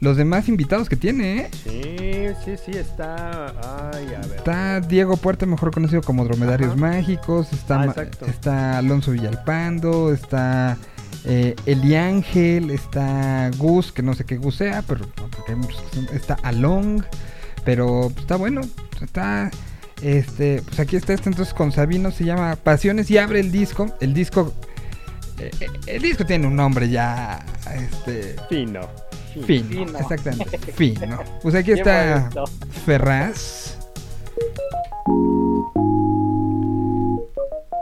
los 0.00 0.16
demás 0.16 0.48
invitados 0.48 0.88
que 0.88 0.94
tiene, 0.96 1.38
¿eh? 1.40 1.50
Sí, 1.64 2.34
sí, 2.44 2.62
sí, 2.64 2.78
está. 2.78 3.46
Ay, 3.92 4.06
a 4.14 4.20
ver. 4.28 4.36
Está 4.36 4.80
Diego 4.80 5.16
Puerta, 5.16 5.44
mejor 5.44 5.72
conocido 5.72 6.02
como 6.02 6.24
Dromedarios 6.24 6.76
Mágicos, 6.76 7.52
está, 7.52 7.82
Ah, 7.82 8.06
está 8.28 8.78
Alonso 8.78 9.10
Villalpando, 9.10 10.12
está 10.12 10.76
eh, 11.24 11.56
Eli 11.66 11.96
Ángel, 11.96 12.70
está 12.70 13.50
Gus, 13.58 13.90
que 13.90 14.02
no 14.04 14.14
sé 14.14 14.24
qué 14.24 14.36
Gus 14.36 14.54
sea, 14.54 14.82
pero 14.86 15.04
porque 15.16 15.52
hay 15.52 15.56
muchos 15.58 15.82
que 15.82 15.96
son- 15.96 16.08
está 16.14 16.34
Along, 16.44 17.02
pero 17.68 18.08
pues, 18.14 18.20
está 18.20 18.36
bueno, 18.36 18.62
está 19.02 19.50
este, 20.00 20.62
pues 20.62 20.80
aquí 20.80 20.96
está 20.96 21.12
este 21.12 21.28
entonces 21.28 21.52
con 21.52 21.70
Sabino, 21.70 22.10
se 22.10 22.24
llama 22.24 22.56
Pasiones 22.56 23.10
y 23.10 23.18
abre 23.18 23.40
el 23.40 23.52
disco, 23.52 23.94
el 24.00 24.14
disco 24.14 24.54
eh, 25.38 25.50
eh, 25.60 25.66
el 25.86 26.00
disco 26.00 26.24
tiene 26.24 26.46
un 26.46 26.56
nombre 26.56 26.88
ya 26.88 27.44
este 27.74 28.36
Fino. 28.48 28.88
Fino, 29.44 29.68
Fino. 29.68 29.98
exactamente, 29.98 30.56
fino. 30.76 31.18
Pues 31.42 31.54
aquí 31.54 31.72
está. 31.72 32.30
Ferraz. 32.86 33.76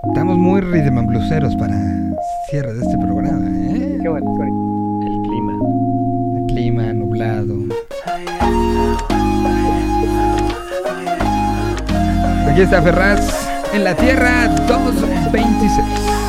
Estamos 0.08 0.36
muy 0.36 0.62
rhythm 0.62 0.98
and 0.98 1.08
blueseros 1.10 1.54
para 1.54 1.76
cierre 2.50 2.74
de 2.74 2.80
este 2.80 2.98
programa, 2.98 3.48
¿eh? 3.70 3.98
Qué 4.02 4.08
bueno. 4.08 4.34
El 5.06 5.22
clima. 5.22 5.52
El 6.40 6.46
clima 6.48 6.92
nublado. 6.92 7.54
Aquí 12.46 12.62
está 12.62 12.80
Ferraz 12.82 13.48
en 13.72 13.84
la 13.84 13.94
Tierra 13.94 14.48
226. 14.66 16.25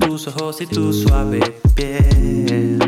Tus 0.00 0.28
ojos 0.28 0.62
y 0.62 0.66
tu 0.66 0.92
suave 0.94 1.40
piel. 1.74 2.78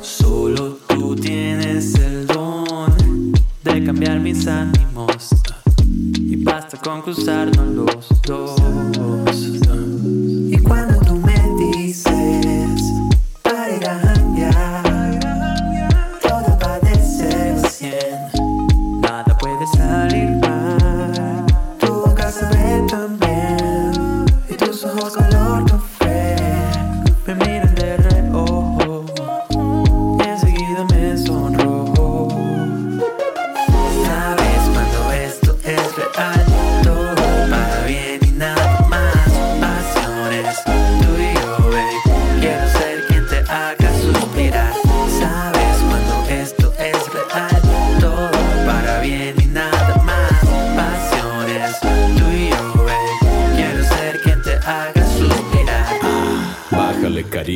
Solo 0.00 0.76
tú 0.88 1.14
tienes 1.14 1.94
el 1.94 2.26
don 2.26 3.32
de 3.62 3.84
cambiar 3.84 4.18
mis 4.18 4.48
ánimos. 4.48 5.30
Y 5.86 6.34
basta 6.42 6.78
con 6.78 7.02
cruzarnos 7.02 7.68
los 7.68 8.08
dos. 8.22 8.56
Y 10.50 10.58
cuando 10.58 10.91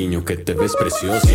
cariño 0.07 0.25
que 0.25 0.37
te 0.37 0.55
ves 0.55 0.77
preciosa 0.77 1.29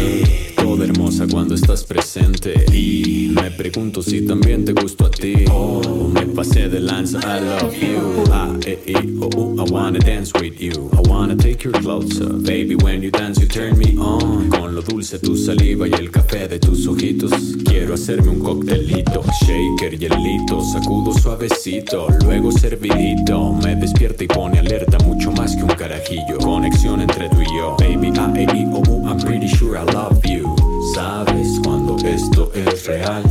Toda 0.71 0.85
hermosa 0.85 1.27
cuando 1.29 1.53
estás 1.53 1.83
presente. 1.83 2.53
Y 2.71 3.29
me 3.35 3.51
pregunto 3.51 4.01
si 4.01 4.21
también 4.21 4.63
te 4.63 4.71
gusto 4.71 5.05
a 5.05 5.11
ti. 5.11 5.43
Oh, 5.51 6.07
me 6.07 6.25
pasé 6.27 6.69
de 6.69 6.79
lanza, 6.79 7.19
I 7.19 7.41
love 7.41 7.75
you. 7.75 8.23
Ah, 8.31 8.55
eh, 8.65 8.81
eh, 8.85 9.17
oh, 9.19 9.29
oh, 9.35 9.55
I 9.57 9.69
wanna 9.69 9.99
dance 9.99 10.31
with 10.39 10.61
you. 10.61 10.89
I 10.93 11.09
wanna 11.09 11.35
take 11.35 11.65
your 11.65 11.73
clothes 11.73 12.21
off 12.21 12.41
Baby, 12.45 12.75
when 12.75 13.03
you 13.03 13.11
dance 13.11 13.41
you 13.41 13.49
turn 13.49 13.77
me 13.77 13.97
on. 13.97 14.49
Con 14.49 14.73
lo 14.73 14.81
dulce 14.81 15.19
tu 15.19 15.35
saliva 15.35 15.89
y 15.89 15.91
el 15.91 16.09
café 16.09 16.47
de 16.47 16.57
tus 16.57 16.87
ojitos. 16.87 17.33
Quiero 17.65 17.95
hacerme 17.95 18.29
un 18.29 18.39
coctelito 18.39 19.25
Shaker, 19.41 19.99
hielito, 19.99 20.61
sacudo 20.71 21.11
suavecito 21.11 22.07
Luego 22.23 22.49
servidito. 22.49 23.51
Me 23.61 23.75
despierta 23.75 24.23
y 24.23 24.27
pone 24.27 24.59
alerta 24.59 24.97
mucho 24.99 25.33
más 25.33 25.53
que 25.53 25.63
un 25.63 25.75
carajillo. 25.75 26.37
Conexión 26.37 27.01
entre 27.01 27.27
tú 27.27 27.41
y 27.41 27.57
yo. 27.57 27.75
Baby, 27.77 28.13
A, 28.17 28.31
E, 28.37 28.43
I, 28.43 28.65
O, 28.71 28.79
U, 28.89 29.05
I'm 29.05 29.19
pretty 29.19 29.49
sure 29.49 29.77
I 29.77 29.83
love 29.91 30.25
you 30.25 30.60
Sabes 30.93 31.59
cuando 31.63 31.95
esto 32.05 32.51
es 32.53 32.85
real. 32.85 33.23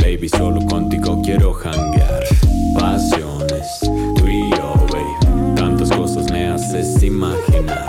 Baby, 0.00 0.28
solo 0.28 0.64
contigo 0.66 1.20
quiero 1.22 1.52
hanguear. 1.52 2.24
Pasiones, 2.78 3.66
tú 4.16 4.26
y 4.26 4.50
yo, 4.50 5.54
Tantas 5.56 5.90
cosas 5.90 6.30
me 6.30 6.48
haces 6.48 7.02
imaginar 7.02 7.87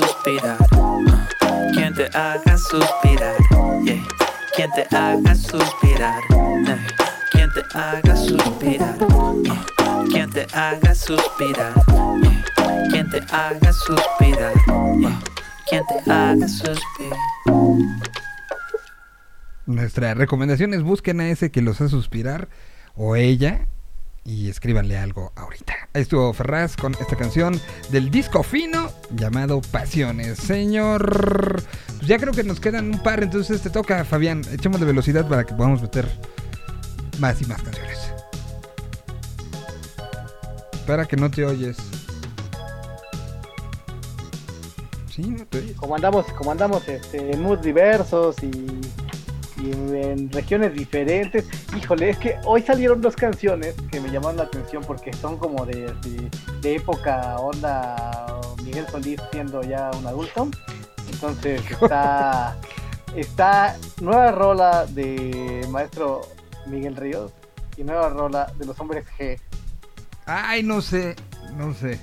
suspirar. 0.00 0.58
Ah, 0.72 1.26
Quien 1.72 1.94
te 1.94 2.04
haga 2.12 2.58
suspirar. 2.58 3.36
Yeah. 3.84 4.02
Quien 4.54 4.70
te 4.72 4.96
haga 4.96 5.34
suspirar. 5.34 6.20
Eh. 6.68 6.86
Quien 7.32 7.50
te 7.52 7.62
haga 7.74 8.16
suspirar. 8.16 8.96
Ah, 9.10 10.04
Quien 10.10 10.30
te 10.30 10.46
haga 10.54 10.94
suspirar. 10.94 11.74
Yeah. 12.22 12.44
Quien 12.90 13.10
te 13.10 13.18
haga 13.30 13.72
suspirar. 13.72 14.54
Yeah. 15.00 15.20
Quien 15.68 15.82
te 15.86 16.10
haga 16.10 16.48
suspirar. 16.48 17.18
Nuestra 19.64 20.14
recomendación 20.14 20.74
es 20.74 20.82
busquen 20.82 21.20
a 21.20 21.28
ese 21.30 21.50
que 21.50 21.62
los 21.62 21.80
hace 21.80 21.90
suspirar 21.90 22.48
o 22.94 23.16
ella 23.16 23.66
y 24.26 24.48
escríbanle 24.50 24.98
algo 24.98 25.32
ahorita. 25.36 25.74
Ahí 25.94 26.02
estuvo 26.02 26.32
Ferraz 26.32 26.76
con 26.76 26.92
esta 26.92 27.16
canción 27.16 27.60
del 27.90 28.10
disco 28.10 28.42
fino 28.42 28.90
llamado 29.14 29.60
Pasiones. 29.60 30.38
Señor, 30.38 31.62
pues 31.98 32.08
ya 32.08 32.18
creo 32.18 32.32
que 32.32 32.42
nos 32.42 32.58
quedan 32.58 32.94
un 32.94 33.02
par, 33.02 33.22
entonces 33.22 33.62
te 33.62 33.70
toca, 33.70 34.04
Fabián. 34.04 34.42
Echemos 34.50 34.80
de 34.80 34.86
velocidad 34.86 35.28
para 35.28 35.44
que 35.44 35.54
podamos 35.54 35.80
meter 35.80 36.06
más 37.18 37.40
y 37.40 37.46
más 37.46 37.62
canciones. 37.62 38.12
Espera 40.72 41.06
que 41.06 41.16
no 41.16 41.30
te 41.30 41.44
oyes. 41.44 41.76
Sí, 45.08 45.22
no 45.22 45.46
te 45.46 45.58
oyes. 45.58 45.76
Como 45.76 45.94
andamos, 45.94 46.26
como 46.32 46.50
andamos 46.50 46.86
este, 46.88 47.32
en 47.32 47.42
moods 47.42 47.62
diversos 47.62 48.36
y, 48.42 48.80
y 49.58 49.70
en, 49.70 50.30
regiones 50.30 50.74
diferentes. 50.74 51.46
Híjole, 51.76 52.10
es 52.10 52.18
que 52.18 52.36
hoy 52.44 52.62
salieron 52.62 53.00
dos 53.00 53.16
canciones 53.16 53.74
que 53.90 54.00
me 54.00 54.10
llamaron 54.10 54.36
la 54.36 54.44
atención 54.44 54.82
porque 54.86 55.12
son 55.12 55.38
como 55.38 55.64
de, 55.66 55.92
de, 56.02 56.30
de 56.60 56.76
época 56.76 57.36
onda 57.36 58.40
Miguel 58.64 58.86
Solís 58.88 59.20
siendo 59.32 59.62
ya 59.62 59.90
un 59.98 60.06
adulto. 60.06 60.48
Entonces 61.10 61.62
está, 61.70 62.56
está 63.14 63.76
nueva 64.00 64.32
rola 64.32 64.86
de 64.86 65.66
maestro 65.70 66.22
Miguel 66.66 66.96
Ríos 66.96 67.32
y 67.76 67.84
nueva 67.84 68.08
rola 68.08 68.52
de 68.58 68.66
los 68.66 68.78
hombres 68.80 69.04
G. 69.18 69.38
Ay, 70.26 70.62
no 70.62 70.80
sé, 70.80 71.14
no 71.56 71.72
sé. 71.72 72.00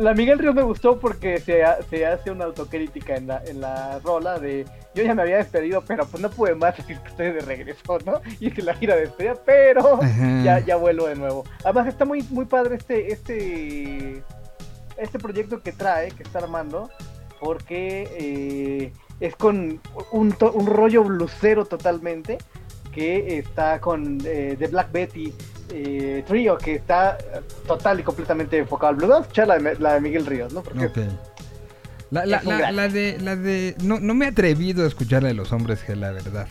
La 0.00 0.14
Miguel 0.14 0.38
Ríos 0.38 0.54
me 0.54 0.62
gustó 0.62 0.98
porque 0.98 1.38
se, 1.38 1.62
ha- 1.62 1.78
se 1.88 2.06
hace 2.06 2.30
una 2.30 2.46
autocrítica 2.46 3.16
en 3.16 3.26
la, 3.26 3.42
en 3.44 3.60
la 3.60 3.98
rola 4.00 4.38
de 4.38 4.64
yo 4.94 5.04
ya 5.04 5.14
me 5.14 5.22
había 5.22 5.36
despedido, 5.36 5.82
pero 5.86 6.06
pues 6.06 6.22
no 6.22 6.30
pude 6.30 6.54
más 6.54 6.76
decir 6.76 6.98
que 6.98 7.08
estoy 7.08 7.32
de 7.32 7.40
regreso, 7.40 7.98
¿no? 8.04 8.20
Y 8.40 8.48
hice 8.48 8.62
la 8.62 8.74
gira 8.74 8.94
de 8.96 9.02
despedida, 9.02 9.36
pero 9.44 10.02
Ajá. 10.02 10.42
ya, 10.42 10.58
ya 10.60 10.76
vuelvo 10.76 11.06
de 11.06 11.14
nuevo. 11.16 11.44
Además 11.64 11.86
está 11.86 12.04
muy, 12.04 12.22
muy 12.30 12.46
padre 12.46 12.76
este, 12.76 13.12
este, 13.12 14.22
este 14.96 15.18
proyecto 15.18 15.60
que 15.60 15.72
trae, 15.72 16.10
que 16.10 16.22
está 16.24 16.38
armando, 16.40 16.90
porque 17.38 18.08
eh, 18.18 18.92
es 19.20 19.36
con 19.36 19.80
un, 20.12 20.34
un 20.54 20.66
rollo 20.66 21.04
blusero 21.04 21.64
totalmente, 21.66 22.38
que 22.92 23.38
está 23.38 23.80
con 23.80 24.18
eh, 24.24 24.56
The 24.58 24.66
Black 24.66 24.90
Betty 24.90 25.32
eh, 25.72 26.24
Trio, 26.26 26.56
que 26.58 26.74
está 26.76 27.16
eh, 27.18 27.40
total 27.66 28.00
y 28.00 28.02
completamente 28.02 28.58
enfocado 28.58 28.92
al 28.92 28.96
a 29.12 29.20
escuchar 29.20 29.48
la 29.48 29.58
de, 29.58 29.76
la 29.78 29.94
de 29.94 30.00
Miguel 30.00 30.26
Ríos, 30.26 30.52
¿no? 30.52 30.62
Porque. 30.62 30.78
La, 32.10 32.26
la- 32.26 32.38
Es 32.38 32.42
un 32.44 32.48
la- 32.50 32.58
gran- 32.58 32.76
la 32.76 32.88
de, 32.88 33.18
la 33.20 33.36
de, 33.36 33.76
no, 33.82 34.00
no 34.00 34.14
me 34.14 34.24
he 34.24 34.28
atrevido 34.28 34.84
a 34.84 34.88
escuchar 34.88 35.22
la 35.22 35.28
de 35.28 35.34
los 35.34 35.52
hombres 35.52 35.80
G, 35.86 35.94
la 35.94 36.10
verdad. 36.10 36.48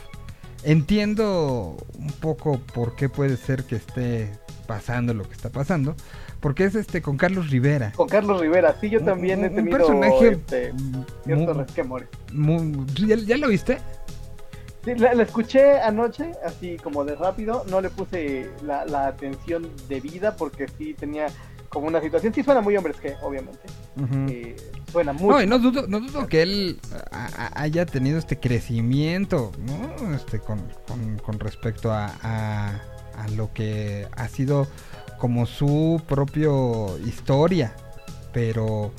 Entiendo 0.64 1.78
un 1.98 2.12
poco 2.20 2.60
por 2.74 2.96
qué 2.96 3.10
puede 3.10 3.38
ser 3.38 3.64
que 3.64 3.76
esté 3.78 4.32
pasando 4.68 5.14
lo 5.14 5.24
que 5.24 5.34
está 5.34 5.50
pasando, 5.50 5.96
porque 6.40 6.64
es 6.66 6.76
este 6.76 7.02
con 7.02 7.18
Carlos 7.18 7.50
Rivera. 7.50 7.92
con 7.96 8.08
Carlos 8.08 8.40
Rivera, 8.40 8.76
sí, 8.80 8.90
yo 8.90 9.02
también 9.02 9.40
un- 9.40 9.46
he 9.46 9.50
un 9.50 9.56
tenido 9.56 9.78
personaje 9.78 10.28
este, 10.34 10.74
muy-. 10.74 12.04
Muy- 12.34 12.86
¿ya, 13.08 13.16
ya 13.16 13.38
lo 13.38 13.48
viste? 13.48 13.80
Sí, 14.86 14.96
la, 14.96 15.14
la 15.14 15.24
escuché 15.24 15.80
anoche, 15.82 16.32
así 16.46 16.78
como 16.78 17.04
de 17.04 17.16
rápido, 17.16 17.66
no 17.70 17.82
le 17.82 17.90
puse 17.90 18.50
la, 18.64 18.86
la 18.86 19.08
atención 19.08 19.70
debida 19.90 20.36
porque 20.36 20.68
sí 20.78 20.94
tenía 20.94 21.28
como 21.68 21.86
una 21.88 22.02
situación, 22.02 22.34
sí 22.34 22.42
suena 22.44 22.62
muy 22.62 22.76
hombres 22.78 22.96
que, 22.98 23.14
obviamente, 23.22 23.60
eh, 24.30 24.56
suena 24.92 25.14
muy... 25.14 25.30
No, 25.30 25.42
y 25.44 25.46
no 25.46 25.60
dudo, 25.60 25.86
no 25.88 26.00
dudo 26.00 26.26
que 26.28 26.42
él 26.42 26.80
haya 27.54 27.86
tenido 27.86 28.18
este 28.18 28.40
crecimiento, 28.40 29.52
¿no? 29.60 30.16
Este, 30.16 30.40
con, 30.40 30.60
con- 30.88 31.20
con 31.20 31.40
respecto 31.40 31.92
a, 31.92 32.08
a- 32.24 32.80
a 33.18 33.28
lo 33.36 33.54
que 33.54 34.08
ha 34.16 34.28
sido 34.30 34.68
como 35.20 35.46
su 35.46 36.02
propio 36.08 36.98
historia, 37.06 37.76
pero, 38.34 38.92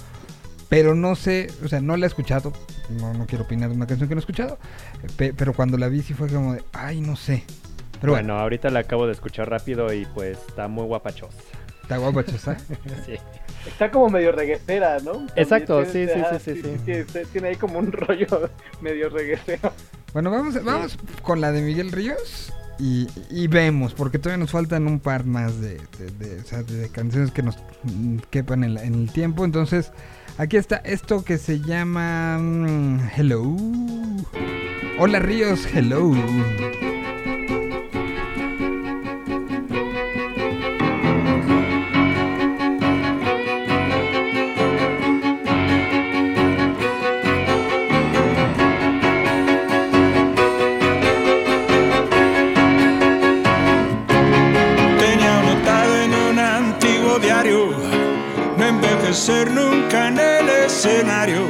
pero 0.68 0.94
no 0.94 1.16
sé, 1.16 1.48
o 1.64 1.68
sea, 1.68 1.80
no 1.80 1.96
la 1.96 2.06
he 2.06 2.08
escuchado, 2.08 2.52
no, 2.90 3.14
no 3.14 3.26
quiero 3.26 3.44
opinar 3.44 3.70
de 3.70 3.76
una 3.76 3.86
canción 3.86 4.08
que 4.08 4.14
no 4.14 4.18
he 4.18 4.22
escuchado, 4.22 4.58
pe- 5.16 5.32
pero 5.34 5.52
cuando 5.54 5.76
la 5.78 5.88
vi 5.88 6.02
sí 6.02 6.14
fue 6.14 6.28
como 6.28 6.54
de, 6.54 6.62
ay, 6.72 7.00
no 7.00 7.16
sé. 7.16 7.44
Pero 8.00 8.12
bueno, 8.12 8.28
bueno, 8.34 8.40
ahorita 8.42 8.70
la 8.70 8.80
acabo 8.80 9.06
de 9.06 9.12
escuchar 9.12 9.50
rápido 9.50 9.92
y 9.92 10.06
pues 10.06 10.38
está 10.48 10.68
muy 10.68 10.84
guapachosa. 10.84 11.36
está 11.82 11.98
guapa, 11.98 12.24
chosa. 12.24 12.56
sí. 13.06 13.14
Está 13.66 13.90
como 13.90 14.08
medio 14.08 14.32
reguecera, 14.32 14.98
¿no? 15.00 15.12
También 15.12 15.32
Exacto, 15.36 15.82
tiene- 15.84 16.08
sí, 16.08 16.14
sí, 16.14 16.20
ajá, 16.20 16.38
sí, 16.38 16.54
sí, 16.54 16.62
sí. 16.62 16.70
Tiene, 16.84 17.04
tiene 17.32 17.48
ahí 17.48 17.56
como 17.56 17.78
un 17.78 17.92
rollo 17.92 18.26
medio 18.80 19.10
reguecero. 19.10 19.72
Bueno, 20.14 20.30
vamos, 20.30 20.62
vamos 20.64 20.96
con 21.22 21.40
la 21.42 21.52
de 21.52 21.60
Miguel 21.60 21.92
Ríos 21.92 22.52
y, 22.78 23.06
y 23.28 23.48
vemos, 23.48 23.92
porque 23.92 24.18
todavía 24.18 24.38
nos 24.42 24.50
faltan 24.52 24.86
un 24.86 24.98
par 24.98 25.24
más 25.26 25.60
de, 25.60 25.78
de- 25.98 26.10
de- 26.18 26.40
o 26.40 26.44
sea, 26.44 26.62
de 26.62 26.88
canciones 26.88 27.30
que 27.32 27.42
nos 27.42 27.58
mm, 27.82 28.16
quepan 28.30 28.64
en, 28.64 28.74
la- 28.74 28.82
en 28.84 28.94
el 28.94 29.12
tiempo. 29.12 29.44
Entonces, 29.44 29.92
aquí 30.38 30.56
está 30.56 30.76
esto 30.76 31.24
que 31.24 31.38
se 31.38 31.60
llama 31.60 32.38
mm, 32.38 33.10
Hello. 33.16 33.56
Hola 34.98 35.18
Ríos, 35.18 35.66
hello. 35.72 36.12
Envejecer 59.20 59.50
nunca 59.50 60.08
en 60.08 60.18
el 60.18 60.48
escenario. 60.48 61.48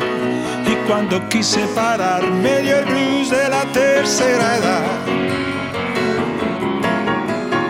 Y 0.67 0.75
cuando 0.89 1.29
quise 1.29 1.67
parar, 1.75 2.23
me 2.29 2.63
dio 2.63 2.79
el 2.79 2.85
blues 2.85 3.31
de 3.31 3.49
la 3.49 3.65
tercera 3.73 4.57
edad. 4.57 4.83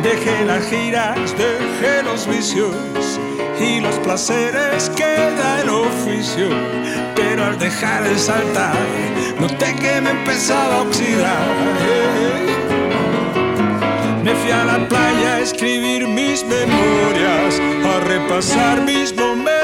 Dejé 0.02 0.44
las 0.46 0.64
giras, 0.68 1.34
dejé 1.36 2.02
los 2.02 2.26
vicios 2.26 2.74
y 3.60 3.80
los 3.80 3.94
placeres 3.96 4.90
que 4.90 5.16
da 5.38 5.60
el 5.60 5.68
oficio. 5.68 6.48
Pero 7.14 7.44
al 7.44 7.58
dejar 7.58 8.04
de 8.04 8.18
saltar, 8.18 8.76
noté 9.38 9.74
que 9.74 10.00
me 10.00 10.10
empezaba 10.10 10.76
a 10.76 10.82
oxidar. 10.82 11.48
Me 14.24 14.34
fui 14.34 14.50
a 14.50 14.64
la 14.64 14.88
playa 14.88 15.34
a 15.36 15.40
escribir 15.40 16.06
mis 16.06 16.44
memorias, 16.44 17.60
a 17.84 18.00
repasar 18.04 18.82
mis 18.82 19.14
momentos 19.14 19.59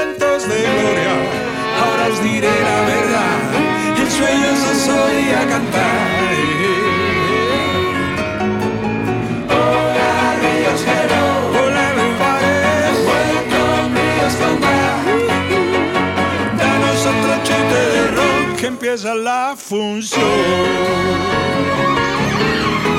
Ahora 0.49 2.07
os 2.09 2.23
diré 2.23 2.47
la 2.47 2.79
verdad, 2.81 3.39
en 3.97 4.09
sueños 4.11 4.59
os 4.71 4.87
oía 4.87 5.45
cantar. 5.45 6.07
Hola 9.49 10.35
Ríos, 10.41 10.81
hello. 10.87 11.25
Hola 11.51 11.81
everybody. 11.91 12.53
Welcome 13.09 13.91
Ríos, 13.97 14.35
come 14.39 14.59
back. 14.61 15.03
Danos 16.57 17.01
otro 17.11 17.33
chute 17.43 17.81
de 17.93 18.07
rock 18.11 18.47
que 18.57 18.67
empieza 18.67 19.15
la 19.15 19.53
función. 19.57 20.21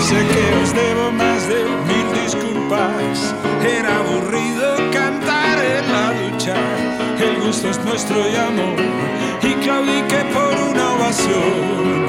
Sé 0.00 0.16
que 0.16 0.44
os 0.62 0.74
debo 0.74 1.10
más 1.12 1.48
de 1.48 1.64
mil 1.88 2.06
disculpas. 2.22 3.34
Era 3.66 3.96
aburrido 3.96 4.76
cantar 4.92 5.58
en 5.64 5.92
la 5.92 6.12
ducha. 6.12 6.97
El 7.20 7.40
gusto 7.40 7.68
es 7.68 7.78
nuestro 7.84 8.16
y 8.30 8.36
amor. 8.36 8.76
Y 9.42 9.54
claudiqué 9.54 10.24
por 10.32 10.54
una 10.70 10.94
ovación. 10.94 12.06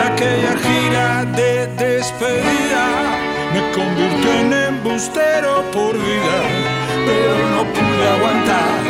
Aquella 0.00 0.56
gira 0.56 1.24
de 1.26 1.66
despedida 1.76 2.86
me 3.52 3.60
convirtió 3.72 4.32
en 4.40 4.52
embustero 4.52 5.62
por 5.70 5.92
vida. 5.92 6.38
Pero 7.06 7.48
no 7.50 7.64
pude 7.74 8.08
aguantar 8.16 8.80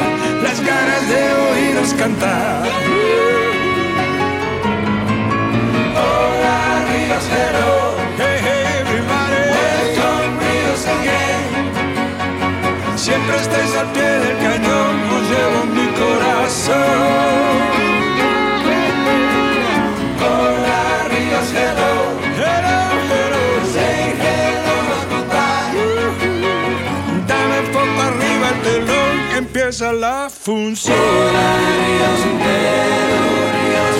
las 0.45 0.61
ganas 0.61 1.09
de 1.09 1.23
oíros 1.51 1.95
cantar. 1.95 2.69
Hola 5.97 6.85
Ríos, 6.89 7.25
hello. 7.33 7.98
Siempre 12.99 13.37
estáis 13.37 13.75
al 13.77 13.93
pie 13.93 14.03
del 14.03 14.37
cañón, 14.39 14.95
os 15.17 15.23
llevo 15.31 15.65
mi 15.73 15.87
corazón. 16.01 16.75
Hola, 20.21 20.81
Ríos, 21.09 21.49
hello. 21.55 21.93
Hello, 22.43 22.79
hello. 23.11 23.45
Say 23.73 24.03
hello, 24.25 24.77
goodbye. 25.11 25.79
Dame 27.29 27.59
poco 27.73 27.99
arriba 28.03 28.47
el 28.51 28.59
telón, 28.63 29.15
empieza 29.37 29.87
la 29.93 30.29
función. 30.29 30.99
Hola, 30.99 31.49
Ríos, 31.79 32.21
hello, 32.43 33.23
Ríos, 33.55 33.99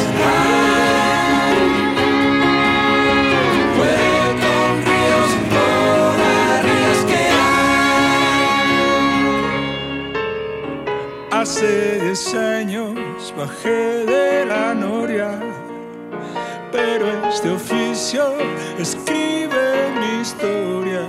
Hace 11.51 11.99
diez 12.01 12.35
años 12.35 13.33
bajé 13.35 14.05
de 14.05 14.45
la 14.45 14.75
noria, 14.75 15.41
pero 16.71 17.07
este 17.27 17.49
oficio 17.49 18.35
escribe 18.79 19.89
mi 19.99 20.21
historia. 20.21 21.09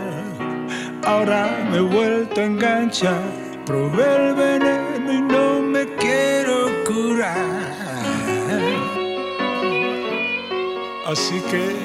Ahora 1.05 1.67
me 1.69 1.79
he 1.79 1.81
vuelto 1.81 2.39
a 2.39 2.45
enganchar, 2.45 3.21
probé 3.65 4.15
el 4.15 4.33
veneno 4.35 5.11
y 5.11 5.21
no 5.21 5.59
me 5.61 5.85
quiero 5.97 6.69
curar. 6.85 7.75
Así 11.05 11.41
que 11.51 11.75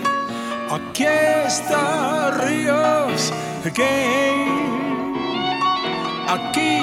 aquí 0.70 1.06
está 1.44 2.30
Ríos. 2.46 3.32
Aquí 6.28 6.78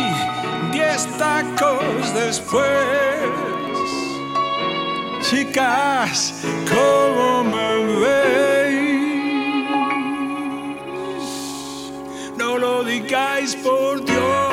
diez 0.92 1.08
tacos 1.18 2.14
después. 2.14 2.66
Chicas, 5.22 6.44
¿cómo 6.70 7.44
me 7.46 7.86
veis? 8.02 9.70
No 12.38 12.58
lo 12.58 12.84
digáis 12.84 13.56
por 13.56 14.04
Dios. 14.04 14.51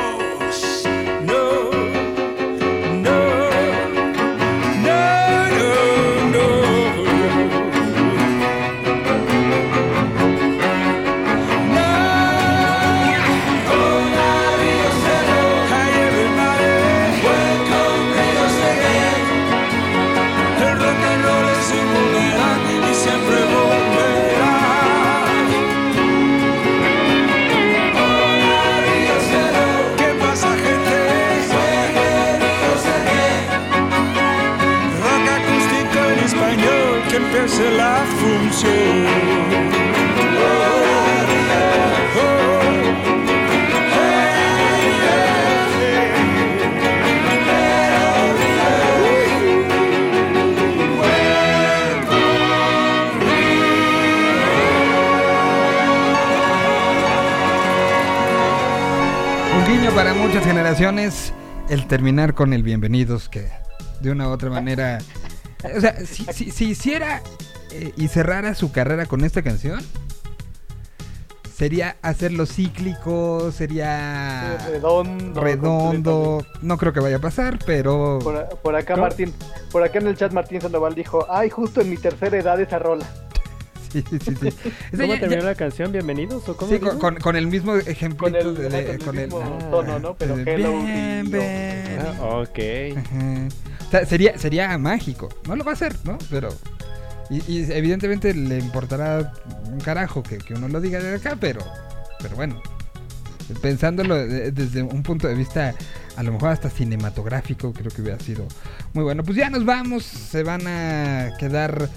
Muchas 60.39 60.53
generaciones. 60.53 61.33
El 61.69 61.89
terminar 61.89 62.33
con 62.33 62.53
el 62.53 62.63
bienvenidos 62.63 63.29
que 63.29 63.49
de 64.01 64.13
una 64.13 64.29
u 64.29 64.31
otra 64.31 64.51
manera... 64.51 64.99
O 65.77 65.81
sea, 65.81 65.97
si, 66.07 66.25
si- 66.33 66.53
si 66.53 66.67
hiciera 66.71 67.23
eh, 67.73 67.93
y 67.97 68.07
cerrara 68.07 68.55
su 68.55 68.71
carrera 68.71 69.07
con 69.07 69.25
esta 69.25 69.43
canción, 69.43 69.81
sería 71.53 71.97
hacerlo 72.03 72.47
cíclico, 72.47 73.51
sería 73.51 74.59
Sí, 74.65 74.71
redondo, 74.75 75.41
redondo. 75.41 76.47
No 76.63 76.79
creo 76.79 76.93
que 76.93 77.01
vaya 77.01 77.17
a 77.17 77.21
pasar, 77.21 77.59
pero... 77.67 78.21
Por, 78.23 78.49
por 78.63 78.77
acá 78.77 78.95
¿Cómo? 78.95 79.07
Martín, 79.07 79.35
por 79.73 79.83
acá 79.83 79.99
en 79.99 80.07
el 80.07 80.17
chat 80.17 80.33
Martín 80.33 80.61
Sandoval 80.61 80.95
dijo, 80.95 81.27
ay, 81.29 81.51
justo 81.51 81.81
en 81.81 81.91
mi 81.91 81.97
tercera 81.97 82.39
edad 82.39 82.61
esa 82.61 82.79
rola. 82.79 83.05
Sí, 83.93 84.03
sí, 84.03 84.35
¿Cómo 84.97 85.15
ya- 85.15 85.21
terminó 85.21 85.43
ya- 85.43 85.49
la 85.49 85.55
canción? 85.55 85.93
¿Bienvenidos? 85.93 86.49
¿O 86.49 86.57
cómo 86.57 86.71
Sí, 86.73 86.79
con, 86.79 87.37
el 87.37 87.47
mismo 87.47 87.75
ejemplo 87.77 88.27
Con 88.27 88.37
el- 88.37 88.55
de, 88.55 88.67
ajá, 88.67 88.99
con 88.99 89.07
con 89.07 89.17
el 89.19 89.23
el 89.25 89.29
mismo 89.31 89.59
tono, 89.71 89.99
¿no? 89.99 90.15
Pero 90.15 90.37
de 90.37 90.55
hello, 90.55 90.73
bien, 90.83 91.31
bien. 91.31 91.99
Ah, 92.21 92.39
ok. 92.41 92.59
Ajá. 92.99 93.49
O 93.87 93.91
sea, 93.91 94.05
sería, 94.07 94.37
sería 94.39 94.77
mágico. 94.79 95.29
No 95.47 95.57
lo 95.57 95.65
va 95.65 95.71
a 95.73 95.75
hacer, 95.75 95.97
¿no? 96.05 96.19
Pero. 96.31 96.51
Y, 97.31 97.37
y 97.51 97.67
evidentemente 97.73 98.33
le 98.35 98.59
importará 98.59 99.33
un 99.67 99.81
carajo 99.81 100.23
que, 100.23 100.39
que 100.39 100.55
uno 100.55 100.69
lo 100.69 100.81
diga 100.81 101.01
de 101.01 101.15
acá, 101.17 101.37
pero. 101.41 101.61
Pero 102.21 102.37
bueno. 102.37 102.61
Pensándolo 103.63 104.15
de- 104.17 104.53
desde 104.53 104.83
un 104.83 105.03
punto 105.03 105.27
de 105.27 105.35
vista, 105.35 105.75
a 106.17 106.23
lo 106.23 106.33
mejor 106.33 106.51
hasta 106.51 106.69
cinematográfico, 106.69 107.73
creo 107.73 107.91
que 107.91 108.03
hubiera 108.03 108.19
sido 108.21 108.47
muy 108.93 109.05
bueno. 109.05 109.23
Pues 109.23 109.39
ya 109.39 109.49
nos 109.49 109.65
vamos. 109.65 110.05
Se 110.05 110.43
van 110.43 110.67
a 110.67 111.31
quedar 111.39 111.89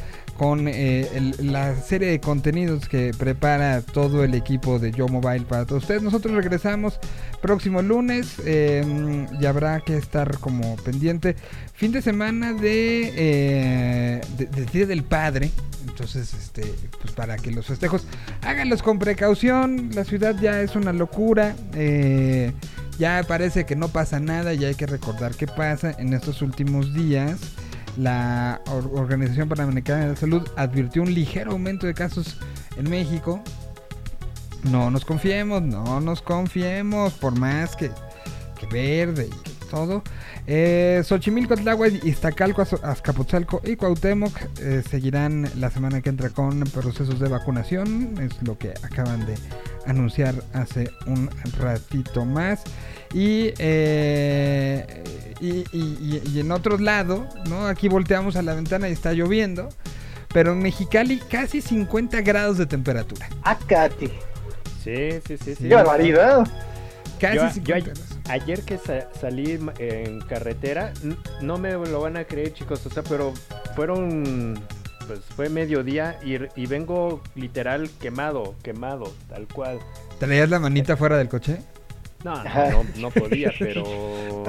con 0.42 0.68
eh, 0.68 1.08
la 1.38 1.76
serie 1.76 2.08
de 2.08 2.20
contenidos 2.20 2.90
que 2.90 3.12
prepara 3.16 3.84
todo 3.84 4.24
el 4.24 4.34
equipo 4.34 4.80
de 4.80 4.92
Yo 4.92 5.08
Mobile 5.08 5.46
para 5.46 5.68
todos 5.68 5.84
ustedes. 5.84 6.02
Nosotros 6.02 6.34
regresamos 6.34 7.00
próximo 7.44 7.84
lunes 7.84 8.42
eh, 8.44 9.28
y 9.40 9.46
habrá 9.46 9.82
que 9.82 9.98
estar 9.98 10.40
como 10.40 10.78
pendiente. 10.78 11.36
Fin 11.76 11.92
de 11.92 12.02
semana 12.02 12.54
de, 12.54 13.14
eh, 13.16 14.22
de 14.36 14.66
Día 14.66 14.88
del 14.88 15.04
Padre. 15.04 15.52
Entonces, 15.88 16.34
este, 16.34 16.64
pues 17.00 17.14
para 17.14 17.38
que 17.38 17.52
los 17.52 17.68
festejos 17.68 18.08
háganlos 18.42 18.82
con 18.82 18.98
precaución. 18.98 19.92
La 19.94 20.06
ciudad 20.06 20.36
ya 20.42 20.64
es 20.64 20.76
una 20.76 20.92
locura. 20.92 21.56
eh, 21.76 22.52
ya 22.98 23.24
parece 23.28 23.66
que 23.66 23.76
no 23.76 23.90
pasa 23.90 24.20
nada 24.20 24.56
y 24.56 24.66
hay 24.66 24.74
que 24.74 24.88
recordar 24.88 25.36
qué 25.36 25.46
pasa 25.46 25.96
en 26.00 26.14
estos 26.14 26.42
últimos 26.42 26.96
días. 26.96 27.40
La 27.98 28.62
Or- 28.68 28.90
Organización 28.94 29.50
Panamericana 29.50 30.02
de 30.02 30.08
la 30.10 30.16
Salud 30.16 30.48
advirtió 30.56 31.02
un 31.02 31.14
ligero 31.14 31.52
aumento 31.52 31.88
de 31.88 31.94
casos 31.94 32.38
en 32.78 32.90
México. 32.90 33.42
No 34.64 34.92
nos 34.92 35.06
confiemos, 35.06 35.62
no 35.62 36.00
nos 36.02 36.22
confiemos, 36.22 37.14
por 37.14 37.38
más 37.38 37.76
que, 37.76 37.90
verde 38.72 39.28
y 39.28 39.30
que 39.44 39.52
todo. 39.72 40.04
Eh, 40.46 41.02
Xochimilco, 41.04 41.56
Tláhuac, 41.56 42.04
Iztacalco, 42.06 42.62
Az- 42.62 42.84
Azcapotzalco 42.84 43.62
y 43.64 43.76
Cuauhtémoc 43.76 44.32
eh, 44.60 44.84
seguirán 44.88 45.50
la 45.56 45.72
semana 45.72 46.02
que 46.02 46.10
entra 46.10 46.30
con 46.30 46.60
procesos 46.66 47.20
de 47.20 47.28
vacunación. 47.28 48.16
Es 48.22 48.42
lo 48.44 48.58
que 48.58 48.70
acaban 48.84 49.26
de 49.26 49.36
anunciar 49.88 50.36
hace 50.54 50.92
un 51.08 51.30
ratito 51.60 52.24
más. 52.26 52.62
Y, 53.14 53.54
eh, 53.58 55.04
y, 55.40 55.50
y- 55.50 55.66
y- 55.74 56.22
y 56.34 56.40
en 56.40 56.52
otro 56.52 56.78
lado, 56.78 57.28
¿no? 57.50 57.68
Aquí 57.68 57.88
volteamos 57.88 58.36
a 58.36 58.42
la 58.42 58.54
ventana 58.54 58.90
y 58.90 58.94
está 58.94 59.14
lloviendo. 59.14 59.70
Pero 60.34 60.54
en 60.54 60.60
Mexicali 60.60 61.18
casi 61.20 61.60
50 61.62 62.22
grados 62.22 62.58
de 62.58 62.66
temperatura. 62.66 63.28
Acate. 63.44 64.08
Sí, 64.82 65.20
sí, 65.28 65.38
sí, 65.38 65.56
sí. 65.56 65.68
Qué 65.68 65.76
barbaridad. 65.76 66.48
Casi 67.20 67.36
Yo, 67.36 67.50
50 67.52 67.94
yo 67.94 68.02
ay- 68.30 68.42
ayer 68.42 68.62
que 68.64 68.78
sa- 68.78 69.10
salí 69.20 69.60
en 69.80 70.22
carretera, 70.22 70.94
no 71.42 71.58
me 71.58 71.74
lo 71.74 72.00
van 72.02 72.16
a 72.18 72.24
creer, 72.24 72.54
chicos, 72.54 72.86
o 72.86 72.90
sea, 72.90 73.04
pero 73.04 73.34
fueron, 73.76 74.58
pues 75.06 75.20
fue 75.36 75.50
mediodía 75.50 76.18
y, 76.24 76.36
r- 76.36 76.50
y 76.56 76.66
vengo 76.66 77.22
literal 77.36 77.90
quemado, 78.00 78.56
quemado, 78.64 79.14
tal 79.30 79.48
cual. 79.48 79.80
¿Traías 80.18 80.50
la 80.50 80.60
manita 80.60 80.96
fuera 80.98 81.18
del 81.18 81.28
coche? 81.30 81.60
No, 82.24 82.44
no, 82.44 82.44
no, 82.72 82.86
no 82.98 83.12
podía, 83.12 83.52
pero, 83.60 84.44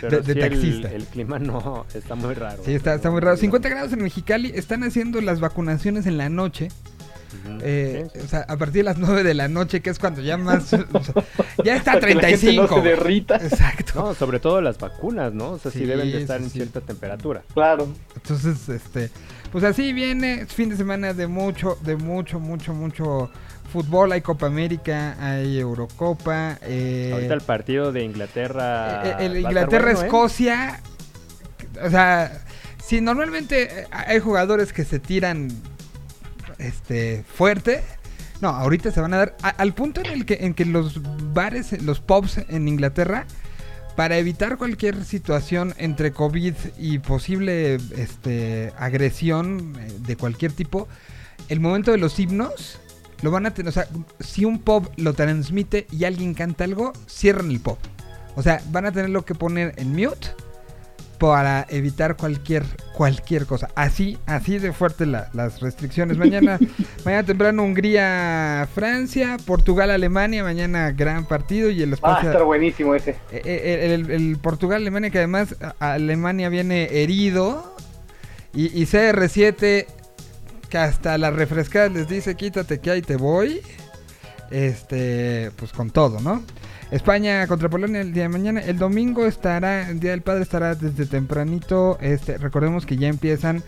pero 0.00 0.20
De- 0.20 0.22
de 0.22 0.32
sí 0.34 0.38
el- 0.40 0.50
taxista. 0.50 0.90
El, 0.92 1.04
clima 1.06 1.38
no, 1.38 1.86
está 1.94 2.14
muy 2.14 2.34
raro. 2.34 2.62
Sí, 2.64 2.74
está, 2.74 2.94
está 2.94 3.10
muy 3.10 3.20
raro. 3.20 3.36
50 3.36 3.68
grados 3.68 3.92
en 3.92 4.02
Mexicali. 4.02 4.52
Están 4.54 4.82
haciendo 4.84 5.20
las 5.20 5.40
vacunaciones 5.40 6.06
en 6.06 6.18
la 6.18 6.28
noche. 6.28 6.68
Eh, 7.60 8.06
O 8.24 8.28
sea, 8.28 8.40
a 8.48 8.56
partir 8.56 8.76
de 8.80 8.82
las 8.84 8.98
9 8.98 9.22
de 9.22 9.34
la 9.34 9.46
noche, 9.48 9.80
que 9.80 9.90
es 9.90 9.98
cuando 9.98 10.20
ya 10.22 10.36
más. 10.36 10.72
o 10.92 11.02
sea, 11.02 11.14
ya 11.64 11.76
está 11.76 11.92
a 11.92 11.94
Para 11.94 12.08
que 12.08 12.14
la 12.14 12.20
gente 12.28 12.38
35. 12.46 12.62
no 12.76 12.82
se 12.82 12.88
derrita. 12.88 13.36
Exacto. 13.36 13.92
No, 13.94 14.14
sobre 14.14 14.40
todo 14.40 14.60
las 14.60 14.78
vacunas, 14.78 15.32
¿no? 15.32 15.50
O 15.52 15.58
sea, 15.58 15.70
sí, 15.70 15.80
Sí, 15.80 15.84
deben 15.86 16.10
de 16.10 16.22
estar 16.22 16.38
sí, 16.38 16.44
en 16.44 16.50
cierta 16.50 16.80
temperatura. 16.80 17.42
Claro. 17.52 17.88
Entonces, 18.14 18.68
este. 18.68 19.10
Pues 19.52 19.64
así 19.64 19.92
viene. 19.92 20.46
fin 20.46 20.70
de 20.70 20.76
semana 20.76 21.12
de 21.12 21.26
mucho, 21.26 21.78
de 21.82 21.96
mucho, 21.96 22.40
mucho, 22.40 22.72
mucho 22.74 23.30
fútbol. 23.82 24.12
Hay 24.12 24.22
Copa 24.22 24.46
América, 24.46 25.16
hay 25.20 25.58
Eurocopa. 25.58 26.58
eh, 26.62 27.10
Ahorita 27.12 27.34
el 27.34 27.40
partido 27.42 27.92
de 27.92 28.04
Inglaterra. 28.04 29.02
Eh, 29.04 29.08
el 29.26 29.32
a 29.32 29.38
estar 29.38 29.40
Inglaterra-Escocia. 29.50 30.80
bueno, 31.60 31.80
¿eh? 31.82 31.86
O 31.86 31.90
sea, 31.90 32.42
si 32.82 33.00
normalmente 33.02 33.80
eh, 33.82 33.86
hay 33.90 34.18
jugadores 34.18 34.72
que 34.72 34.84
se 34.84 34.98
tiran 34.98 35.48
este 36.58 37.22
fuerte. 37.34 37.82
No, 38.40 38.48
ahorita 38.48 38.90
se 38.90 39.00
van 39.00 39.12
a 39.14 39.18
dar 39.18 39.36
a- 39.42 39.48
al 39.50 39.74
punto 39.74 40.00
en 40.00 40.06
el 40.06 40.24
que 40.26 40.38
en 40.40 40.54
que 40.54 40.64
los 40.64 41.00
bares, 41.34 41.82
los 41.82 42.00
pubs 42.00 42.38
en 42.48 42.68
Inglaterra 42.68 43.26
para 43.94 44.18
evitar 44.18 44.58
cualquier 44.58 45.04
situación 45.04 45.74
entre 45.78 46.12
COVID 46.12 46.54
y 46.78 46.98
posible 46.98 47.76
este, 47.96 48.72
agresión 48.78 49.74
eh, 49.78 49.90
de 50.00 50.16
cualquier 50.16 50.52
tipo, 50.52 50.86
el 51.48 51.60
momento 51.60 51.92
de 51.92 51.96
los 51.98 52.18
himnos 52.18 52.78
lo 53.22 53.30
van 53.30 53.46
a 53.46 53.54
tener, 53.54 53.68
o 53.68 53.72
sea, 53.72 53.86
si 54.20 54.44
un 54.44 54.58
pop 54.58 54.86
lo 54.96 55.14
transmite 55.14 55.86
y 55.90 56.04
alguien 56.04 56.34
canta 56.34 56.64
algo, 56.64 56.92
cierran 57.08 57.50
el 57.50 57.60
pop. 57.60 57.78
O 58.34 58.42
sea, 58.42 58.60
van 58.70 58.86
a 58.86 58.92
tenerlo 58.92 59.24
que 59.24 59.34
poner 59.34 59.72
en 59.76 59.92
mute 59.96 60.28
para 61.18 61.64
evitar 61.70 62.16
cualquier 62.18 62.62
cualquier 62.92 63.46
cosa. 63.46 63.68
Así, 63.74 64.18
así 64.26 64.58
de 64.58 64.72
fuerte 64.74 65.06
la- 65.06 65.30
las 65.32 65.60
restricciones. 65.60 66.18
Mañana, 66.18 66.58
mañana 67.06 67.22
temprano 67.24 67.62
Hungría, 67.62 68.68
Francia, 68.74 69.38
Portugal, 69.46 69.90
Alemania, 69.90 70.42
mañana 70.42 70.90
gran 70.92 71.24
partido 71.26 71.70
y 71.70 71.80
el 71.82 71.88
Va 71.88 71.92
a 71.92 71.94
espacio 71.94 72.30
estar 72.30 72.44
buenísimo 72.44 72.94
ese. 72.94 73.12
eh, 73.32 73.40
eh, 73.44 73.94
el, 73.94 74.10
el 74.10 74.36
Portugal 74.38 74.82
Alemania 74.82 75.08
que 75.08 75.18
además 75.18 75.56
Alemania 75.78 76.50
viene 76.50 76.88
herido 77.02 77.74
y, 78.54 78.66
y 78.78 78.84
CR7 78.86 79.86
que 80.68 80.78
hasta 80.78 81.16
las 81.18 81.34
refrescadas 81.34 81.92
les 81.92 82.08
dice 82.08 82.34
quítate 82.34 82.80
que 82.80 82.90
ahí 82.90 83.02
te 83.02 83.16
voy 83.16 83.60
este 84.50 85.50
pues 85.56 85.72
con 85.72 85.90
todo 85.90 86.20
no 86.20 86.42
España 86.90 87.46
contra 87.48 87.68
Polonia 87.68 88.00
el 88.00 88.12
día 88.12 88.24
de 88.24 88.28
mañana. 88.28 88.60
El 88.60 88.78
domingo 88.78 89.26
estará 89.26 89.90
el 89.90 89.98
día 89.98 90.12
del 90.12 90.22
padre 90.22 90.42
estará 90.42 90.74
desde 90.74 91.06
tempranito. 91.06 91.98
Este 92.00 92.38
recordemos 92.38 92.86
que 92.86 92.96
ya 92.96 93.08
empiezan 93.08 93.62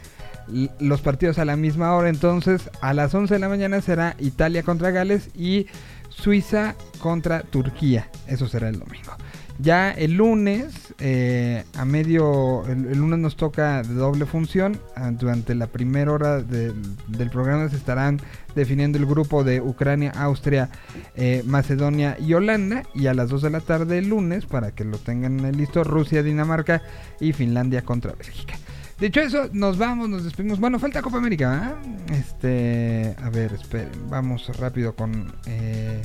los 0.78 1.00
partidos 1.00 1.38
a 1.38 1.44
la 1.44 1.56
misma 1.56 1.94
hora. 1.94 2.08
Entonces 2.08 2.70
a 2.80 2.94
las 2.94 3.14
11 3.14 3.34
de 3.34 3.40
la 3.40 3.48
mañana 3.48 3.80
será 3.80 4.14
Italia 4.18 4.62
contra 4.62 4.92
Gales 4.92 5.30
y 5.34 5.66
Suiza 6.10 6.76
contra 7.00 7.42
Turquía. 7.42 8.08
Eso 8.28 8.46
será 8.46 8.68
el 8.68 8.78
domingo 8.78 9.16
ya 9.58 9.90
el 9.90 10.14
lunes, 10.14 10.94
eh, 11.00 11.64
a 11.76 11.84
medio, 11.84 12.64
el, 12.66 12.96
lunes 12.96 13.18
nos 13.18 13.36
toca 13.36 13.82
de 13.82 13.94
doble 13.94 14.24
función. 14.24 14.80
ah, 14.94 15.10
Durante 15.10 15.54
la 15.54 15.66
primera 15.66 16.12
hora 16.12 16.40
del 16.40 17.30
programa 17.30 17.68
se 17.68 17.76
estarán 17.76 18.20
definiendo 18.54 18.98
el 18.98 19.06
grupo 19.06 19.42
de 19.42 19.60
Ucrania, 19.60 20.12
Austria, 20.16 20.70
eh, 21.16 21.42
Macedonia 21.44 22.16
y 22.20 22.34
Holanda. 22.34 22.84
Y 22.94 23.08
a 23.08 23.14
las 23.14 23.30
2 23.30 23.42
de 23.42 23.50
la 23.50 23.60
tarde 23.60 23.98
el 23.98 24.08
lunes, 24.08 24.46
para 24.46 24.72
que 24.72 24.84
lo 24.84 24.98
tengan 24.98 25.50
listo, 25.56 25.82
Rusia, 25.82 26.22
Dinamarca 26.22 26.82
y 27.20 27.32
Finlandia 27.32 27.82
contra 27.82 28.12
Bélgica. 28.12 28.54
Dicho 29.00 29.20
eso, 29.20 29.48
nos 29.52 29.78
vamos, 29.78 30.08
nos 30.08 30.24
despedimos. 30.24 30.58
Bueno, 30.58 30.78
falta 30.78 31.02
Copa 31.02 31.18
América, 31.18 31.76
¿ah? 31.76 32.12
Este, 32.12 33.14
a 33.22 33.30
ver, 33.30 33.52
esperen, 33.52 33.90
vamos 34.08 34.48
rápido 34.58 34.94
con... 34.94 35.32
eh, 35.46 36.02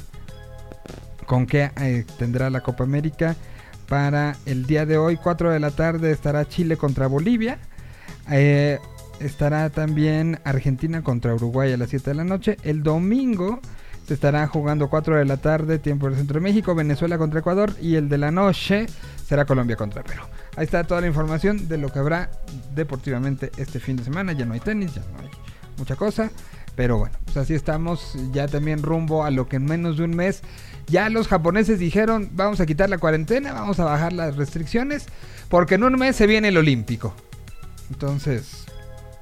con 1.26 1.46
qué 1.46 1.72
eh, 1.82 2.06
tendrá 2.18 2.50
la 2.50 2.62
Copa 2.62 2.84
América. 2.84 3.36
Para 3.88 4.36
el 4.46 4.66
día 4.66 4.86
de 4.86 4.98
hoy, 4.98 5.18
4 5.18 5.52
de 5.52 5.60
la 5.60 5.72
tarde, 5.72 6.12
estará 6.12 6.48
Chile 6.48 6.78
contra 6.78 7.08
Bolivia. 7.08 7.60
Eh, 8.32 8.80
estará 9.20 9.70
también 9.70 10.40
Argentina 10.44 11.04
contra 11.04 11.36
Uruguay 11.36 11.74
a 11.74 11.78
las 11.78 11.90
7 11.90 12.12
de 12.12 12.16
la 12.16 12.24
noche. 12.24 12.58
El 12.64 12.84
domingo 12.84 13.60
se 14.08 14.14
estará 14.14 14.48
jugando 14.48 14.90
4 14.90 15.18
de 15.18 15.26
la 15.26 15.38
tarde, 15.38 15.80
tiempo 15.80 16.08
del 16.08 16.18
centro 16.18 16.36
de 16.36 16.44
México, 16.44 16.76
Venezuela 16.76 17.18
contra 17.18 17.40
Ecuador. 17.40 17.74
Y 17.82 17.96
el 17.96 18.10
de 18.10 18.18
la 18.18 18.32
noche 18.32 18.88
será 19.26 19.46
Colombia 19.46 19.76
contra 19.76 20.04
Perú. 20.04 20.24
Ahí 20.56 20.66
está 20.66 20.84
toda 20.84 21.02
la 21.02 21.08
información 21.08 21.68
de 21.68 21.78
lo 21.78 21.90
que 21.90 22.00
habrá 22.00 22.30
deportivamente 22.76 23.52
este 23.58 23.80
fin 23.80 23.96
de 23.96 24.04
semana. 24.04 24.34
Ya 24.34 24.46
no 24.46 24.54
hay 24.54 24.60
tenis, 24.60 24.94
ya 24.96 25.02
no 25.02 25.20
hay 25.20 25.30
mucha 25.78 25.96
cosa. 25.96 26.32
Pero 26.76 26.98
bueno, 26.98 27.16
pues 27.26 27.38
así 27.38 27.54
estamos 27.54 28.16
ya 28.32 28.48
también 28.48 28.82
rumbo 28.82 29.24
a 29.24 29.32
lo 29.32 29.48
que 29.48 29.58
en 29.58 29.66
menos 29.66 29.98
de 29.98 30.06
un 30.06 30.16
mes 30.16 30.42
ya 30.88 31.10
los 31.10 31.28
japoneses 31.28 31.80
dijeron 31.80 32.30
vamos 32.34 32.60
a 32.60 32.66
quitar 32.66 32.90
la 32.90 32.98
cuarentena, 32.98 33.54
vamos 33.54 33.80
a 33.80 33.86
bajar 33.86 34.14
las 34.14 34.36
restricciones, 34.36 35.06
porque 35.50 35.76
en 35.76 35.84
un 35.84 35.94
mes 35.98 36.16
se 36.16 36.28
viene 36.28 36.50
el 36.50 36.58
olímpico. 36.58 37.14
Entonces, 37.90 38.66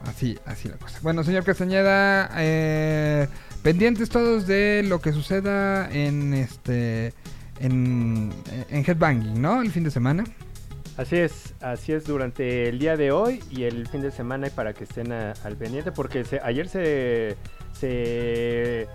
así, 0.05 0.37
así 0.45 0.69
la 0.69 0.77
cosa. 0.77 0.99
Bueno, 1.01 1.23
señor 1.23 1.43
Castañeda, 1.43 2.29
eh, 2.37 3.27
pendientes 3.63 4.09
todos 4.09 4.47
de 4.47 4.83
lo 4.87 5.01
que 5.01 5.11
suceda 5.13 5.89
en 5.91 6.33
este 6.33 7.13
en, 7.59 8.31
en 8.69 8.83
Headbanging, 8.85 9.41
¿no? 9.41 9.61
El 9.61 9.71
fin 9.71 9.83
de 9.83 9.91
semana. 9.91 10.23
Así 10.97 11.15
es, 11.17 11.53
así 11.61 11.93
es 11.93 12.03
durante 12.05 12.67
el 12.69 12.77
día 12.77 12.97
de 12.97 13.11
hoy 13.11 13.41
y 13.49 13.63
el 13.63 13.87
fin 13.87 14.01
de 14.01 14.11
semana 14.11 14.49
para 14.49 14.73
que 14.73 14.83
estén 14.83 15.11
al 15.11 15.55
pendiente 15.57 15.91
porque 15.91 16.23
se- 16.25 16.41
ayer 16.43 16.67
se, 16.67 17.37
se 17.79 18.87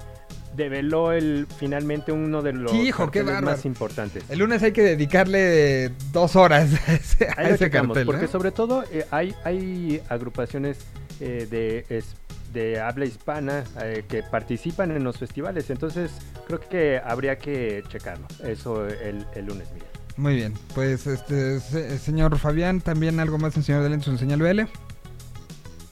develó 0.56 1.12
el 1.12 1.46
finalmente 1.58 2.12
uno 2.12 2.42
de 2.42 2.52
los 2.52 2.72
Hijo, 2.74 3.10
más 3.42 3.64
importantes. 3.64 4.24
El 4.28 4.38
lunes 4.38 4.62
hay 4.62 4.72
que 4.72 4.82
dedicarle 4.82 5.90
dos 6.12 6.34
horas 6.36 6.70
a 6.88 6.94
ese, 6.94 7.28
a 7.36 7.48
ese 7.48 7.70
cartel. 7.70 8.06
porque 8.06 8.26
sobre 8.26 8.50
todo 8.50 8.84
eh, 8.90 9.06
hay, 9.10 9.34
hay 9.44 10.02
agrupaciones 10.08 10.78
eh, 11.20 11.46
de, 11.50 11.84
es- 11.88 12.14
de 12.52 12.80
habla 12.80 13.04
hispana 13.04 13.64
eh, 13.82 14.04
que 14.08 14.22
participan 14.22 14.90
en 14.90 15.04
los 15.04 15.18
festivales, 15.18 15.68
entonces 15.68 16.10
creo 16.46 16.60
que 16.60 16.98
habría 17.04 17.36
que 17.38 17.82
checarlo, 17.88 18.26
eso 18.44 18.86
el, 18.86 19.26
el 19.34 19.46
lunes, 19.46 19.68
Miguel. 19.72 19.88
Muy 20.16 20.34
bien, 20.36 20.54
pues 20.74 21.06
este 21.06 21.60
se- 21.60 21.98
señor 21.98 22.38
Fabián, 22.38 22.80
también 22.80 23.20
algo 23.20 23.36
más 23.36 23.54
en 23.58 23.62
señor 23.62 23.82
de 23.82 23.90
Lentes 23.90 24.08
en 24.08 24.16
señal 24.18 24.40
BL. 24.40 24.60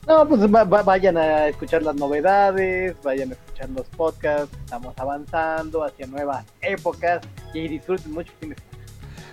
No, 0.07 0.29
pues 0.29 0.43
va- 0.55 0.65
va- 0.65 0.83
vayan 0.83 1.17
a 1.17 1.47
escuchar 1.49 1.83
las 1.83 1.97
novedades, 1.97 2.95
vayan 3.03 3.31
a 3.31 3.33
escuchar 3.35 3.71
los 3.71 3.87
podcasts, 3.89 4.55
estamos 4.65 4.95
avanzando 4.99 5.83
hacia 5.83 6.07
nuevas 6.07 6.45
épocas 6.61 7.21
y 7.55 7.69
disfruten 7.69 8.13
mucho 8.13 8.31
el 8.33 8.39
fin 8.39 8.49
de 8.51 8.57
semana. 8.57 8.75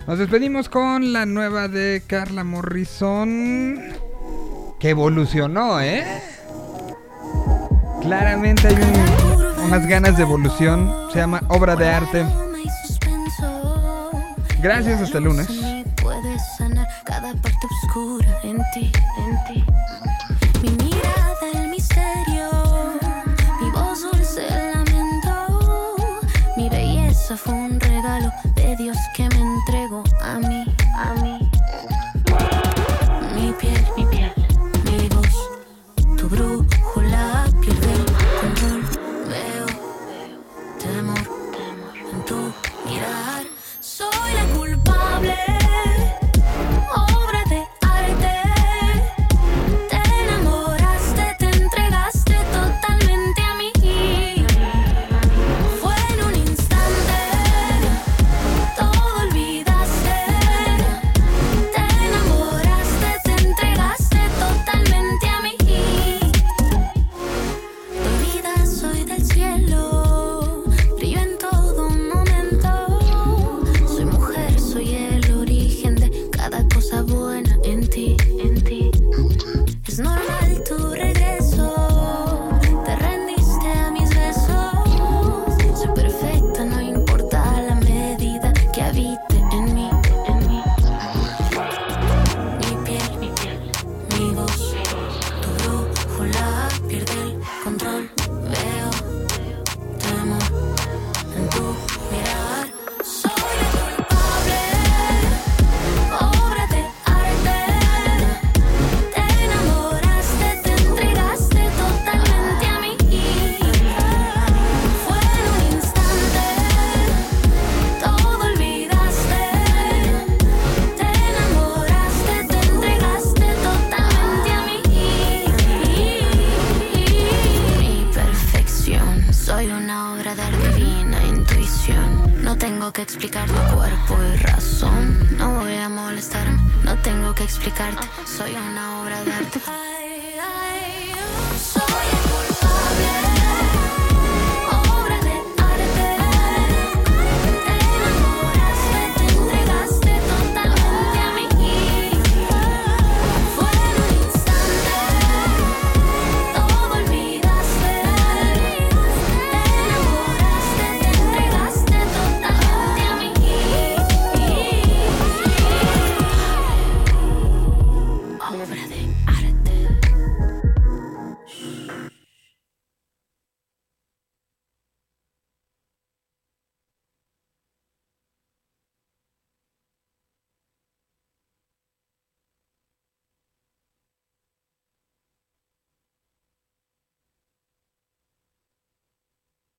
Nos 0.06 0.18
despedimos 0.18 0.68
con 0.68 1.12
la 1.12 1.26
nueva 1.26 1.68
de 1.68 2.02
Carla 2.06 2.42
Morrison. 2.42 3.80
Que 4.80 4.90
evolucionó, 4.90 5.80
¿eh? 5.80 6.04
Claramente 8.00 8.66
hay 8.66 8.74
un- 8.74 9.64
unas 9.66 9.86
ganas 9.86 10.16
de 10.16 10.22
evolución. 10.24 10.92
Se 11.12 11.18
llama 11.18 11.40
Obra 11.48 11.76
de 11.76 11.88
Arte. 11.88 12.24
Gracias, 14.60 15.00
hasta 15.02 15.18
el 15.18 15.24
lunes. 15.24 15.46
Puedes 16.02 16.42
sanar 16.58 16.88
cada 17.04 17.32
parte 17.34 17.66
oscura 17.84 18.40
en 18.42 18.56
ti, 18.74 18.90
en 19.18 19.54
ti. 19.54 19.64
Fue 27.36 27.54
un 27.54 27.80
regalo 27.80 28.30
de 28.54 28.76
Dios 28.76 28.96
que 29.14 29.31